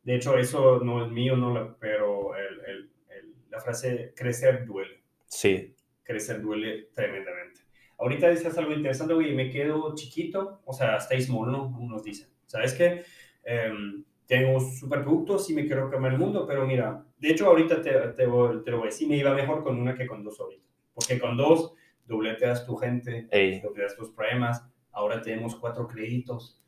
de 0.03 0.17
hecho, 0.17 0.37
eso 0.37 0.81
no 0.81 1.05
es 1.05 1.11
mío, 1.13 1.37
no 1.37 1.55
la- 1.55 1.77
pero 1.79 2.35
el, 2.37 2.61
el- 2.67 2.91
el- 3.09 3.35
la 3.51 3.61
frase 3.61 4.13
crecer 4.17 4.67
duele. 4.67 5.03
Sí. 5.27 5.75
Crecer 6.03 6.43
duele 6.43 6.89
tremendamente. 6.95 7.61
Ahorita 7.99 8.29
dices 8.31 8.57
algo 8.59 8.73
interesante, 8.73 9.15
oye, 9.15 9.33
me 9.33 9.49
quedo 9.49 9.95
chiquito, 9.95 10.61
o 10.65 10.73
sea, 10.73 10.97
stay 10.97 11.21
small, 11.23 11.53
¿no? 11.53 11.69
Unos 11.79 12.03
dicen. 12.03 12.29
¿Sabes 12.47 12.75
qué? 12.75 13.05
Em, 13.45 14.05
tengo 14.27 14.59
superproductos 14.61 15.49
y 15.51 15.55
me 15.55 15.67
quiero 15.67 15.89
cambiar 15.89 16.15
el 16.15 16.19
mundo, 16.19 16.45
pero 16.47 16.67
mira, 16.67 17.05
de 17.19 17.31
hecho 17.31 17.47
ahorita 17.47 17.81
te, 17.81 17.91
te, 17.93 18.13
te 18.15 18.27
lo 18.27 18.39
voy 18.79 18.83
a 18.83 18.85
decir, 18.87 19.09
me 19.09 19.17
iba 19.17 19.33
mejor 19.35 19.63
con 19.63 19.79
una 19.81 19.95
que 19.95 20.07
con 20.07 20.25
dos 20.25 20.39
ahorita. 20.41 20.65
Porque 20.95 21.19
con 21.19 21.37
dos 21.37 21.75
dobleteas 22.07 22.67
tu 22.67 22.77
gente, 22.77 23.29
Ey. 23.31 23.61
dobleteas 23.61 23.97
tus 23.97 24.11
problemas, 24.11 24.67
ahora 24.91 25.23
tenemos 25.23 25.57
cuatro 25.57 25.87
créditos. 25.87 26.61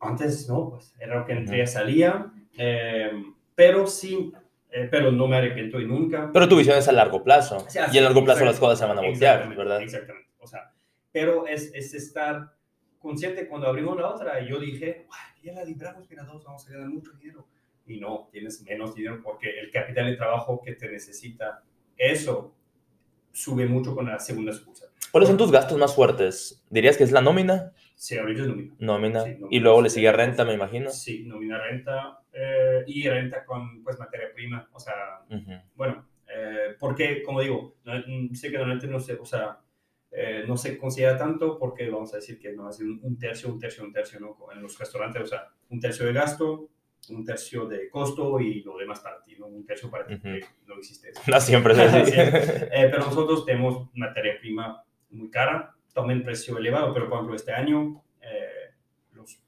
Antes 0.00 0.48
no, 0.48 0.70
pues 0.70 0.94
era 1.00 1.18
lo 1.18 1.26
que 1.26 1.32
entré 1.32 1.66
salía, 1.66 2.30
em, 2.56 3.34
pero 3.54 3.86
sí, 3.86 4.32
eh, 4.70 4.88
pero 4.90 5.10
no 5.10 5.26
me 5.26 5.36
arrepiento 5.36 5.80
y 5.80 5.86
nunca. 5.86 6.30
Pero 6.32 6.48
tu 6.48 6.56
visión 6.56 6.76
es 6.76 6.88
a 6.88 6.92
largo 6.92 7.22
plazo. 7.22 7.64
Sí, 7.68 7.78
así, 7.78 7.96
y 7.96 7.98
a 7.98 8.02
largo 8.02 8.24
plazo 8.24 8.44
las 8.44 8.58
cosas 8.58 8.78
se 8.78 8.86
van 8.86 8.98
a 8.98 9.02
voltear, 9.02 9.48
¿verdad? 9.56 9.80
Exactamente. 9.82 10.28
O 10.40 10.46
sea, 10.46 10.72
pero 11.10 11.46
es, 11.46 11.72
es 11.74 11.94
estar 11.94 12.52
consciente 12.98 13.48
cuando 13.48 13.68
abrimos 13.68 13.96
la 13.96 14.08
otra. 14.08 14.40
Yo 14.46 14.58
dije, 14.58 15.06
"Guay, 15.06 15.20
ya 15.44 15.52
la 15.52 15.64
libramos, 15.64 16.08
mira, 16.10 16.24
dos, 16.24 16.44
vamos 16.44 16.68
a 16.68 16.72
ganar 16.72 16.88
mucho 16.88 17.12
dinero. 17.12 17.46
Y 17.86 18.00
no, 18.00 18.28
tienes 18.32 18.62
menos 18.62 18.94
dinero 18.94 19.20
porque 19.22 19.58
el 19.58 19.70
capital 19.70 20.06
de 20.06 20.16
trabajo 20.16 20.60
que 20.62 20.72
te 20.72 20.88
necesita, 20.88 21.62
eso 21.96 22.54
sube 23.34 23.66
mucho 23.66 23.94
con 23.94 24.06
la 24.06 24.18
segunda 24.18 24.52
sucursal. 24.52 24.88
¿Cuáles 25.10 25.28
son 25.28 25.36
tus 25.36 25.52
gastos 25.52 25.78
más 25.78 25.94
fuertes? 25.94 26.64
¿Dirías 26.70 26.96
que 26.96 27.04
es 27.04 27.12
la 27.12 27.20
nómina? 27.20 27.72
Sí, 27.94 28.16
ahorita 28.16 28.42
es 28.42 28.48
nómina. 28.48 28.74
Nómina. 28.78 29.20
Sí, 29.24 29.30
nómina. 29.32 29.48
y 29.50 29.60
luego 29.60 29.82
le 29.82 29.90
sigue 29.90 30.10
renta, 30.12 30.44
me 30.44 30.54
imagino. 30.54 30.90
Sí, 30.90 31.24
nómina 31.24 31.58
renta 31.58 32.20
eh, 32.32 32.84
y 32.86 33.08
renta 33.08 33.44
con 33.44 33.82
pues 33.84 33.98
materia 33.98 34.28
prima. 34.34 34.68
O 34.72 34.80
sea, 34.80 34.94
Ujú. 35.30 35.52
bueno, 35.76 36.06
eh, 36.28 36.74
porque, 36.80 37.22
como 37.22 37.40
digo, 37.40 37.76
no- 37.84 37.92
mm, 38.06 38.34
sé 38.34 38.50
que 38.50 38.56
normalmente 38.58 38.88
no 38.88 38.98
se, 38.98 39.14
o 39.14 39.24
sea, 39.24 39.60
eh, 40.10 40.44
no 40.48 40.56
se 40.56 40.78
considera 40.78 41.16
tanto 41.16 41.58
porque 41.58 41.88
vamos 41.90 42.12
a 42.12 42.16
decir 42.16 42.38
que 42.38 42.52
no 42.52 42.66
hace 42.68 42.82
un, 42.84 42.98
un 43.02 43.18
tercio, 43.18 43.48
un 43.48 43.58
tercio, 43.58 43.84
un 43.84 43.92
tercio, 43.92 44.18
¿no? 44.20 44.36
En 44.52 44.62
los 44.62 44.78
restaurantes, 44.78 45.22
o 45.22 45.26
sea, 45.26 45.48
un 45.70 45.80
tercio 45.80 46.06
de 46.06 46.12
gasto, 46.12 46.68
un 47.10 47.24
tercio 47.24 47.66
de 47.66 47.88
costo 47.88 48.40
y 48.40 48.62
lo 48.62 48.76
demás 48.78 49.00
para 49.00 49.22
ti, 49.22 49.36
¿no? 49.38 49.46
Un 49.46 49.64
tercio 49.64 49.90
para 49.90 50.06
ti, 50.06 50.14
Ujú. 50.14 50.22
que 50.22 50.44
no 50.66 50.74
existe. 50.76 51.12
No 51.26 51.40
siempre 51.40 51.72
es 51.74 51.78
así. 51.80 52.12
Eh, 52.16 52.88
pero 52.90 52.98
nosotros 52.98 53.44
tenemos 53.44 53.88
materia 53.94 54.38
prima 54.40 54.82
muy 55.10 55.30
cara, 55.30 55.74
también 55.92 56.22
precio 56.22 56.58
elevado, 56.58 56.92
pero 56.92 57.08
por 57.08 57.16
ejemplo 57.18 57.36
este 57.36 57.52
año 57.52 58.02
eh, 58.20 58.72
los, 59.12 59.38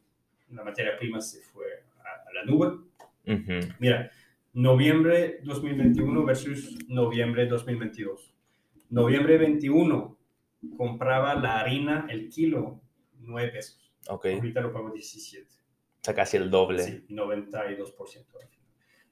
la 0.50 0.62
materia 0.64 0.96
prima 0.96 1.20
se 1.20 1.40
fue 1.40 1.64
a, 2.04 2.28
a 2.28 2.32
la 2.32 2.44
nube. 2.44 2.78
Ujú. 3.26 3.72
Mira, 3.80 4.10
noviembre 4.52 5.40
2021 5.42 6.24
versus 6.24 6.88
noviembre 6.88 7.46
2022. 7.46 8.32
Noviembre 8.90 9.36
21 9.38 10.16
compraba 10.76 11.34
la 11.34 11.58
harina, 11.60 12.06
el 12.08 12.28
kilo, 12.28 12.80
9 13.20 13.50
pesos. 13.50 13.92
Ok. 14.08 14.26
Ahorita 14.26 14.60
lo 14.60 14.72
pago 14.72 14.90
17. 14.90 15.46
Sea, 16.06 16.14
casi 16.14 16.36
el 16.36 16.50
doble. 16.50 16.82
Sí, 16.84 17.04
92%. 17.08 18.24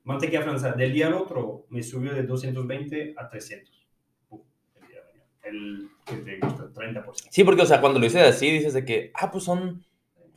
Mantequilla 0.05 0.43
francesa, 0.43 0.73
del 0.73 0.93
día 0.93 1.09
al 1.09 1.15
otro 1.15 1.67
me 1.71 1.83
subió 1.83 2.13
de 2.15 2.23
220 2.23 3.15
a 3.17 3.29
300. 3.29 3.87
Pum, 4.29 4.43
el 4.81 4.87
día 4.89 5.01
de. 5.03 5.49
El 5.49 5.89
que 6.05 6.17
te 6.17 6.39
gusta, 6.39 6.65
30%. 6.73 7.27
Sí, 7.31 7.43
porque, 7.43 7.63
o 7.63 7.67
sea, 7.67 7.81
cuando 7.81 7.99
lo 7.99 8.05
dices 8.05 8.23
así, 8.23 8.51
dices 8.51 8.75
de 8.75 8.85
que, 8.85 9.11
ah, 9.15 9.31
pues 9.33 9.45
son 9.45 9.85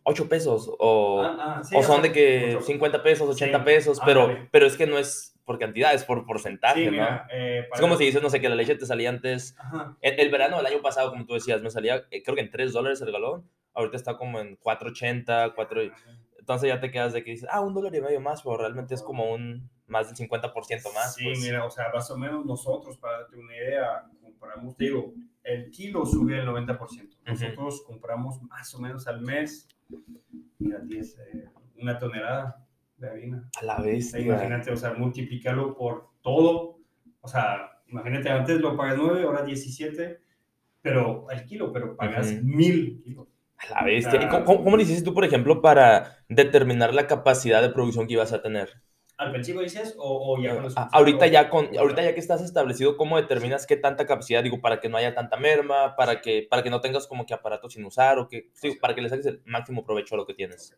8 0.04 0.30
pesos, 0.30 0.72
o, 0.80 1.22
Ah, 1.22 1.58
ah, 1.60 1.64
sí, 1.64 1.76
o 1.76 1.84
son 1.84 1.96
sea, 1.98 2.02
de 2.04 2.12
que 2.14 2.52
mucho. 2.54 2.66
50 2.66 3.04
pesos, 3.04 3.30
80 3.30 3.60
Sí, 3.60 3.64
pesos, 3.66 4.00
pero, 4.06 4.22
ándale. 4.24 4.48
pero 4.52 4.66
es 4.66 4.78
que 4.78 4.88
no 4.88 4.98
es 4.98 5.38
por 5.46 5.60
cantidad, 5.60 5.94
es 5.94 6.04
por 6.06 6.26
porcentaje, 6.26 6.80
Sí, 6.80 6.86
¿no? 6.86 6.92
mira, 6.94 7.28
eh, 7.32 7.68
Es 7.74 7.80
como 7.82 7.98
si 7.98 8.06
dices, 8.06 8.22
no 8.24 8.30
sé, 8.30 8.40
que 8.42 8.50
la 8.50 8.56
leche 8.56 8.76
te 8.76 8.86
salía 8.86 9.10
antes, 9.10 9.56
el, 10.02 10.20
el 10.20 10.30
verano 10.32 10.58
del 10.58 10.66
año 10.66 10.82
pasado, 10.82 11.10
como 11.12 11.26
tú 11.26 11.34
decías, 11.36 11.62
me 11.62 11.70
salía, 11.70 12.06
eh, 12.10 12.24
creo 12.24 12.36
que 12.36 12.42
en 12.42 12.50
3 12.50 12.74
dólares 12.74 13.00
el 13.02 13.12
galón, 13.12 13.50
ahorita 13.74 13.96
está 13.98 14.18
como 14.18 14.40
en 14.40 14.58
4.80, 14.60 15.54
4... 15.56 15.82
Entonces 16.48 16.70
ya 16.70 16.80
te 16.80 16.92
quedas 16.92 17.12
de 17.12 17.26
que 17.26 17.32
dices, 17.32 17.50
ah, 17.52 17.60
un 17.60 17.74
dólar 17.74 17.94
y 17.94 18.00
medio 18.00 18.22
más, 18.22 18.42
pero 18.42 18.56
realmente 18.56 18.94
es 18.94 19.04
como 19.04 19.34
un 19.34 19.70
más 19.86 20.08
del 20.08 20.30
50% 20.30 20.94
más. 20.94 21.16
Sí, 21.16 21.26
pues. 21.26 21.42
mira, 21.42 21.66
o 21.66 21.70
sea, 21.70 21.92
más 21.94 22.10
o 22.10 22.18
menos 22.18 22.46
nosotros, 22.46 22.98
para 22.98 23.20
darte 23.20 23.36
una 23.36 23.54
idea, 23.54 24.10
compramos, 24.22 24.78
te 24.78 24.86
digo, 24.86 25.14
el 25.44 25.70
kilo 25.72 26.06
sube 26.06 26.40
el 26.40 26.48
90%. 26.48 27.18
Nosotros 27.26 27.84
compramos 27.86 28.42
más 28.44 28.74
o 28.74 28.80
menos 28.80 29.06
al 29.10 29.20
mes, 29.20 29.68
mira, 30.58 30.80
10, 30.80 31.18
eh, 31.18 31.50
una 31.82 32.00
tonelada 32.00 32.66
de 32.96 33.10
harina. 33.10 33.50
A 33.60 33.66
la 33.66 33.82
bestia. 33.82 34.22
imagínate, 34.22 34.72
o 34.72 34.78
sea, 34.78 34.94
multiplicarlo 34.94 35.76
por 35.76 36.12
todo. 36.22 36.80
O 37.20 37.28
sea, 37.28 37.82
imagínate, 37.88 38.30
antes 38.30 38.62
lo 38.62 38.78
pagas 38.78 38.96
9, 38.98 39.24
ahora 39.24 39.44
17, 39.44 40.22
pero 40.82 41.30
al 41.30 41.44
kilo, 41.44 41.74
pero 41.74 41.98
pagas 41.98 42.32
Ujú. 42.32 42.46
mil 42.46 43.02
kilos. 43.04 43.37
A 43.58 43.74
la 43.80 43.84
bestia. 43.86 44.22
¿Y 44.22 44.26
Ah. 44.26 44.30
cómo, 44.30 44.46
cómo- 44.46 44.64
cómo 44.64 44.78
le 44.78 44.84
hiciste 44.84 45.04
tú, 45.04 45.14
por 45.14 45.26
ejemplo, 45.26 45.62
para 45.62 46.18
determinar 46.30 46.94
la 46.94 47.08
capacidad 47.08 47.62
de 47.62 47.70
producción 47.70 48.08
que 48.08 48.14
ibas 48.14 48.34
a 48.34 48.42
tener? 48.42 48.70
¿Al 49.18 49.32
principio 49.32 49.62
dices 49.62 49.96
o, 49.98 50.36
o 50.36 50.40
ya 50.44 50.54
con 50.54 50.64
los 50.64 50.76
ahorita 50.78 51.26
ya 51.26 51.50
con 51.50 51.76
ahorita 51.76 52.04
ya 52.04 52.14
que 52.14 52.20
estás 52.20 52.44
establecido, 52.44 52.98
¿cómo 52.98 53.18
determinas 53.18 53.66
qué 53.66 53.76
tanta 53.76 54.06
capacidad? 54.06 54.44
Digo, 54.44 54.62
para 54.62 54.80
que 54.80 54.90
no 54.90 54.98
haya 54.98 55.16
tanta 55.16 55.38
merma, 55.38 55.96
para 55.96 56.22
que, 56.22 56.46
para 56.48 56.62
que 56.62 56.70
no 56.70 56.82
tengas 56.82 57.08
como 57.08 57.26
que 57.26 57.34
aparatos 57.34 57.74
sin 57.74 57.84
usar, 57.86 58.20
o 58.20 58.28
que, 58.28 58.52
sí, 58.54 58.78
para 58.80 58.94
que 58.94 59.02
le 59.02 59.10
saques 59.10 59.26
el 59.26 59.42
máximo 59.46 59.84
provecho 59.84 60.14
a 60.14 60.18
lo 60.20 60.28
que 60.28 60.36
tienes. 60.36 60.78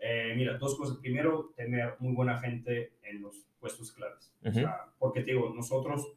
Eh, 0.00 0.32
mira, 0.36 0.56
dos 0.56 0.74
cosas. 0.78 0.96
Primero, 0.98 1.52
tener 1.54 1.96
muy 1.98 2.14
buena 2.14 2.38
gente 2.38 2.92
en 3.02 3.20
los 3.20 3.46
puestos 3.60 3.92
claves. 3.92 4.32
O 4.42 4.50
sea, 4.50 4.86
porque 4.98 5.20
te 5.20 5.32
digo, 5.32 5.52
nosotros, 5.54 6.12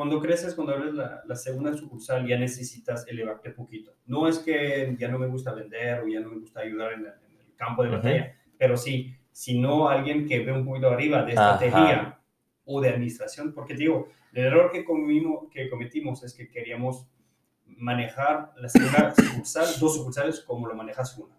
cuando 0.00 0.18
creces, 0.18 0.54
cuando 0.54 0.72
abres 0.74 0.94
la, 0.94 1.22
la 1.26 1.36
segunda 1.36 1.76
sucursal, 1.76 2.26
ya 2.26 2.38
necesitas 2.38 3.06
elevarte 3.06 3.50
poquito. 3.50 3.92
No 4.06 4.26
es 4.26 4.38
que 4.38 4.96
ya 4.98 5.08
no 5.08 5.18
me 5.18 5.26
gusta 5.26 5.52
vender 5.52 6.00
o 6.00 6.08
ya 6.08 6.20
no 6.20 6.30
me 6.30 6.38
gusta 6.38 6.60
ayudar 6.60 6.94
en, 6.94 7.00
el- 7.00 7.06
en 7.06 7.38
el 7.46 7.54
campo 7.54 7.82
de 7.82 7.90
batalla, 7.90 8.34
pero 8.56 8.78
sí, 8.78 9.14
sino 9.30 9.90
alguien 9.90 10.26
que 10.26 10.38
ve 10.40 10.52
un 10.52 10.64
poquito 10.64 10.88
arriba 10.88 11.22
de 11.24 11.32
Ajá. 11.32 11.52
estrategia 11.52 12.18
o 12.64 12.80
de 12.80 12.88
administración. 12.88 13.52
Porque 13.52 13.74
digo, 13.74 14.08
el 14.32 14.46
error 14.46 14.72
que, 14.72 14.86
comimos, 14.86 15.50
que 15.52 15.68
cometimos 15.68 16.24
es 16.24 16.32
que 16.32 16.48
queríamos 16.48 17.06
manejar 17.66 18.52
la 18.56 18.70
segunda 18.70 19.14
sucursal, 19.14 19.66
dos 19.78 19.96
sucursales 19.96 20.40
como 20.40 20.66
lo 20.66 20.74
manejas 20.74 21.18
una. 21.18 21.36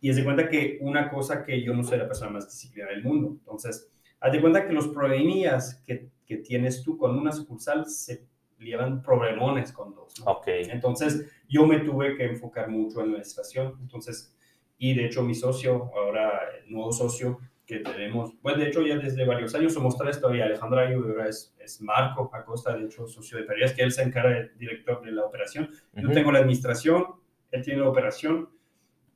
Y 0.00 0.08
es 0.08 0.16
de 0.16 0.24
cuenta 0.24 0.48
que 0.48 0.78
una 0.80 1.10
cosa 1.10 1.44
que 1.44 1.62
yo 1.62 1.74
no 1.74 1.84
soy 1.84 1.98
la 1.98 2.06
persona 2.06 2.30
más 2.30 2.46
disciplinada 2.46 2.94
del 2.94 3.04
mundo. 3.04 3.36
Entonces, 3.38 3.90
haz 4.20 4.32
de 4.32 4.40
cuenta 4.40 4.66
que 4.66 4.72
los 4.72 4.88
problemillas 4.88 5.82
que, 5.86 6.08
que 6.26 6.38
tienes 6.38 6.82
tú 6.82 6.96
con 6.96 7.18
una 7.18 7.32
sucursal 7.32 7.86
se 7.86 8.26
llevan 8.58 9.02
problemones 9.02 9.72
con 9.72 9.94
dos. 9.94 10.14
¿no? 10.20 10.32
Ok. 10.32 10.46
Entonces, 10.46 11.30
yo 11.48 11.66
me 11.66 11.80
tuve 11.80 12.16
que 12.16 12.24
enfocar 12.24 12.68
mucho 12.70 13.00
en 13.00 13.06
la 13.06 13.12
administración. 13.12 13.76
Entonces, 13.80 14.34
y 14.78 14.94
de 14.94 15.06
hecho 15.06 15.22
mi 15.22 15.34
socio, 15.34 15.90
ahora 15.94 16.40
el 16.62 16.72
nuevo 16.72 16.92
socio, 16.92 17.38
que 17.66 17.78
tenemos, 17.78 18.34
pues 18.42 18.58
de 18.58 18.68
hecho 18.68 18.82
ya 18.86 18.96
desde 18.98 19.24
varios 19.24 19.54
años 19.54 19.72
somos 19.72 19.96
tres 19.96 20.20
todavía, 20.20 20.44
Alejandra 20.44 20.90
y 20.90 20.94
ahora 20.94 21.28
es, 21.30 21.54
es 21.58 21.80
Marco 21.80 22.30
Acosta, 22.34 22.76
de 22.76 22.84
hecho 22.84 23.06
socio 23.06 23.38
de 23.38 23.44
Perías, 23.44 23.72
que 23.72 23.82
él 23.82 23.90
se 23.90 24.02
encarga 24.02 24.30
de 24.38 24.50
director 24.58 25.02
de 25.02 25.12
la 25.12 25.24
operación. 25.24 25.70
Yo 25.94 26.08
Ujú. 26.08 26.12
tengo 26.12 26.30
la 26.30 26.40
administración, 26.40 27.06
él 27.50 27.62
tiene 27.62 27.80
la 27.80 27.88
operación 27.88 28.50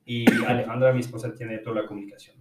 y 0.07 0.25
Alejandra, 0.47 0.93
mi 0.95 1.01
esposa, 1.01 1.35
tiene 1.35 1.59
toda 1.59 1.83
la 1.83 1.87
comunicación. 1.87 2.37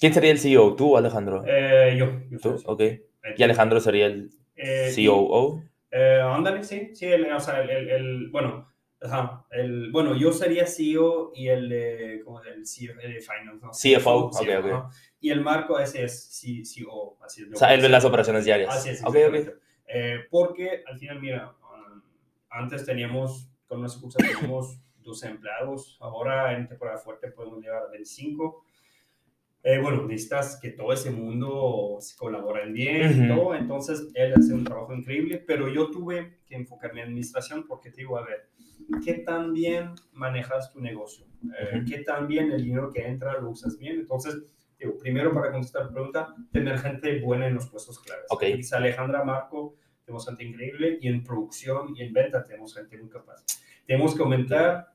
¿Quién 0.00 0.14
sería 0.14 0.30
el 0.32 0.38
CEO? 0.38 0.74
¿Tú 0.74 0.94
o 0.94 0.96
Alejandro? 0.96 1.44
Eh, 1.46 1.96
yo, 1.98 2.06
yo 2.30 2.38
soy 2.38 2.50
¿Tú? 2.52 2.54
así. 2.54 2.64
Ok. 2.66 2.82
Eh, 3.24 3.34
¿Y 3.36 3.42
Alejandro 3.42 3.80
sería 3.80 4.06
el 4.06 4.30
eh, 4.56 4.92
COO? 5.06 5.62
Eh, 5.90 6.20
ándale, 6.22 6.64
sí, 6.64 6.90
sí, 6.94 7.06
el, 7.06 7.30
o 7.32 7.40
sea, 7.40 7.62
el, 7.62 7.70
el- 7.70 7.90
el- 7.90 8.30
bueno, 8.30 8.66
ajá, 9.00 9.44
el, 9.50 9.90
bueno, 9.92 10.16
yo 10.16 10.32
sería 10.32 10.66
CEO 10.66 11.32
y 11.34 11.48
el, 11.48 11.70
eh, 11.72 12.20
como 12.24 12.40
el 12.42 12.66
CEO 12.66 12.94
de 12.96 13.20
Finance, 13.20 13.60
¿no? 13.62 13.70
CFO, 13.72 14.10
ok, 14.26 14.32
CFO, 14.32 14.58
ok. 14.58 14.66
ajá. 14.72 14.90
Y 15.20 15.30
el 15.30 15.40
Marco 15.40 15.78
ese 15.78 16.04
es 16.04 16.30
CEO, 16.64 17.16
así 17.22 17.42
es. 17.42 17.52
O 17.52 17.56
sea, 17.56 17.74
él 17.74 17.80
ve 17.80 17.88
las 17.88 18.04
operaciones 18.04 18.44
diarias. 18.44 18.74
Así 18.74 18.88
es, 18.90 19.02
Ok, 19.04 19.14
exactamente. 19.14 19.54
Eh, 19.86 20.20
porque 20.30 20.82
al 20.86 20.98
final, 20.98 21.20
mira, 21.20 21.54
um, 21.62 22.02
antes 22.50 22.84
teníamos, 22.86 23.48
con 23.66 23.80
una 23.80 23.88
sucursal 23.88 24.26
teníamos 24.26 24.80
12 25.02 25.28
empleados, 25.28 25.98
ahora 26.00 26.56
en 26.56 26.66
temporada 26.68 26.96
fuerte 26.98 27.28
podemos 27.30 27.60
llegar 27.60 27.82
a 27.82 27.88
25. 27.88 28.64
Eh, 29.64 29.78
bueno, 29.80 30.04
necesitas 30.06 30.58
que 30.60 30.70
todo 30.70 30.92
ese 30.92 31.10
mundo 31.12 31.96
se 32.00 32.16
colaboren 32.16 32.72
bien 32.72 33.12
y 33.16 33.26
Ujú. 33.26 33.34
todo, 33.40 33.54
entonces 33.54 34.08
él 34.14 34.34
hace 34.34 34.52
un 34.52 34.64
trabajo 34.64 34.92
increíble, 34.92 35.38
pero 35.46 35.68
yo 35.68 35.88
tuve 35.90 36.38
que 36.46 36.56
enfocarme 36.56 37.00
en 37.00 37.08
administración 37.08 37.64
porque 37.68 37.90
te 37.90 37.98
digo, 37.98 38.18
a 38.18 38.24
ver, 38.26 38.48
¿qué 39.04 39.14
tan 39.14 39.52
bien 39.52 39.90
manejas 40.12 40.72
tu 40.72 40.80
negocio? 40.80 41.26
Eh, 41.44 41.78
Ujú. 41.78 41.84
¿Qué 41.88 41.98
tan 41.98 42.26
bien 42.26 42.50
el 42.50 42.64
dinero 42.64 42.90
que 42.90 43.06
entra 43.06 43.40
lo 43.40 43.50
usas 43.50 43.78
bien? 43.78 44.00
Entonces, 44.00 44.42
digo, 44.80 44.98
primero 44.98 45.32
para 45.32 45.52
contestar 45.52 45.86
la 45.86 45.92
pregunta, 45.92 46.34
tener 46.50 46.76
gente 46.78 47.20
buena 47.20 47.46
en 47.46 47.54
los 47.54 47.68
puestos 47.68 48.00
claves. 48.00 48.26
Ok. 48.30 48.42
Está 48.42 48.78
Alejandra 48.78 49.22
Marco, 49.22 49.76
tenemos 50.04 50.26
gente 50.26 50.42
increíble, 50.42 50.98
y 51.00 51.06
en 51.06 51.22
producción 51.22 51.94
y 51.94 52.02
en 52.02 52.12
venta 52.12 52.44
tenemos 52.44 52.74
gente 52.74 52.98
muy 52.98 53.08
capaz. 53.08 53.44
Tenemos 53.86 54.16
que 54.16 54.22
aumentar 54.24 54.92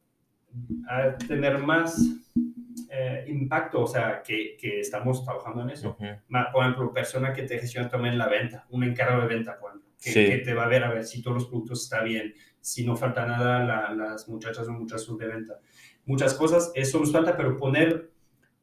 a 0.90 1.18
tener 1.18 1.58
más 1.60 2.06
eh, 2.90 3.26
impacto, 3.28 3.82
o 3.82 3.88
sea, 3.88 4.22
que, 4.26 4.56
que 4.60 4.80
estamos 4.80 5.24
trabajando 5.24 5.62
en 5.64 5.70
eso. 5.72 5.92
Ujú. 5.92 6.06
Ma- 6.30 6.52
Por 6.52 6.64
ejemplo, 6.64 6.94
persona 6.94 7.34
que 7.34 7.44
te 7.44 7.60
gestiona 7.60 7.90
también 7.90 8.18
la 8.18 8.28
venta, 8.28 8.66
un 8.70 8.84
encargado 8.84 9.22
de 9.22 9.28
venta, 9.36 9.58
por 9.60 9.72
ejemplo, 9.72 9.90
que, 10.02 10.12
Sí. 10.12 10.26
que 10.26 10.38
te 10.40 10.54
va 10.54 10.66
a 10.66 10.68
ver 10.68 10.84
a 10.84 10.92
ver 10.92 11.04
si 11.06 11.22
todos 11.22 11.36
los 11.38 11.46
productos 11.48 11.84
están 11.84 12.06
bien, 12.06 12.34
si 12.62 12.86
no 12.86 12.96
falta 12.96 13.26
nada, 13.26 13.64
la- 13.64 13.94
las 13.94 14.28
muchachas 14.30 14.68
o 14.68 14.72
muchachos 14.72 15.18
de 15.18 15.28
venta. 15.28 15.60
Muchas 16.06 16.34
cosas, 16.34 16.72
eso 16.76 17.00
nos 17.00 17.12
falta, 17.12 17.36
pero 17.36 17.58
poner 17.58 18.12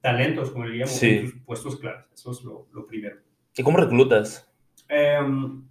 talentos, 0.00 0.50
como 0.50 0.66
le 0.66 0.86
Sí. 0.86 1.08
en 1.08 1.44
puestos 1.44 1.78
claves, 1.78 2.04
eso 2.14 2.30
es 2.32 2.42
lo, 2.42 2.68
lo 2.72 2.86
primero. 2.86 3.16
¿Y 3.56 3.62
cómo 3.62 3.78
reclutas? 3.78 4.50
Em, 4.88 5.64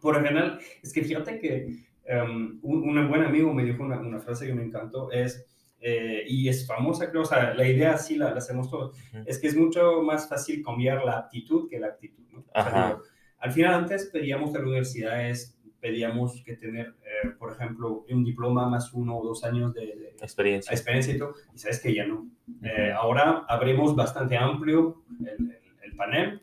por 0.00 0.14
lo 0.16 0.20
general, 0.22 0.58
es 0.82 0.92
que 0.92 1.02
fíjate 1.02 1.38
que 1.38 1.68
em, 2.04 2.58
un, 2.62 2.98
un 2.98 3.08
buen 3.08 3.22
amigo 3.22 3.54
me 3.54 3.64
dijo 3.64 3.82
una, 3.84 4.00
una 4.00 4.18
frase 4.18 4.46
que 4.46 4.52
me 4.54 4.64
encantó, 4.64 5.10
es, 5.12 5.46
eh, 5.82 6.24
y 6.28 6.48
es 6.48 6.66
famosa, 6.66 7.10
creo, 7.10 7.22
o 7.22 7.26
sea, 7.26 7.52
la 7.54 7.66
idea 7.68 7.98
sí 7.98 8.16
la, 8.16 8.30
la 8.30 8.38
hacemos 8.38 8.70
todos, 8.70 8.96
Ujú. 9.12 9.24
es 9.26 9.38
que 9.38 9.48
es 9.48 9.56
mucho 9.56 10.00
más 10.02 10.28
fácil 10.28 10.62
cambiar 10.64 11.04
la 11.04 11.18
aptitud 11.18 11.68
que 11.68 11.78
la 11.80 11.88
actitud, 11.88 12.22
¿no? 12.30 12.40
O 12.54 12.62
sea, 12.62 12.88
digo, 12.88 13.02
al 13.38 13.52
final 13.52 13.74
antes 13.74 14.06
pedíamos 14.12 14.52
de 14.52 14.58
las 14.60 14.68
universidades, 14.68 15.58
pedíamos 15.80 16.40
que 16.44 16.54
tener, 16.56 16.94
eh, 17.02 17.30
por 17.38 17.50
ejemplo, 17.52 18.04
un 18.08 18.22
diploma 18.22 18.68
más 18.68 18.92
uno 18.92 19.18
o 19.18 19.24
dos 19.26 19.42
años 19.42 19.74
de, 19.74 19.80
de 19.86 20.16
Experiencia. 20.22 20.72
experiencia 20.72 21.14
y 21.14 21.18
todo, 21.18 21.34
y 21.52 21.58
sabes 21.58 21.80
que 21.80 21.92
ya 21.92 22.06
no. 22.06 22.28
Eh, 22.62 22.90
Ujú. 22.92 22.98
ahora 23.00 23.44
abrimos 23.48 23.96
bastante 23.96 24.36
amplio 24.36 25.02
el, 25.20 25.26
el- 25.50 25.58
el 25.82 25.96
panel, 25.96 26.40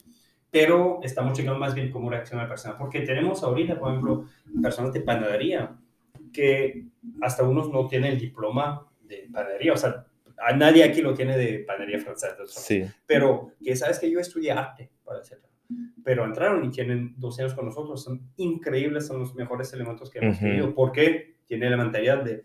pero 0.52 1.00
estamos 1.04 1.38
checando 1.38 1.58
más 1.60 1.74
bien 1.74 1.90
cómo 1.92 2.10
reacciona 2.10 2.44
la 2.44 2.50
persona, 2.50 2.78
porque 2.78 3.02
tenemos 3.02 3.42
ahorita, 3.44 3.80
por 3.80 3.90
ejemplo, 3.92 4.26
personas 4.62 4.92
de 4.92 5.00
panadería 5.02 5.78
que 6.34 6.86
hasta 7.22 7.44
unos 7.44 7.70
no 7.72 7.88
tienen 7.88 8.12
el 8.14 8.20
diploma 8.20 8.86
de 9.10 9.28
panadería, 9.34 9.74
o 9.74 9.78
sea, 9.78 10.06
a 10.38 10.56
nadie 10.56 10.84
aquí 10.86 11.02
lo 11.02 11.14
tiene 11.14 11.38
de 11.38 11.60
panadería 11.60 12.00
francesa, 12.00 12.36
Sí. 12.48 12.86
pero 13.06 13.52
que 13.62 13.76
sabes 13.76 14.00
que 14.00 14.10
yo 14.10 14.20
estudié 14.20 14.52
arte, 14.54 14.90
para 15.04 15.20
decirlo. 15.20 15.48
Pero 16.04 16.24
entraron 16.26 16.64
y 16.64 16.70
tienen 16.70 17.14
dos 17.18 17.38
años 17.40 17.54
con 17.54 17.66
nosotros, 17.66 18.02
son 18.04 18.32
increíbles, 18.38 19.06
son 19.08 19.20
los 19.20 19.36
mejores 19.36 19.72
elementos 19.74 20.10
que 20.10 20.20
hemos 20.20 20.38
Ujú. 20.38 20.46
tenido, 20.46 20.74
porque 20.74 21.36
tiene 21.46 21.70
la 21.70 21.78
mentalidad 21.78 22.24
de, 22.24 22.44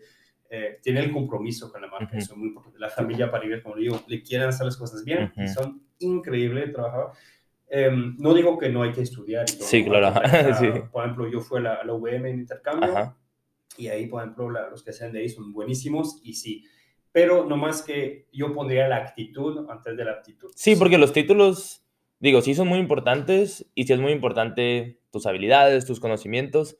eh, 0.49 0.79
tiene 0.81 0.99
el 0.99 1.11
compromiso 1.11 1.71
con 1.71 1.81
la 1.81 1.87
marca, 1.87 2.07
Ujú. 2.07 2.17
eso 2.17 2.33
es 2.33 2.37
muy 2.37 2.49
importante. 2.49 2.79
La 2.79 2.89
familia 2.89 3.31
para 3.31 3.43
vivir, 3.43 3.63
como 3.63 3.75
digo, 3.77 4.01
le 4.07 4.21
quieren 4.21 4.49
hacer 4.49 4.65
las 4.65 4.77
cosas 4.77 5.03
bien, 5.05 5.31
y 5.37 5.43
Ujú. 5.45 5.53
son 5.53 5.81
increíbles 5.99 6.67
de 6.67 6.73
trabajar. 6.73 7.07
Em, 7.67 8.15
no 8.19 8.33
digo 8.35 8.57
que 8.59 8.69
no 8.69 8.83
hay 8.83 8.91
que 8.91 9.01
estudiar. 9.01 9.45
y 9.49 9.53
todo, 9.57 9.67
Sí, 9.67 9.83
claro, 9.85 10.13
sí. 10.59 10.67
Por 10.91 11.03
ejemplo, 11.03 11.27
yo 11.31 11.39
fui 11.39 11.59
a 11.59 11.61
la, 11.61 11.73
a 11.75 11.83
la 11.85 11.93
UVM 11.93 12.29
en 12.29 12.39
intercambio, 12.41 12.91
Ajá. 12.91 13.17
Y 13.77 13.87
ahí, 13.87 14.07
por 14.07 14.21
ejemplo, 14.21 14.49
la- 14.49 14.69
los 14.69 14.83
que 14.83 14.93
sean 14.93 15.11
de 15.11 15.19
ahí 15.19 15.29
son 15.29 15.51
buenísimos, 15.53 16.19
y 16.23 16.33
sí. 16.33 16.63
Pero 17.11 17.45
no 17.45 17.55
más 17.57 17.81
que 17.81 18.27
yo 18.33 18.53
pondría 18.53 18.87
la 18.87 18.97
actitud 18.97 19.69
antes 19.69 19.95
de 19.95 20.03
la 20.05 20.11
aptitud. 20.11 20.51
Sí, 20.55 20.75
porque 20.75 20.97
los 20.97 21.13
títulos, 21.13 21.83
digo, 22.19 22.41
sí 22.41 22.53
son 22.55 22.67
muy 22.67 22.79
importantes 22.79 23.65
y 23.73 23.85
sí 23.85 23.93
es 23.93 23.99
muy 23.99 24.11
importante 24.11 24.99
tus 25.11 25.25
habilidades, 25.25 25.85
tus 25.85 25.99
conocimientos, 26.01 26.77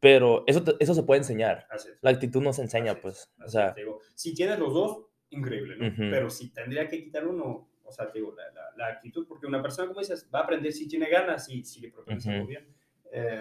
pero 0.00 0.42
eso, 0.46 0.62
eso 0.80 0.94
se 0.94 1.02
puede 1.04 1.20
enseñar. 1.20 1.66
La 2.00 2.10
actitud 2.10 2.42
no 2.42 2.52
se 2.52 2.62
enseña, 2.62 2.92
Así 2.92 2.98
es, 2.98 3.02
pues. 3.02 3.30
O 3.44 3.48
sea, 3.48 3.72
digo, 3.74 4.00
si 4.14 4.34
tienes 4.34 4.58
los 4.58 4.74
dos, 4.74 5.04
increíble, 5.30 5.76
¿no? 5.76 5.86
Ujú. 5.88 6.10
Pero 6.10 6.30
si 6.30 6.50
tendría 6.52 6.88
que 6.88 7.02
quitar 7.04 7.26
uno, 7.26 7.68
o 7.84 7.92
sea, 7.92 8.06
digo, 8.12 8.34
la, 8.36 8.42
la- 8.52 8.70
la 8.76 8.86
actitud, 8.94 9.26
porque 9.28 9.46
una 9.46 9.62
persona, 9.62 9.86
como 9.88 10.00
dices, 10.00 10.28
va 10.34 10.40
a 10.40 10.42
aprender 10.42 10.72
si 10.72 10.88
tiene 10.88 11.08
ganas 11.08 11.48
y 11.48 11.62
si 11.64 11.80
le 11.80 11.90
propones 11.92 12.26
algo 12.26 12.40
Ujú. 12.40 12.48
bien, 12.48 12.66
eh, 13.12 13.40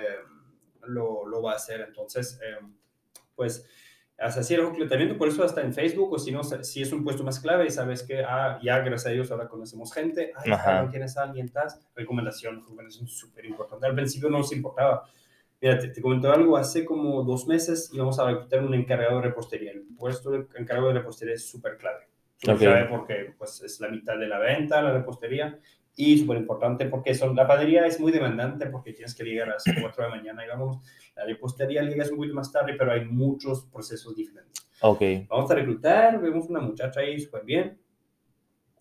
lo, 0.88 1.26
lo 1.26 1.42
va 1.42 1.54
a 1.54 1.56
hacer. 1.56 1.82
Entonces, 1.82 2.40
eh, 2.44 2.64
pues, 3.36 3.66
hasta 4.18 4.40
así 4.42 4.54
el 4.54 4.66
reclutamiento, 4.66 5.18
por 5.18 5.28
eso 5.28 5.44
hasta 5.44 5.62
en 5.62 5.74
Facebook, 5.74 6.14
o 6.14 6.18
si 6.18 6.32
no, 6.32 6.44
si 6.44 6.82
es 6.82 6.92
un 6.94 7.04
puesto 7.04 7.24
más 7.24 7.40
clave, 7.40 7.70
sabes 7.70 8.04
que, 8.04 8.24
ah, 8.24 8.60
ya 8.64 8.80
gracias 8.80 9.08
a 9.08 9.10
Dios 9.10 9.32
ahora 9.32 9.50
conocemos 9.50 9.94
gente, 9.94 10.32
ah, 10.36 10.88
tienes 10.90 11.18
a 11.18 11.24
alguien, 11.24 11.52
recomendación, 11.96 12.62
recomendación 12.62 13.08
súper 13.08 13.46
importante. 13.46 13.86
Al 13.86 13.96
principio 13.96 14.30
no 14.30 14.38
nos 14.38 14.54
importaba. 14.54 15.04
Mira, 15.62 15.80
te, 15.80 15.90
te 15.90 16.02
comento 16.02 16.32
algo, 16.32 16.56
hace 16.56 16.86
como 16.86 17.24
dos 17.24 17.48
meses 17.48 17.90
íbamos 17.94 18.20
a 18.20 18.26
reclutar 18.26 18.64
un 18.64 18.74
encargado 18.74 19.18
de 19.18 19.24
repostería. 19.24 19.72
El 19.72 19.84
puesto 19.98 20.32
de 20.32 20.46
encargado 20.56 20.90
de 20.90 20.96
repostería 20.96 21.34
es 21.34 21.50
súper 21.50 21.78
clave. 21.78 22.08
Súper 22.38 22.56
Ok. 22.56 22.60
clave 22.62 22.86
porque 22.86 23.34
pues, 23.38 23.62
es 23.64 23.80
la 23.80 23.90
mitad 23.90 24.18
de 24.18 24.28
la 24.28 24.40
venta, 24.40 24.82
la 24.82 24.94
repostería, 24.94 25.60
y 25.96 26.18
súper 26.18 26.38
importante 26.38 26.86
porque 26.88 27.14
son, 27.14 27.36
la 27.36 27.48
panadería 27.48 27.86
es 27.86 28.00
muy 28.00 28.12
demandante 28.12 28.68
porque 28.68 28.94
tienes 28.94 29.16
que 29.16 29.24
llegar 29.24 29.50
a 29.50 29.54
las 29.54 29.64
4 29.64 30.04
de 30.04 30.10
la 30.10 30.16
mañana 30.16 30.46
y 30.46 30.48
vamos, 30.48 30.80
la 31.16 31.26
repostería 31.26 31.84
llegas 31.84 32.12
un 32.12 32.18
poquito 32.18 32.36
más 32.36 32.52
tarde, 32.52 32.76
pero 32.78 32.92
hay 32.92 33.06
muchos 33.06 33.66
procesos 33.66 34.16
diferentes. 34.16 34.68
ok. 34.82 35.02
Vamos 35.30 35.50
a 35.50 35.56
reclutar, 35.56 36.20
vemos 36.20 36.50
una 36.50 36.60
muchacha 36.60 37.00
ahí 37.00 37.20
súper 37.20 37.46
bien, 37.46 37.80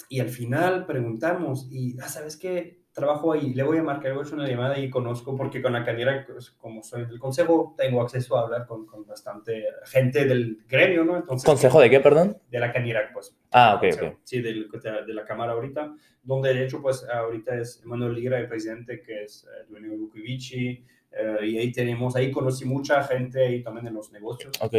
y 0.08 0.20
al 0.20 0.28
final 0.28 0.86
preguntamos, 0.86 1.68
y, 1.70 1.96
ah, 2.00 2.08
¿sabes 2.08 2.36
qué? 2.36 2.83
Trabajo 2.94 3.32
ahí, 3.32 3.52
le 3.54 3.64
voy 3.64 3.78
a 3.78 3.82
marcar, 3.82 4.12
voy 4.12 4.20
a 4.20 4.22
hacer 4.22 4.34
una 4.38 4.48
llamada 4.48 4.78
y 4.78 4.88
conozco, 4.88 5.36
porque 5.36 5.60
con 5.60 5.72
la 5.72 5.84
candidatura, 5.84 6.24
pues, 6.32 6.50
como 6.52 6.80
soy 6.84 7.06
del 7.06 7.18
consejo, 7.18 7.74
tengo 7.76 8.00
acceso 8.00 8.38
a 8.38 8.42
hablar 8.42 8.66
con, 8.66 8.86
con 8.86 9.04
bastante 9.04 9.64
gente 9.86 10.24
del 10.24 10.58
gremio, 10.68 11.04
¿no? 11.04 11.16
Entonces, 11.16 11.44
¿Consejo 11.44 11.80
de 11.80 11.90
qué, 11.90 11.98
perdón? 11.98 12.38
de 12.48 12.60
la 12.60 12.72
candidatura, 12.72 13.10
pues. 13.12 13.36
Ah, 13.50 13.74
ok, 13.74 13.80
consejo, 13.80 14.06
ok. 14.06 14.18
Sí, 14.22 14.40
del- 14.40 14.70
de, 14.70 15.12
la 15.12 15.24
Cámara 15.24 15.52
ahorita, 15.54 15.92
donde 16.22 16.54
de 16.54 16.64
hecho, 16.64 16.80
pues, 16.80 17.04
ahorita 17.08 17.56
es 17.56 17.82
Emanuel 17.82 18.14
Ligra, 18.14 18.38
el 18.38 18.46
presidente, 18.46 19.02
que 19.02 19.24
es 19.24 19.44
eh, 19.44 19.64
dueño 19.68 19.90
de 19.90 19.96
Vukovici, 19.96 20.84
eh, 21.10 21.46
y 21.46 21.58
ahí 21.58 21.72
tenemos, 21.72 22.14
ahí 22.14 22.30
conocí 22.30 22.64
mucha 22.64 23.02
gente 23.02 23.44
ahí 23.44 23.60
también 23.60 23.88
en 23.88 23.94
los 23.94 24.12
negocios. 24.12 24.52
Ok. 24.60 24.74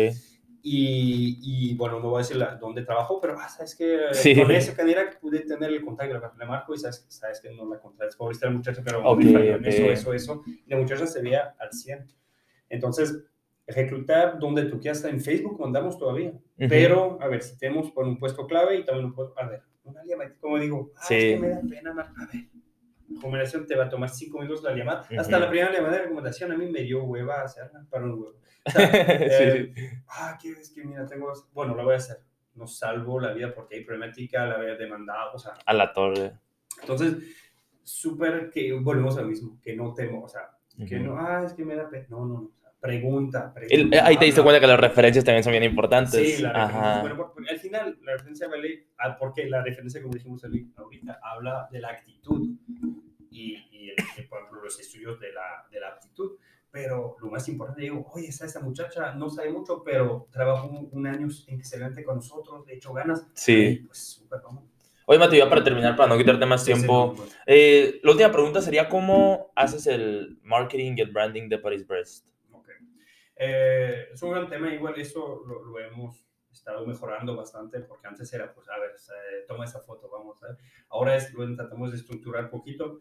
Y, 0.68 1.38
y, 1.43 1.76
bueno, 1.76 1.99
no 1.99 2.09
voy 2.09 2.16
a 2.16 2.24
decir 2.24 2.38
la- 2.38 2.55
dónde 2.55 2.82
trabajó, 2.82 3.22
pero 3.22 3.36
ah, 3.39 3.47
sabes 3.47 3.76
que 3.76 3.99
Sí. 4.13 4.36
con 4.36 4.49
esa 4.49 4.76
candidatura 4.76 5.20
pude 5.22 5.41
tener 5.41 5.70
el 5.70 5.86
contacto, 5.86 6.20
le- 6.39 6.45
marco 6.47 6.74
y 6.74 6.80
sabes, 6.80 7.05
sabes 7.07 7.39
que 7.39 7.51
no 7.53 7.70
la 7.70 7.80
contratas, 7.80 8.16
pobre 8.16 8.34
está 8.34 8.47
la 8.47 8.53
muchacha, 8.53 8.82
pero 8.84 9.03
Ok, 9.07 9.20
me 9.20 9.32
falló 9.32 9.55
en 9.57 9.59
ok. 9.61 9.68
eso, 9.68 9.84
eso, 9.91 10.13
eso. 10.13 10.43
Y 10.47 10.63
la 10.72 10.78
muchacha 10.78 11.05
se 11.05 11.22
veía 11.22 11.53
al 11.59 11.72
100. 11.72 12.07
Entonces, 12.68 13.16
reclutar 13.68 14.39
donde 14.39 14.63
tú 14.66 14.80
quieras, 14.80 15.03
en 15.05 15.22
Facebook, 15.22 15.59
mandamos 15.59 15.99
todavía. 15.99 16.30
Ujú. 16.32 16.41
Pero, 16.68 17.20
a 17.22 17.28
ver, 17.28 17.43
si 17.43 17.55
tenemos 17.59 17.91
por 17.91 18.05
un 18.05 18.18
puesto 18.18 18.47
clave 18.47 18.78
y 18.80 18.84
también 18.86 19.05
un 19.05 19.13
puesto, 19.13 19.39
a 19.39 19.47
ver, 19.47 19.61
una 19.84 20.01
como 20.41 20.57
digo, 20.57 20.91
ah, 20.97 21.05
Sí. 21.07 21.13
es 21.13 21.24
que 21.36 21.39
me 21.41 21.49
da 21.49 21.61
pena, 21.61 21.93
Mar- 21.93 22.11
a 22.18 22.26
ver, 22.26 22.45
recomendación 23.13 23.65
te 23.67 23.75
va 23.75 23.85
a 23.85 23.89
tomar 23.89 24.09
cinco 24.09 24.39
minutos 24.39 24.63
la 24.63 24.73
llamada. 24.75 25.01
Hasta 25.01 25.21
Ujú. 25.37 25.39
la 25.45 25.49
primera 25.49 25.71
llamada 25.71 25.93
de 25.95 26.01
recomendación 26.03 26.51
a 26.51 26.57
mí 26.57 26.65
me 26.67 26.81
dio 26.81 27.03
hueva 27.03 27.41
hacerla 27.43 27.85
para 27.89 28.05
un 28.05 28.11
huevo. 28.13 28.35
O 28.65 28.65
sea, 28.71 28.89
eh, 28.93 29.71
Sí. 29.75 29.83
ah, 30.09 30.37
¿qué 30.41 30.51
es 30.51 30.69
que 30.71 30.83
mira, 30.83 31.05
tengo, 31.05 31.31
bueno, 31.53 31.75
la 31.75 31.83
voy 31.83 31.93
a 31.93 31.97
hacer. 31.97 32.17
No 32.55 32.67
salvo 32.67 33.19
la 33.19 33.33
vida 33.33 33.53
porque 33.53 33.75
hay 33.75 33.83
problemática, 33.83 34.45
la 34.45 34.55
había 34.55 34.75
demandado, 34.75 35.33
o 35.33 35.39
sea, 35.39 35.53
A 35.65 35.73
la 35.73 35.91
torre. 35.91 36.31
entonces, 36.81 37.17
súper 37.83 38.49
que 38.49 38.71
volvemos 38.73 39.17
a 39.17 39.21
lo 39.21 39.27
mismo, 39.27 39.59
que 39.61 39.75
no 39.75 39.93
temo, 39.93 40.23
o 40.23 40.29
sea, 40.29 40.51
que 40.87 40.95
Ujú. 40.95 41.03
no, 41.05 41.17
ah, 41.19 41.43
es 41.45 41.53
que 41.53 41.63
me 41.65 41.75
da 41.75 41.89
pena, 41.89 42.05
no, 42.09 42.25
no, 42.25 42.33
no, 42.41 42.51
pregunta, 42.79 43.53
El- 43.69 43.93
eh, 43.93 43.99
ahí 43.99 44.15
te 44.17 44.25
diste 44.25 44.41
cuenta 44.43 44.59
que 44.59 44.67
las 44.67 44.79
referencias 44.79 45.25
también 45.25 45.43
son 45.43 45.51
bien 45.51 45.63
importantes. 45.63 46.35
Sí, 46.37 46.41
la 46.41 46.53
referencia. 46.53 47.01
Bueno, 47.01 47.33
al 47.49 47.59
final, 47.59 47.97
la 48.03 48.11
referencia 48.13 48.47
vale, 48.47 48.87
ah, 48.99 49.17
porque 49.17 49.45
la 49.49 49.63
referencia, 49.63 50.01
como 50.01 50.13
dijimos 50.13 50.43
ahorita, 50.77 51.19
habla 51.23 51.67
de 51.71 51.79
la 51.81 51.89
actitud 51.89 52.47
y, 53.36 53.67
y, 53.71 53.89
el- 53.89 53.95
y, 54.17 54.21
por 54.23 54.39
ejemplo, 54.39 54.61
los 54.63 54.79
estudios 54.79 55.19
de 55.19 55.31
la, 55.33 55.67
de 55.71 55.79
la 55.79 55.89
aptitud. 55.89 56.38
Pero 56.71 57.15
lo 57.21 57.27
más 57.29 57.47
importante, 57.47 57.83
digo, 57.83 58.05
oye, 58.13 58.27
esa, 58.27 58.45
esa 58.45 58.59
muchacha 58.59 59.13
no 59.15 59.29
sabe 59.29 59.49
mucho, 59.49 59.81
pero 59.83 60.27
trabajó 60.29 60.67
un, 60.67 60.89
un 60.91 61.07
año 61.07 61.27
excelente 61.47 62.03
con 62.03 62.15
nosotros, 62.15 62.65
de 62.65 62.73
hecho 62.75 62.91
ganas. 62.91 63.25
Sí. 63.33 63.55
Ay, 63.55 63.77
pues 63.79 63.97
súper, 63.97 64.41
vamos. 64.43 64.63
Oye, 65.05 65.19
Mati, 65.19 65.38
ya 65.38 65.47
para 65.49 65.63
terminar, 65.63 65.95
para 65.95 66.09
no 66.09 66.17
quitarte 66.17 66.45
más 66.45 66.65
tiempo, 66.65 67.13
Sí, 67.15 67.21
sí, 67.23 67.29
sí. 67.29 67.36
eh, 67.45 67.99
la 68.03 68.11
última 68.11 68.31
pregunta 68.31 68.61
sería, 68.61 68.89
¿cómo 68.89 69.51
haces 69.55 69.86
el 69.88 70.39
marketing 70.43 70.95
y 70.97 71.01
el 71.01 71.11
branding 71.11 71.47
de 71.47 71.59
Paris 71.59 71.86
Brest? 71.88 72.27
Ok. 72.51 72.69
Eh, 73.38 74.09
es 74.13 74.21
un 74.23 74.31
gran 74.31 74.49
tema, 74.49 74.73
igual 74.73 74.99
eso 74.99 75.43
lo, 75.45 75.63
lo 75.63 75.79
hemos 75.79 76.25
estado 76.51 76.86
mejorando 76.86 77.36
bastante, 77.36 77.79
porque 77.81 78.07
antes 78.07 78.31
era, 78.33 78.53
pues, 78.53 78.67
a 78.69 78.77
ver, 78.79 78.91
eh, 78.91 79.45
toma 79.47 79.65
esa 79.65 79.79
foto, 79.81 80.09
vamos 80.09 80.41
a 80.43 80.47
ver. 80.47 80.57
Ahora 80.89 81.15
es, 81.15 81.33
lo 81.33 81.55
tratamos 81.55 81.91
de 81.91 81.97
estructurar 81.97 82.49
poquito. 82.49 82.99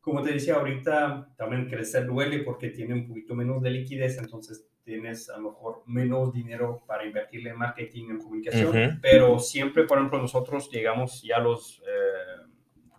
Como 0.00 0.22
te 0.22 0.32
decía 0.32 0.54
ahorita, 0.54 1.28
también 1.36 1.68
crecer 1.68 2.06
duele 2.06 2.38
porque 2.40 2.68
tiene 2.70 2.94
un 2.94 3.08
poquito 3.08 3.34
menos 3.34 3.62
de 3.62 3.70
liquidez, 3.70 4.18
entonces 4.18 4.66
tienes 4.84 5.28
a 5.28 5.36
lo 5.38 5.50
mejor 5.50 5.82
menos 5.86 6.32
dinero 6.32 6.82
para 6.86 7.04
invertirle 7.04 7.50
en 7.50 7.58
marketing, 7.58 8.10
en 8.10 8.18
comunicación, 8.18 8.68
Ujú. 8.68 8.98
pero 9.02 9.38
siempre, 9.38 9.84
por 9.84 9.98
ejemplo, 9.98 10.18
nosotros 10.18 10.70
llegamos 10.70 11.22
ya 11.22 11.36
a 11.36 11.40
los 11.40 11.82
eh, 11.86 12.46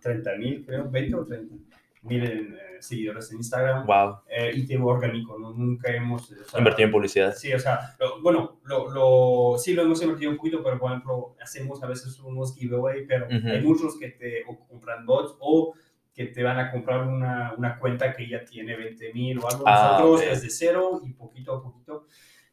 30 0.00 0.36
mil, 0.36 0.64
creo, 0.64 0.88
20 0.88 1.14
o 1.16 1.24
30 1.24 1.54
mil 2.02 2.24
eh, 2.24 2.56
seguidores 2.78 3.30
en 3.32 3.38
Instagram 3.38 3.86
Wow, 3.86 4.20
eh, 4.28 4.52
y 4.54 4.66
tema 4.66 4.86
orgánico, 4.86 5.38
¿no? 5.38 5.52
Nunca 5.52 5.92
hemos... 5.94 6.30
o 6.30 6.44
sea, 6.44 6.58
invertir 6.60 6.86
en 6.86 6.92
publicidad. 6.92 7.34
Sí, 7.34 7.52
o 7.52 7.58
sea, 7.58 7.94
lo- 7.98 8.22
bueno, 8.22 8.60
lo, 8.64 8.88
lo, 8.90 9.58
sí 9.58 9.74
lo 9.74 9.82
hemos 9.82 10.00
invertido 10.00 10.30
un 10.30 10.36
poquito, 10.38 10.62
pero 10.62 10.78
por 10.78 10.90
ejemplo, 10.92 11.34
hacemos 11.42 11.82
a 11.82 11.86
veces 11.88 12.18
unos 12.20 12.54
giveaway, 12.56 13.04
pero 13.06 13.26
Ujú. 13.26 13.48
hay 13.48 13.60
muchos 13.62 13.98
que 13.98 14.10
te 14.10 14.44
o 14.46 14.58
compran 14.68 15.04
bots 15.04 15.34
o 15.40 15.74
que 16.20 16.26
te 16.26 16.42
van 16.42 16.58
a 16.58 16.70
comprar 16.70 17.06
una, 17.08 17.54
una 17.56 17.78
cuenta 17.78 18.12
que 18.12 18.28
ya 18.28 18.44
tiene 18.44 18.76
20 18.76 19.14
mil 19.14 19.38
o 19.38 19.48
algo. 19.50 19.64
Ah, 19.66 19.96
Nosotros 20.02 20.20
desde 20.20 20.50
cero 20.50 21.00
y 21.02 21.14
poquito 21.14 21.54
a 21.54 21.62
poquito. 21.62 22.06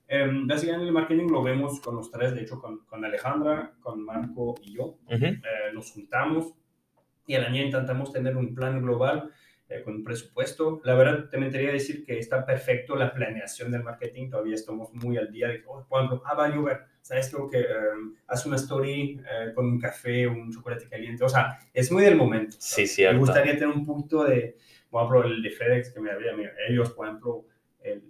Em, 0.08 0.48
básicamente 0.48 0.86
el 0.88 0.94
marketing 0.94 1.28
lo 1.30 1.44
vemos 1.44 1.82
con 1.82 1.96
los 1.98 2.10
tres, 2.10 2.34
de 2.34 2.44
hecho 2.44 2.62
con, 2.62 2.86
con 2.86 3.04
Alejandra, 3.04 3.74
con 3.82 4.06
Marco 4.06 4.56
y 4.62 4.76
yo 4.76 4.84
Ujú. 5.06 5.26
eh, 5.26 5.42
nos 5.74 5.92
juntamos 5.92 6.54
y 7.26 7.36
al 7.36 7.44
año 7.44 7.62
intentamos 7.62 8.14
tener 8.14 8.38
un 8.38 8.56
plan 8.56 8.82
global 8.82 9.32
eh, 9.70 9.82
con 9.84 9.96
un 9.96 10.04
presupuesto. 10.04 10.82
La 10.86 10.96
verdad, 10.96 11.30
te 11.30 11.38
mentiría 11.38 11.72
decir 11.72 12.06
que 12.06 12.18
está 12.20 12.46
perfecto 12.46 12.96
la 12.96 13.14
planeación 13.14 13.72
del 13.72 13.84
marketing, 13.84 14.30
todavía 14.30 14.56
estamos 14.56 14.94
muy 14.94 15.18
al 15.18 15.30
día 15.32 15.50
de 15.50 15.64
oh, 15.68 15.86
ejemplo, 15.92 16.24
ah, 16.26 16.36
va 16.36 16.46
a 16.46 16.56
llover, 16.56 16.86
¿sabes? 17.02 17.30
Creo 17.30 17.50
que 17.50 17.60
eh, 17.60 17.66
haz 18.28 18.46
una 18.46 18.56
story 18.56 19.20
eh, 19.20 19.52
con 19.54 19.66
un 19.66 19.80
café, 19.80 20.26
un 20.26 20.52
chocolate 20.54 20.88
caliente, 20.88 21.24
o 21.24 21.30
sea, 21.30 21.60
es 21.74 21.92
muy 21.92 22.04
del 22.04 22.16
momento. 22.16 22.56
Sí, 22.60 22.84
Me 22.84 22.88
cierto. 22.88 23.20
gustaría 23.20 23.54
tener 23.54 23.76
un 23.76 23.86
poquito 23.86 24.24
de, 24.24 24.56
por 24.90 25.04
ejemplo, 25.04 25.36
el 25.36 25.44
de 25.44 25.50
FedEx 25.50 25.92
que 25.92 26.00
me 26.00 26.12
había, 26.12 26.32
ellos, 26.70 26.92
por 26.92 27.08
ejemplo, 27.08 27.46
el, 27.82 28.04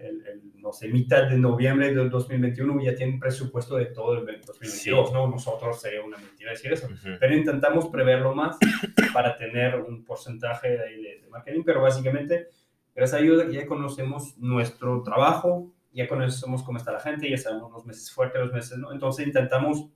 el, 0.00 0.26
el, 0.26 0.40
no 0.56 0.72
sé, 0.72 0.88
mitad 0.88 1.28
de 1.28 1.36
noviembre 1.36 1.94
del 1.94 2.08
2021 2.10 2.82
ya 2.82 2.94
tienen 2.94 3.18
presupuesto 3.20 3.76
de 3.76 3.86
todo 3.86 4.14
el 4.14 4.20
2022, 4.26 4.70
Sí. 4.72 4.90
¿no? 5.14 5.28
Nosotros 5.28 5.80
sería 5.80 6.02
una 6.02 6.16
mentira 6.18 6.50
decir 6.52 6.72
eso, 6.72 6.86
Ujú. 6.86 7.16
pero 7.20 7.34
intentamos 7.34 7.88
preverlo 7.88 8.34
más 8.34 8.58
para 9.14 9.36
tener 9.36 9.76
un 9.76 10.04
porcentaje 10.04 10.68
de, 10.70 10.76
de, 10.78 11.20
de 11.22 11.28
marketing, 11.30 11.62
pero 11.64 11.82
básicamente, 11.82 12.48
gracias 12.94 13.20
a 13.20 13.22
ellos 13.24 13.44
ya 13.52 13.66
conocemos 13.66 14.36
nuestro 14.38 15.02
trabajo, 15.02 15.72
ya 15.92 16.06
conocemos 16.08 16.62
cómo 16.62 16.78
está 16.78 16.92
la 16.92 17.00
gente, 17.00 17.28
ya 17.28 17.36
sabemos 17.36 17.72
los 17.72 17.84
meses 17.84 18.10
fuertes, 18.12 18.40
los 18.40 18.52
meses, 18.52 18.78
¿no? 18.78 18.92
Entonces 18.92 19.26
intentamos 19.26 19.86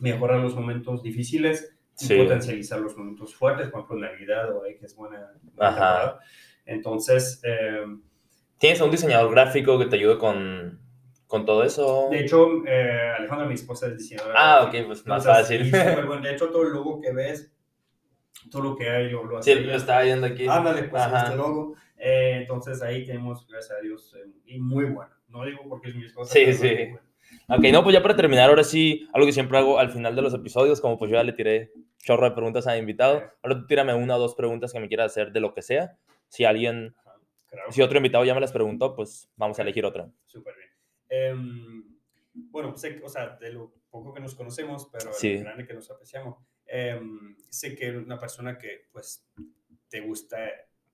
mejorar 0.00 0.38
los 0.40 0.54
momentos 0.54 1.02
difíciles 1.02 1.74
y 2.00 2.04
Sí. 2.04 2.16
potencializar 2.16 2.78
los 2.78 2.96
momentos 2.96 3.34
fuertes, 3.34 3.68
por 3.68 3.80
ejemplo, 3.80 4.06
Navidad 4.06 4.54
o 4.54 4.64
es 4.64 4.94
buena, 4.94 5.32
buena. 5.54 6.18
Entonces, 6.64 7.40
eh, 7.44 7.84
¿Tienes 8.58 8.80
a 8.80 8.84
un 8.84 8.90
diseñador 8.90 9.30
gráfico 9.30 9.78
que 9.78 9.86
te 9.86 9.96
ayude 9.96 10.18
con, 10.18 10.80
con 11.26 11.44
todo 11.44 11.62
eso? 11.64 12.08
de 12.10 12.20
hecho, 12.20 12.64
eh, 12.66 13.12
Alejandra, 13.18 13.46
mi 13.46 13.54
esposa, 13.54 13.86
es 13.86 13.98
diseñadora. 13.98 14.34
Ah, 14.36 14.64
ok, 14.64 14.86
pues 14.86 15.06
más 15.06 15.24
Entonces, 15.26 15.70
fácil. 15.70 16.06
bueno. 16.06 16.22
De 16.22 16.32
hecho, 16.32 16.48
todo 16.48 16.62
el 16.62 16.72
logo 16.72 17.00
que 17.00 17.12
ves, 17.12 17.52
todo 18.50 18.62
lo 18.62 18.76
que 18.76 18.88
hay, 18.88 19.10
lo, 19.10 19.24
lo 19.24 19.42
Sí, 19.42 19.52
hace 19.52 19.60
lo 19.60 19.66
ella. 19.68 19.76
estaba 19.76 20.02
viendo 20.02 20.26
aquí. 20.26 20.46
Ándale, 20.48 20.84
pues 20.84 21.02
Ajá. 21.02 21.24
este 21.24 21.36
logo. 21.36 21.74
Eh, 21.96 22.38
entonces 22.40 22.80
ahí 22.82 23.04
tenemos, 23.04 23.46
gracias 23.48 23.78
a 23.78 23.80
Dios, 23.82 24.14
eh, 24.16 24.28
y 24.46 24.58
muy 24.58 24.84
bueno. 24.86 25.10
No 25.28 25.44
digo 25.44 25.60
porque 25.68 25.88
es 25.90 25.96
mi 25.96 26.06
esposa. 26.06 26.32
Sí, 26.32 26.52
sí. 26.52 26.68
bueno. 26.90 27.00
Ok, 27.50 27.64
no, 27.72 27.82
pues 27.82 27.94
ya 27.94 28.02
para 28.02 28.16
terminar, 28.16 28.48
ahora 28.50 28.64
sí, 28.64 29.08
algo 29.12 29.26
que 29.26 29.32
siempre 29.32 29.58
hago 29.58 29.78
al 29.78 29.90
final 29.90 30.14
de 30.16 30.22
los 30.22 30.32
episodios, 30.34 30.80
como 30.80 30.98
pues 30.98 31.10
yo 31.10 31.16
ya 31.16 31.22
le 31.24 31.32
tiré 31.32 31.72
chorro 32.02 32.24
de 32.28 32.34
preguntas 32.34 32.66
a 32.66 32.72
mi 32.72 32.78
invitado, 32.78 33.22
ahora 33.42 33.58
tú 33.60 33.66
tírame 33.66 33.94
una 33.94 34.16
o 34.16 34.18
dos 34.18 34.34
preguntas 34.34 34.72
que 34.72 34.80
me 34.80 34.88
quieras 34.88 35.12
hacer 35.12 35.32
de 35.32 35.40
lo 35.40 35.52
que 35.54 35.62
sea. 35.62 35.96
Si 36.28 36.44
alguien, 36.44 36.94
Si 37.70 37.82
otro 37.82 37.96
invitado 37.98 38.24
ya 38.24 38.34
me 38.34 38.40
las 38.40 38.52
preguntó, 38.52 38.94
pues 38.94 39.30
vamos 39.36 39.58
a 39.58 39.62
elegir 39.62 39.84
otra. 39.84 40.10
Súper 40.26 40.54
bien. 40.56 40.68
Em, 41.08 41.84
bueno, 42.34 42.76
sé, 42.76 42.96
que- 42.96 43.04
o 43.04 43.08
sea, 43.08 43.36
de 43.40 43.52
lo 43.52 43.72
poco 43.90 44.12
que 44.12 44.20
nos 44.20 44.34
conocemos, 44.34 44.88
pero 44.92 45.12
Sí. 45.12 45.34
lo 45.38 45.40
grande 45.44 45.66
que 45.66 45.74
nos 45.74 45.90
apreciamos, 45.90 46.36
em, 46.66 47.36
sé 47.48 47.74
que 47.74 47.86
eres 47.86 48.04
una 48.04 48.18
persona 48.18 48.58
que, 48.58 48.86
pues, 48.92 49.26
te 49.88 50.00
gusta 50.00 50.38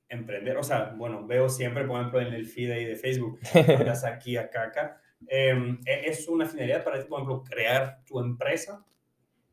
emprender. 0.09 0.57
O 0.57 0.63
sea, 0.63 0.95
bueno, 0.97 1.27
veo 1.27 1.49
siempre, 1.49 1.85
por 1.85 1.99
ejemplo, 1.99 2.21
en 2.21 2.33
el 2.35 2.47
feed 2.47 2.71
ahí 2.71 2.85
de 2.85 2.95
Facebook, 2.97 3.41
andas 3.93 4.05
aquí, 4.05 4.37
acá, 4.37 4.65
acá. 4.65 5.01
Em, 5.27 5.81
¿e- 5.87 6.09
¿Es 6.09 6.29
una 6.29 6.47
finalidad 6.47 6.85
para 6.85 7.01
ti, 7.01 7.09
por 7.09 7.19
ejemplo, 7.21 7.43
crear 7.43 8.05
tu 8.05 8.21
empresa? 8.21 8.85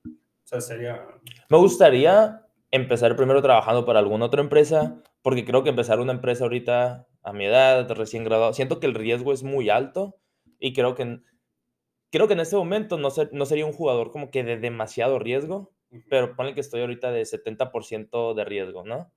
O 0.06 0.48
sea, 0.48 0.62
sería... 0.62 1.08
Me 1.50 1.58
gustaría 1.58 2.46
empezar 2.70 3.16
primero 3.16 3.42
trabajando 3.42 3.86
para 3.86 4.00
alguna 4.00 4.26
otra 4.26 4.42
empresa, 4.42 5.02
porque 5.22 5.46
creo 5.46 5.64
que 5.64 5.70
empezar 5.70 6.00
una 6.00 6.14
empresa 6.14 6.44
ahorita 6.46 7.08
a 7.24 7.34
mi 7.34 7.46
edad, 7.46 7.90
recién 7.92 8.24
graduado, 8.24 8.54
siento 8.54 8.80
que 8.80 8.88
el 8.88 8.96
riesgo 8.96 9.34
es 9.34 9.44
muy 9.44 9.70
alto 9.70 10.18
y 10.60 10.74
creo 10.74 10.96
que, 10.96 11.20
creo 12.12 12.28
que 12.28 12.34
en 12.34 12.40
este 12.42 12.56
momento 12.56 12.98
no, 12.98 13.10
ser- 13.12 13.30
no 13.34 13.46
sería 13.46 13.66
un 13.66 13.74
jugador 13.74 14.12
como 14.12 14.32
que 14.32 14.44
de 14.44 14.58
demasiado 14.58 15.20
riesgo, 15.20 15.74
pero 16.10 16.36
ponle 16.36 16.54
que 16.54 16.62
estoy 16.62 16.82
ahorita 16.82 17.12
de 17.12 17.26
70% 17.26 18.34
de 18.34 18.46
riesgo, 18.46 18.84
¿no? 18.86 19.14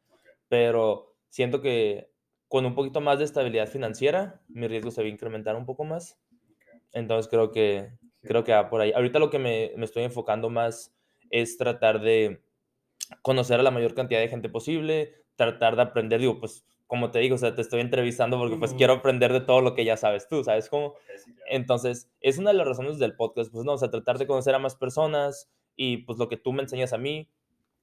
Pero 0.48 1.14
siento 1.30 1.60
que 1.60 2.10
con 2.48 2.66
un 2.66 2.74
poquito 2.74 3.00
más 3.00 3.18
de 3.18 3.24
estabilidad 3.24 3.68
financiera, 3.68 4.42
mi 4.48 4.68
riesgo 4.68 4.90
se 4.90 5.02
va 5.02 5.08
a 5.08 5.10
incrementar 5.10 5.56
un 5.56 5.66
poco 5.66 5.84
más. 5.84 6.20
Entonces 6.92 7.30
creo 7.30 7.52
que, 7.52 7.90
creo 8.22 8.44
que 8.44 8.52
va 8.52 8.70
por 8.70 8.80
ahí. 8.80 8.92
Ahorita 8.92 9.18
lo 9.18 9.30
que 9.30 9.38
me, 9.38 9.72
me 9.76 9.84
estoy 9.84 10.04
enfocando 10.04 10.50
más 10.50 10.94
es 11.30 11.56
tratar 11.58 12.00
de 12.00 12.42
conocer 13.22 13.60
a 13.60 13.62
la 13.62 13.70
mayor 13.70 13.94
cantidad 13.94 14.20
de 14.20 14.28
gente 14.28 14.48
posible, 14.48 15.23
tratar 15.36 15.76
de 15.76 15.82
aprender, 15.82 16.20
digo, 16.20 16.38
pues 16.38 16.64
como 16.86 17.10
te 17.10 17.18
digo, 17.18 17.34
o 17.34 17.38
sea, 17.38 17.54
te 17.54 17.62
estoy 17.62 17.80
entrevistando 17.80 18.38
porque 18.38 18.56
pues 18.56 18.74
quiero 18.74 18.92
aprender 18.94 19.32
de 19.32 19.40
todo 19.40 19.60
lo 19.60 19.74
que 19.74 19.84
ya 19.84 19.96
sabes 19.96 20.28
tú, 20.28 20.44
¿sabes 20.44 20.68
cómo? 20.68 20.94
Entonces, 21.48 22.10
es 22.20 22.38
una 22.38 22.50
de 22.50 22.58
las 22.58 22.68
razones 22.68 22.98
del 22.98 23.16
podcast, 23.16 23.50
pues 23.50 23.64
no, 23.64 23.72
o 23.72 23.78
sea, 23.78 23.90
tratar 23.90 24.18
de 24.18 24.26
conocer 24.26 24.54
a 24.54 24.58
más 24.58 24.76
personas 24.76 25.50
y 25.76 25.98
pues 25.98 26.18
lo 26.18 26.28
que 26.28 26.36
tú 26.36 26.52
me 26.52 26.62
enseñas 26.62 26.92
a 26.92 26.98
mí, 26.98 27.28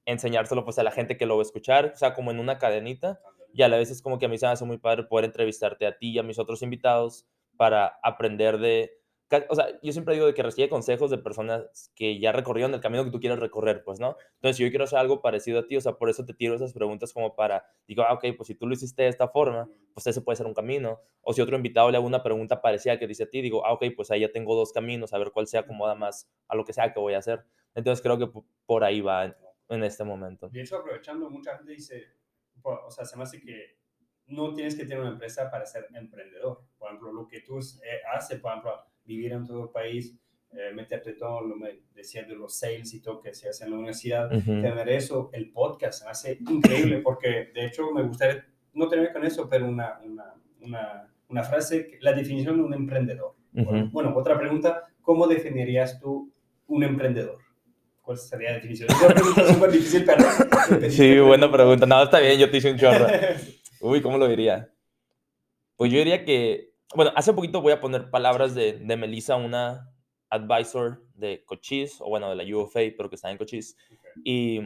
enseñárselo 0.06 0.64
pues 0.64 0.78
a 0.78 0.82
la 0.82 0.90
gente 0.90 1.16
que 1.16 1.26
lo 1.26 1.36
va 1.36 1.42
a 1.42 1.46
escuchar, 1.46 1.92
o 1.94 1.96
sea, 1.96 2.14
como 2.14 2.30
en 2.30 2.38
una 2.38 2.58
cadenita. 2.58 3.20
Y 3.54 3.62
a 3.62 3.68
la 3.68 3.76
vez 3.76 3.90
es 3.90 4.00
como 4.00 4.18
que 4.18 4.26
a 4.26 4.28
mí 4.28 4.38
se 4.38 4.46
me 4.46 4.52
hace 4.52 4.64
muy 4.64 4.78
padre 4.78 5.04
poder 5.04 5.26
entrevistarte 5.26 5.86
a 5.86 5.98
ti 5.98 6.12
y 6.12 6.18
a 6.18 6.22
mis 6.22 6.38
otros 6.38 6.62
invitados 6.62 7.26
para 7.56 7.98
aprender 8.02 8.58
de... 8.58 9.01
O 9.48 9.54
sea, 9.54 9.80
yo 9.82 9.92
siempre 9.92 10.14
digo 10.14 10.26
de 10.26 10.34
que 10.34 10.42
recibe 10.42 10.68
consejos 10.68 11.10
de 11.10 11.18
personas 11.18 11.92
que 11.94 12.18
ya 12.18 12.32
recorrieron 12.32 12.74
el 12.74 12.80
camino 12.80 13.04
que 13.04 13.10
tú 13.10 13.20
quieres 13.20 13.38
recorrer, 13.38 13.82
pues, 13.84 14.00
¿no? 14.00 14.16
Entonces, 14.34 14.58
yo 14.58 14.68
quiero 14.70 14.84
hacer 14.84 14.98
algo 14.98 15.22
parecido 15.22 15.60
a 15.60 15.66
ti, 15.66 15.76
o 15.76 15.80
sea, 15.80 15.92
por 15.94 16.10
eso 16.10 16.24
te 16.24 16.34
tiro 16.34 16.54
esas 16.54 16.72
preguntas 16.72 17.12
como 17.12 17.34
para, 17.34 17.64
digo, 17.86 18.02
ah, 18.02 18.12
ok, 18.14 18.24
pues 18.36 18.48
si 18.48 18.54
tú 18.54 18.66
lo 18.66 18.74
hiciste 18.74 19.02
de 19.02 19.08
esta 19.08 19.28
forma, 19.28 19.68
pues 19.94 20.06
ese 20.06 20.20
puede 20.20 20.36
ser 20.36 20.46
un 20.46 20.54
camino. 20.54 21.00
O 21.20 21.32
si 21.32 21.40
otro 21.40 21.56
invitado 21.56 21.90
le 21.90 21.96
hago 21.96 22.06
una 22.06 22.22
pregunta 22.22 22.60
parecida 22.60 22.98
que 22.98 23.06
dice 23.06 23.24
a 23.24 23.30
ti, 23.30 23.40
digo, 23.42 23.64
ah, 23.64 23.72
ok, 23.72 23.86
pues 23.96 24.10
ahí 24.10 24.20
ya 24.20 24.32
tengo 24.32 24.54
dos 24.54 24.72
caminos, 24.72 25.12
a 25.12 25.18
ver 25.18 25.30
cuál 25.32 25.46
se 25.46 25.58
acomoda 25.58 25.94
más 25.94 26.30
a 26.48 26.56
lo 26.56 26.64
que 26.64 26.72
sea 26.72 26.92
que 26.92 27.00
voy 27.00 27.14
a 27.14 27.18
hacer. 27.18 27.44
Entonces, 27.74 28.02
creo 28.02 28.18
que 28.18 28.26
po- 28.26 28.46
por 28.66 28.84
ahí 28.84 29.00
va 29.00 29.34
en, 29.68 29.84
este 29.84 30.04
momento. 30.04 30.48
De 30.48 30.60
hecho, 30.60 30.76
aprovechando, 30.76 31.30
mucha 31.30 31.56
gente 31.56 31.72
dice, 31.72 32.16
o 32.62 32.90
sea, 32.90 33.04
se 33.04 33.16
me 33.16 33.22
hace 33.22 33.40
que 33.40 33.78
no 34.26 34.54
tienes 34.54 34.76
que 34.76 34.84
tener 34.84 35.00
una 35.00 35.10
empresa 35.10 35.50
para 35.50 35.64
ser 35.66 35.86
emprendedor. 35.94 36.64
Por 36.78 36.88
ejemplo, 36.88 37.12
lo 37.12 37.26
que 37.26 37.40
tú 37.40 37.58
eh, 37.58 38.00
haces, 38.14 38.40
por 38.40 38.50
ejemplo, 38.50 38.91
vivir 39.04 39.32
en 39.32 39.46
todo 39.46 39.64
el 39.64 39.70
país, 39.70 40.14
eh, 40.52 40.70
meterte 40.74 41.14
todo 41.14 41.40
lo 41.40 41.56
que 41.58 41.82
decías 41.94 42.28
de 42.28 42.34
los 42.34 42.58
sales 42.58 42.92
y 42.92 43.00
todo 43.00 43.20
que 43.20 43.34
se 43.34 43.48
hace 43.48 43.64
en 43.64 43.70
la 43.70 43.76
universidad, 43.76 44.32
Ujú. 44.32 44.60
tener 44.60 44.88
eso, 44.90 45.30
el 45.32 45.50
podcast, 45.50 46.00
se 46.00 46.04
me 46.04 46.10
hace 46.10 46.38
increíble 46.48 46.98
porque 47.04 47.50
de 47.54 47.66
hecho 47.66 47.90
me 47.92 48.02
gustaría, 48.02 48.44
no 48.74 48.88
tener 48.88 49.12
con 49.12 49.24
eso, 49.24 49.48
pero 49.48 49.66
una, 49.66 49.98
una, 50.04 50.34
una, 50.60 51.08
una 51.28 51.42
frase, 51.42 51.98
la 52.00 52.12
definición 52.12 52.56
de 52.56 52.62
un 52.64 52.74
emprendedor. 52.74 53.34
Ujú. 53.54 53.88
Bueno, 53.90 54.14
otra 54.16 54.38
pregunta, 54.38 54.88
¿cómo 55.00 55.26
definirías 55.26 55.98
tú 56.00 56.32
un 56.66 56.84
emprendedor? 56.84 57.38
¿Cuál 58.02 58.18
sería 58.18 58.50
la 58.50 58.56
definición? 58.56 58.90
Es 58.90 59.00
una 59.00 59.14
pregunta 59.14 59.54
súper 59.54 59.70
difícil, 59.70 60.04
pero... 60.04 60.90
Sí, 60.90 61.18
buena 61.20 61.50
pregunta. 61.50 61.86
No, 61.86 62.02
está 62.02 62.18
bien, 62.18 62.38
yo 62.38 62.50
te 62.50 62.56
hice 62.56 62.70
un 62.70 62.78
chorro. 62.78 63.06
Uy, 63.80 64.02
¿cómo 64.02 64.18
lo 64.18 64.28
diría? 64.28 64.70
Pues 65.76 65.92
yo 65.92 65.98
diría 65.98 66.24
que, 66.24 66.71
bueno, 66.94 67.12
hace 67.16 67.32
poquito 67.32 67.60
voy 67.60 67.72
a 67.72 67.80
poner 67.80 68.10
palabras 68.10 68.54
de, 68.54 68.74
de 68.74 68.96
Melissa, 68.96 69.36
una 69.36 69.92
advisor 70.30 71.04
de 71.14 71.44
Cochise, 71.44 71.96
o 72.00 72.08
bueno, 72.08 72.34
de 72.34 72.36
la 72.36 72.56
UFA, 72.56 72.80
pero 72.96 73.08
que 73.08 73.16
está 73.16 73.30
en 73.30 73.38
Cochise. 73.38 73.76
Y 74.24 74.60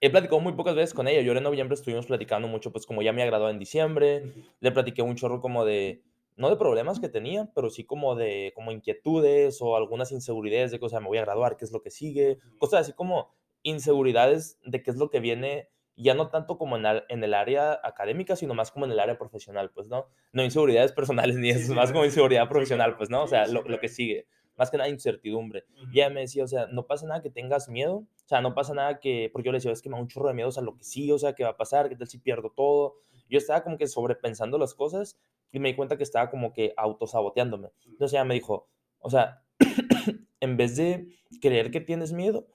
he 0.00 0.10
platicado 0.10 0.40
muy 0.40 0.52
pocas 0.52 0.74
veces 0.74 0.94
con 0.94 1.08
ella. 1.08 1.22
Yo 1.22 1.32
en 1.32 1.42
noviembre 1.42 1.74
estuvimos 1.74 2.06
platicando 2.06 2.48
mucho, 2.48 2.72
pues 2.72 2.86
como 2.86 3.02
ya 3.02 3.12
me 3.12 3.22
agradó 3.22 3.50
en 3.50 3.58
diciembre, 3.58 4.34
le 4.60 4.72
platiqué 4.72 5.02
un 5.02 5.16
chorro 5.16 5.40
como 5.40 5.64
de, 5.64 6.02
no 6.36 6.50
de 6.50 6.56
problemas 6.56 7.00
que 7.00 7.08
tenía, 7.08 7.50
pero 7.54 7.70
sí 7.70 7.84
como 7.84 8.14
de 8.14 8.52
como 8.54 8.70
inquietudes 8.70 9.60
o 9.60 9.76
algunas 9.76 10.12
inseguridades 10.12 10.70
de 10.70 10.78
que, 10.78 10.86
o 10.86 10.88
sea, 10.88 11.00
me 11.00 11.08
voy 11.08 11.18
a 11.18 11.24
graduar, 11.24 11.56
qué 11.56 11.64
es 11.64 11.72
lo 11.72 11.82
que 11.82 11.90
sigue, 11.90 12.38
cosas 12.58 12.82
así 12.82 12.92
como 12.92 13.34
inseguridades 13.62 14.58
de 14.64 14.82
qué 14.82 14.90
es 14.90 14.96
lo 14.96 15.10
que 15.10 15.20
viene, 15.20 15.70
ya 16.02 16.14
no 16.14 16.28
tanto 16.28 16.58
como 16.58 16.76
en, 16.76 16.84
en 17.08 17.24
el 17.24 17.34
área 17.34 17.80
académica, 17.82 18.36
sino 18.36 18.54
más 18.54 18.70
como 18.70 18.84
en 18.84 18.92
el 18.92 19.00
área 19.00 19.18
profesional, 19.18 19.70
pues, 19.70 19.88
¿no? 19.88 20.06
No 20.32 20.44
inseguridades 20.44 20.92
personales 20.92 21.36
ni 21.36 21.50
eso, 21.50 21.74
más 21.74 21.92
como 21.92 22.04
inseguridad 22.04 22.48
profesional, 22.48 22.96
pues, 22.96 23.10
¿no? 23.10 23.22
O 23.22 23.26
sea, 23.26 23.46
lo, 23.46 23.62
lo 23.62 23.80
que 23.80 23.88
sigue 23.88 24.26
más 24.56 24.70
que 24.70 24.78
nada 24.78 24.88
incertidumbre. 24.88 25.64
Y 25.92 26.00
ella 26.00 26.10
me 26.10 26.20
decía, 26.20 26.44
o 26.44 26.48
sea, 26.48 26.66
no 26.66 26.86
pasa 26.86 27.06
nada 27.06 27.22
que 27.22 27.30
tengas 27.30 27.68
miedo, 27.68 27.96
o 27.96 28.28
sea, 28.28 28.40
no 28.40 28.54
pasa 28.54 28.74
nada 28.74 28.98
que, 28.98 29.30
porque 29.32 29.46
yo 29.46 29.52
le 29.52 29.58
decía, 29.58 29.70
es 29.70 29.82
que 29.82 29.88
me 29.88 29.96
da 29.96 30.02
un 30.02 30.08
chorro 30.08 30.28
de 30.28 30.34
miedo, 30.34 30.48
o 30.48 30.52
sea, 30.52 30.62
lo 30.62 30.76
que 30.76 30.84
sí, 30.84 31.10
o 31.12 31.18
sea, 31.18 31.34
¿qué 31.34 31.44
va 31.44 31.50
a 31.50 31.56
pasar? 31.56 31.88
¿Qué 31.88 31.96
tal 31.96 32.08
si 32.08 32.18
pierdo 32.18 32.50
todo? 32.50 32.96
Yo 33.28 33.38
estaba 33.38 33.62
como 33.62 33.76
que 33.76 33.86
sobrepensando 33.86 34.58
las 34.58 34.74
cosas 34.74 35.18
y 35.52 35.58
me 35.58 35.68
di 35.68 35.76
cuenta 35.76 35.96
que 35.96 36.02
estaba 36.02 36.30
como 36.30 36.52
que 36.52 36.72
autosaboteándome. 36.76 37.70
Entonces 37.86 38.14
ella 38.14 38.24
me 38.24 38.34
dijo, 38.34 38.68
o 38.98 39.10
sea, 39.10 39.42
en 40.40 40.56
vez 40.56 40.76
de 40.76 41.08
creer 41.40 41.70
que 41.70 41.80
tienes 41.80 42.12
miedo, 42.12 42.46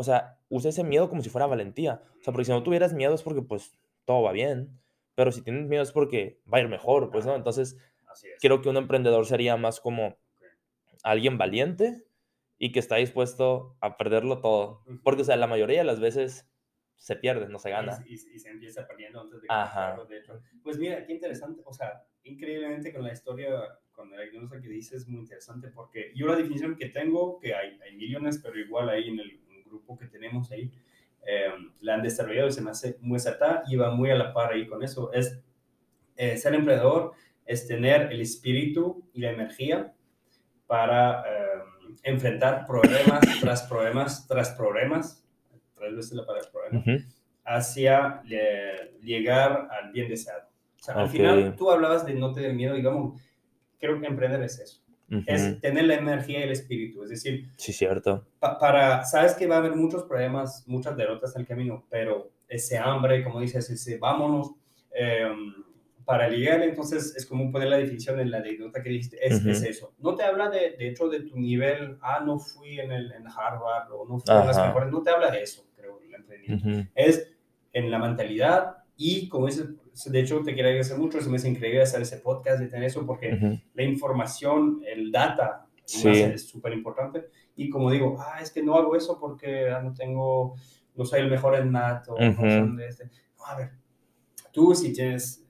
o 0.00 0.02
sea, 0.02 0.38
usa 0.48 0.70
ese 0.70 0.82
miedo 0.82 1.10
como 1.10 1.22
si 1.22 1.28
fuera 1.28 1.46
valentía. 1.46 2.02
O 2.20 2.22
sea, 2.22 2.32
porque 2.32 2.46
si 2.46 2.52
no 2.52 2.62
tuvieras 2.62 2.94
miedo 2.94 3.14
es 3.14 3.22
porque 3.22 3.42
pues 3.42 3.78
todo 4.06 4.22
va 4.22 4.32
bien, 4.32 4.80
pero 5.14 5.30
si 5.30 5.42
tienes 5.42 5.68
miedo 5.68 5.82
es 5.82 5.92
porque 5.92 6.40
va 6.50 6.56
a 6.56 6.62
ir 6.62 6.68
mejor, 6.68 7.10
pues, 7.10 7.26
¿no? 7.26 7.36
Entonces, 7.36 7.76
creo 8.40 8.62
que 8.62 8.70
un 8.70 8.78
emprendedor 8.78 9.26
sería 9.26 9.58
más 9.58 9.78
como 9.78 10.16
alguien 11.02 11.36
valiente 11.36 12.06
y 12.56 12.72
que 12.72 12.78
está 12.78 12.96
dispuesto 12.96 13.76
a 13.80 13.98
perderlo 13.98 14.40
todo. 14.40 14.82
Porque, 15.04 15.20
o 15.20 15.24
sea, 15.26 15.36
la 15.36 15.46
mayoría 15.46 15.80
de 15.80 15.84
las 15.84 16.00
veces 16.00 16.50
se 16.96 17.16
pierde, 17.16 17.50
no 17.50 17.58
se 17.58 17.68
gana. 17.68 18.02
Y, 18.08 18.16
se 18.16 18.48
empieza 18.48 18.88
perdiendo 18.88 19.20
antes 19.20 19.42
de 19.42 19.48
Ajá. 19.50 20.02
de 20.08 20.16
hecho. 20.16 20.40
Pues 20.62 20.78
mira, 20.78 21.04
qué 21.04 21.12
interesante, 21.12 21.60
o 21.66 21.74
sea, 21.74 22.06
increíblemente 22.22 22.90
con 22.90 23.02
la 23.02 23.12
historia, 23.12 23.78
con 23.92 24.10
la 24.10 24.22
diagnóstico 24.22 24.62
que 24.62 24.68
dices, 24.70 25.02
es 25.02 25.08
muy 25.08 25.20
interesante 25.20 25.68
porque 25.68 26.10
yo 26.14 26.26
la 26.26 26.36
definición 26.36 26.74
que 26.74 26.88
tengo, 26.88 27.38
que 27.38 27.54
hay, 27.54 27.78
hay 27.82 27.96
millones, 27.96 28.40
pero 28.42 28.58
igual 28.58 28.88
ahí 28.88 29.08
en 29.10 29.20
el, 29.20 29.39
grupo 29.70 29.96
que 29.96 30.06
tenemos 30.06 30.50
ahí, 30.50 30.70
em, 31.22 31.72
la 31.80 31.94
han 31.94 32.02
desarrollado 32.02 32.48
y 32.48 32.52
se 32.52 32.60
me 32.60 32.70
hace 32.70 32.98
muy 33.00 33.16
acertada 33.16 33.62
y 33.66 33.76
va 33.76 33.90
muy 33.90 34.10
a 34.10 34.16
la 34.16 34.32
par 34.32 34.52
ahí 34.52 34.66
con 34.66 34.82
eso. 34.82 35.12
Es 35.12 35.40
eh, 36.16 36.36
ser 36.36 36.54
emprendedor, 36.54 37.12
es 37.46 37.66
tener 37.66 38.12
el 38.12 38.20
espíritu 38.20 39.02
y 39.14 39.20
la 39.20 39.30
energía 39.30 39.92
para 40.66 41.24
em, 41.26 41.96
enfrentar 42.02 42.66
problemas 42.66 43.20
tras 43.40 43.62
problemas 43.62 44.26
tras 44.26 44.50
problemas, 44.50 45.26
tres 45.76 45.96
veces 45.96 46.12
la 46.12 46.26
palabra 46.26 46.50
problema, 46.50 47.04
hacia 47.44 48.22
llegar 49.02 49.68
al 49.70 49.92
bien 49.92 50.08
deseado. 50.08 50.48
O 50.78 50.82
sea, 50.82 50.94
al 50.94 51.08
final 51.08 51.56
tú 51.56 51.70
hablabas 51.70 52.06
de 52.06 52.14
no 52.14 52.32
tener 52.32 52.54
miedo, 52.54 52.74
digamos, 52.74 53.20
creo 53.78 54.00
que 54.00 54.06
emprender 54.06 54.42
es 54.42 54.58
eso. 54.60 54.79
Es 55.26 55.60
tener 55.60 55.84
la 55.84 55.94
energía 55.96 56.40
y 56.40 56.42
el 56.44 56.52
espíritu, 56.52 57.02
es 57.02 57.10
decir, 57.10 57.48
sí, 57.56 57.72
cierto. 57.72 58.24
para, 58.38 59.04
sabes 59.04 59.34
que 59.34 59.46
va 59.48 59.56
a 59.56 59.58
haber 59.58 59.74
muchos 59.74 60.04
problemas, 60.04 60.62
muchas 60.68 60.96
derrotas 60.96 61.34
en 61.34 61.42
el 61.42 61.48
camino, 61.48 61.84
pero 61.90 62.30
ese 62.48 62.78
hambre, 62.78 63.24
como 63.24 63.40
dices, 63.40 63.68
ese 63.70 63.98
vámonos, 63.98 64.52
eh, 64.94 65.28
para 66.10 66.28
llegar, 66.28 66.60
entonces 66.62 67.14
es 67.16 67.24
como 67.24 67.52
poner 67.52 67.68
la 67.68 67.76
definición 67.76 68.18
en 68.18 68.32
la 68.32 68.38
anécdota 68.38 68.82
que 68.82 68.90
dijiste, 68.90 69.16
es, 69.24 69.44
es, 69.46 69.62
eso. 69.62 69.92
No 69.98 70.16
te 70.16 70.24
habla 70.24 70.50
de, 70.50 70.76
de 70.76 70.88
hecho 70.88 71.08
de 71.08 71.20
tu 71.20 71.38
nivel, 71.38 71.98
ah, 72.00 72.20
no 72.24 72.40
fui 72.40 72.80
en, 72.80 72.90
el, 72.90 73.12
en 73.12 73.28
Harvard 73.28 73.92
o 73.92 74.08
no 74.08 74.18
fui 74.18 74.34
en 74.34 74.46
las 74.46 74.56
mejores, 74.58 74.90
no 74.90 75.02
te 75.02 75.10
habla 75.10 75.30
de 75.30 75.42
eso, 75.42 75.64
creo, 75.76 76.00
el 76.00 76.12
emprendimiento. 76.12 76.90
Es 76.96 77.30
en 77.72 77.92
la 77.92 78.00
mentalidad 78.00 78.78
y 78.96 79.28
como 79.28 79.46
dices, 79.46 79.68
de 80.06 80.20
hecho 80.20 80.42
te 80.42 80.54
quiero 80.54 80.68
agradecer 80.68 80.98
mucho, 80.98 81.20
se 81.20 81.28
me 81.28 81.36
hace 81.36 81.48
increíble 81.48 81.82
hacer 81.82 82.02
ese 82.02 82.18
podcast 82.18 82.60
de 82.60 82.68
tener 82.68 82.84
eso 82.84 83.06
porque 83.06 83.60
la 83.74 83.82
información, 83.82 84.82
el 84.86 85.10
data 85.10 85.66
es 85.84 86.48
súper 86.48 86.72
importante 86.72 87.26
y 87.56 87.68
como 87.68 87.90
digo, 87.90 88.16
ah, 88.20 88.40
es 88.40 88.50
que 88.50 88.62
no 88.62 88.76
hago 88.76 88.96
eso 88.96 89.18
porque 89.18 89.68
ah, 89.70 89.80
no 89.82 89.92
tengo, 89.92 90.54
no 90.94 91.04
soy 91.04 91.20
el 91.20 91.30
mejor 91.30 91.56
en 91.56 91.72
nato, 91.72 92.16
no, 92.18 92.76
de 92.76 92.88
este. 92.88 93.04
no, 93.36 93.44
a 93.46 93.56
ver, 93.56 93.70
tú 94.52 94.74
si 94.74 94.92
tienes 94.92 95.40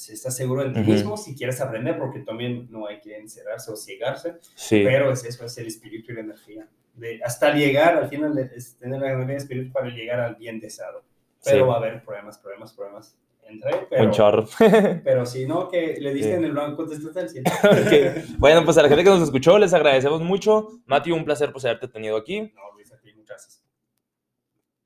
si 0.00 0.14
estás 0.14 0.34
seguro 0.34 0.64
de 0.64 0.70
ti 0.70 0.80
mismo, 0.80 1.18
si 1.18 1.36
quieres 1.36 1.60
aprender, 1.60 1.98
porque 1.98 2.20
también 2.20 2.68
no 2.70 2.86
hay 2.86 3.00
que 3.00 3.18
encerrarse 3.18 3.70
o 3.70 3.76
ciegarse, 3.76 4.36
pero 4.70 5.12
es 5.12 5.24
eso, 5.24 5.44
es 5.44 5.58
el 5.58 5.66
espíritu 5.66 6.12
y 6.12 6.14
la 6.14 6.20
energía. 6.22 6.68
De, 6.94 7.20
hasta 7.22 7.54
llegar, 7.54 7.98
al 7.98 8.08
final, 8.08 8.38
es 8.38 8.76
tener 8.78 8.98
la 8.98 9.12
energía 9.12 9.34
y 9.34 9.36
espíritu 9.36 9.72
para 9.72 9.88
llegar 9.90 10.20
al 10.20 10.36
bien 10.36 10.58
deseado. 10.58 11.04
Pero 11.44 11.66
va 11.66 11.74
a 11.74 11.76
haber 11.76 12.02
problemas, 12.02 12.38
problemas, 12.38 12.72
problemas. 12.72 13.18
Entré, 13.50 13.86
pero, 13.90 14.04
Un 14.04 14.10
chorro. 14.12 14.44
pero 15.04 15.26
si 15.26 15.46
no, 15.46 15.68
que 15.68 15.96
le 15.98 16.14
diste 16.14 16.34
en 16.34 16.44
el 16.44 16.52
blanco, 16.52 16.76
contestaste 16.76 17.20
al 17.20 17.28
100. 17.28 17.44
okay. 17.86 18.24
Bueno, 18.38 18.64
pues 18.64 18.78
a 18.78 18.82
la 18.82 18.88
gente 18.88 19.02
que 19.02 19.10
nos 19.10 19.22
escuchó, 19.22 19.58
les 19.58 19.74
agradecemos 19.74 20.20
mucho. 20.22 20.68
Mati, 20.86 21.10
un 21.10 21.24
placer 21.24 21.52
pues 21.52 21.64
haberte 21.64 21.88
tenido 21.88 22.16
aquí. 22.16 22.40
No, 22.40 22.72
Luis, 22.74 22.92
a 22.92 23.00
ti, 23.00 23.12
muchas 23.12 23.36
gracias. 23.36 23.64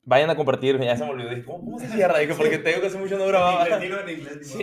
Vayan 0.06 0.28
a 0.28 0.36
compartir, 0.36 0.78
ya 0.80 0.96
se 0.96 1.04
me 1.04 1.10
olvidó, 1.10 1.44
¿cómo, 1.46 1.64
cómo 1.64 1.78
se 1.78 1.88
cierra? 1.88 2.16
Porque 2.36 2.58
tengo 2.58 2.82
que 2.82 2.88
hace 2.88 2.98
mucho 2.98 3.16
no 3.16 3.26
grababa. 3.26 3.66
en 3.66 4.08
inglés, 4.10 4.54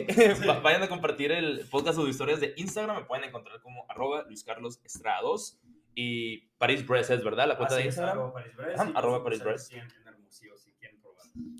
Vayan 0.63 0.83
a 0.83 0.87
compartir 0.87 1.31
el 1.31 1.67
podcast 1.71 1.97
o 1.97 2.07
historias 2.07 2.39
de 2.39 2.53
Instagram, 2.57 2.97
me 2.97 3.03
pueden 3.05 3.25
encontrar 3.25 3.59
como 3.61 3.85
arroba 3.89 4.23
Luis 4.27 4.43
Carlos 4.43 4.79
Estrada 4.83 5.21
2 5.23 5.59
y 5.95 6.47
Paris 6.59 6.85
Bress 6.85 7.09
es, 7.09 7.23
¿verdad? 7.23 7.47
La 7.47 7.57
cuenta 7.57 7.75
de 7.75 7.85
Instagram. 7.85 8.17
Arroba 8.17 8.33
Paris 8.33 8.55
Bress. 8.55 8.79
arroba 8.93 9.23
Paris 9.23 9.43
Bress. 9.43 9.69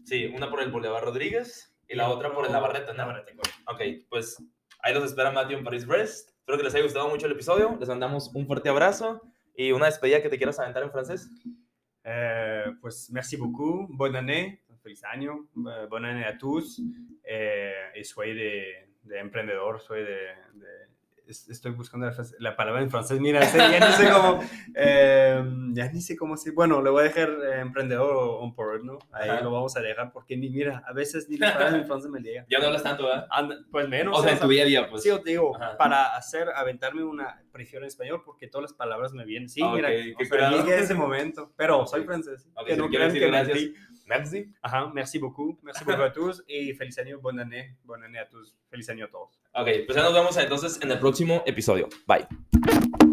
Sí, 0.05 0.25
una 0.25 0.49
por 0.49 0.61
el 0.61 0.71
Boulevard 0.71 1.05
Rodríguez 1.05 1.70
y 1.91 1.95
la 1.95 2.09
otra 2.09 2.33
por 2.33 2.45
el 2.45 2.51
Navarrete, 2.51 2.93
Navarrete, 2.93 3.33
Ok, 3.67 3.81
pues 4.09 4.41
ahí 4.79 4.93
los 4.93 5.03
espera 5.03 5.31
Matthew 5.31 5.57
en 5.57 5.63
Paris 5.63 5.85
Brest. 5.85 6.29
Espero 6.39 6.57
que 6.57 6.63
les 6.63 6.73
haya 6.73 6.83
gustado 6.83 7.09
mucho 7.09 7.25
el 7.25 7.33
episodio. 7.33 7.75
Les 7.79 7.89
mandamos 7.89 8.31
un 8.33 8.47
fuerte 8.47 8.69
abrazo 8.69 9.21
y 9.55 9.71
una 9.73 9.87
despedida 9.87 10.21
que 10.21 10.29
te 10.29 10.37
quieras 10.37 10.57
aventar 10.59 10.83
en 10.83 10.91
francés. 10.91 11.29
Euh, 12.05 12.71
pues 12.81 13.09
merci 13.11 13.35
beaucoup, 13.35 13.87
bonne 13.89 14.15
année, 14.15 14.63
feliz 14.81 15.03
año, 15.03 15.49
euh, 15.67 15.85
bonne 15.87 16.05
année 16.05 16.25
à 16.25 16.37
tous. 16.37 16.81
Eh, 17.23 17.91
y 17.95 18.03
soy 18.03 18.33
de, 18.33 18.63
de 19.03 19.19
emprendedor, 19.19 19.79
soy 19.81 19.99
de, 19.99 20.33
de 20.53 20.87
estoy 21.27 21.71
buscando 21.71 22.09
la, 22.39 22.55
palabra 22.55 22.81
en 22.81 22.89
francés, 22.89 23.19
mira, 23.19 23.39
ya 23.53 23.79
ni 23.79 23.93
sé 23.93 24.09
cómo, 24.11 24.43
eh, 24.75 25.43
ya 25.73 25.91
ni 25.91 26.01
sé 26.01 26.15
cómo 26.15 26.37
se, 26.37 26.51
bueno, 26.51 26.81
le 26.81 26.89
voy 26.89 27.01
a 27.01 27.03
dejar 27.05 27.29
eh, 27.29 27.59
emprendedor 27.61 28.15
o 28.15 28.39
on 28.39 28.53
board, 28.53 28.83
¿no? 28.83 28.99
Ahí 29.11 29.41
lo 29.41 29.51
vamos 29.51 29.75
a 29.77 29.81
dejar 29.81 30.11
porque 30.11 30.35
ni, 30.37 30.49
mira, 30.49 30.83
a 30.87 30.93
veces 30.93 31.29
ni 31.29 31.37
la 31.37 31.53
palabra 31.53 31.77
en 31.77 31.85
francés 31.85 32.11
me 32.11 32.19
llega. 32.19 32.45
Ya 32.49 32.59
no 32.59 32.67
hablas 32.67 32.83
tanto, 32.83 33.05
¿verdad? 33.05 33.27
pues 33.71 33.87
menos. 33.87 34.17
O 34.17 34.23
sea, 34.23 34.33
en 34.33 34.39
tu 34.39 34.47
día 34.47 34.63
a 34.63 34.65
día, 34.65 34.89
pues. 34.89 35.03
Sí, 35.03 35.09
te 35.23 35.31
digo, 35.31 35.53
para 35.77 36.15
hacer, 36.15 36.49
aventarme 36.55 37.03
una, 37.03 37.43
prefiero 37.51 37.85
en 37.85 37.87
español 37.87 38.21
porque 38.25 38.47
todas 38.47 38.63
las 38.63 38.73
palabras 38.73 39.13
me 39.13 39.25
vienen. 39.25 39.49
Sí, 39.49 39.63
mira, 39.63 39.89
okay, 39.89 40.13
o 40.13 40.25
sea, 40.25 40.51
llegué 40.51 40.73
a 40.73 40.79
ese 40.79 40.93
momento, 40.93 41.51
pero 41.55 41.85
soy 41.85 42.03
francés. 42.03 42.47
Okay, 42.55 42.75
que 42.75 42.81
no 42.81 42.89
quiero 42.89 43.05
decir 43.05 43.27
gracias. 43.27 43.57
Merci. 44.05 44.51
Ajá, 44.61 44.91
merci 44.93 45.19
beaucoup. 45.19 45.57
Merci 45.63 45.85
beaucoup 45.85 46.03
a 46.03 46.11
todos 46.11 46.43
y 46.47 46.73
feliz 46.73 46.97
año, 46.97 47.19
bonne 47.21 47.41
année, 47.41 47.77
bonne 47.83 48.03
année 48.03 48.19
a 48.19 48.27
todos. 48.27 48.53
Feliz 48.69 48.89
año 48.89 49.05
a 49.05 49.09
todos. 49.09 49.40
Ok, 49.53 49.67
pues 49.85 49.95
ya 49.97 50.03
nos 50.03 50.13
vemos 50.13 50.37
entonces 50.37 50.79
en 50.81 50.91
el 50.91 50.99
próximo 50.99 51.43
episodio. 51.45 51.89
Bye. 52.07 53.10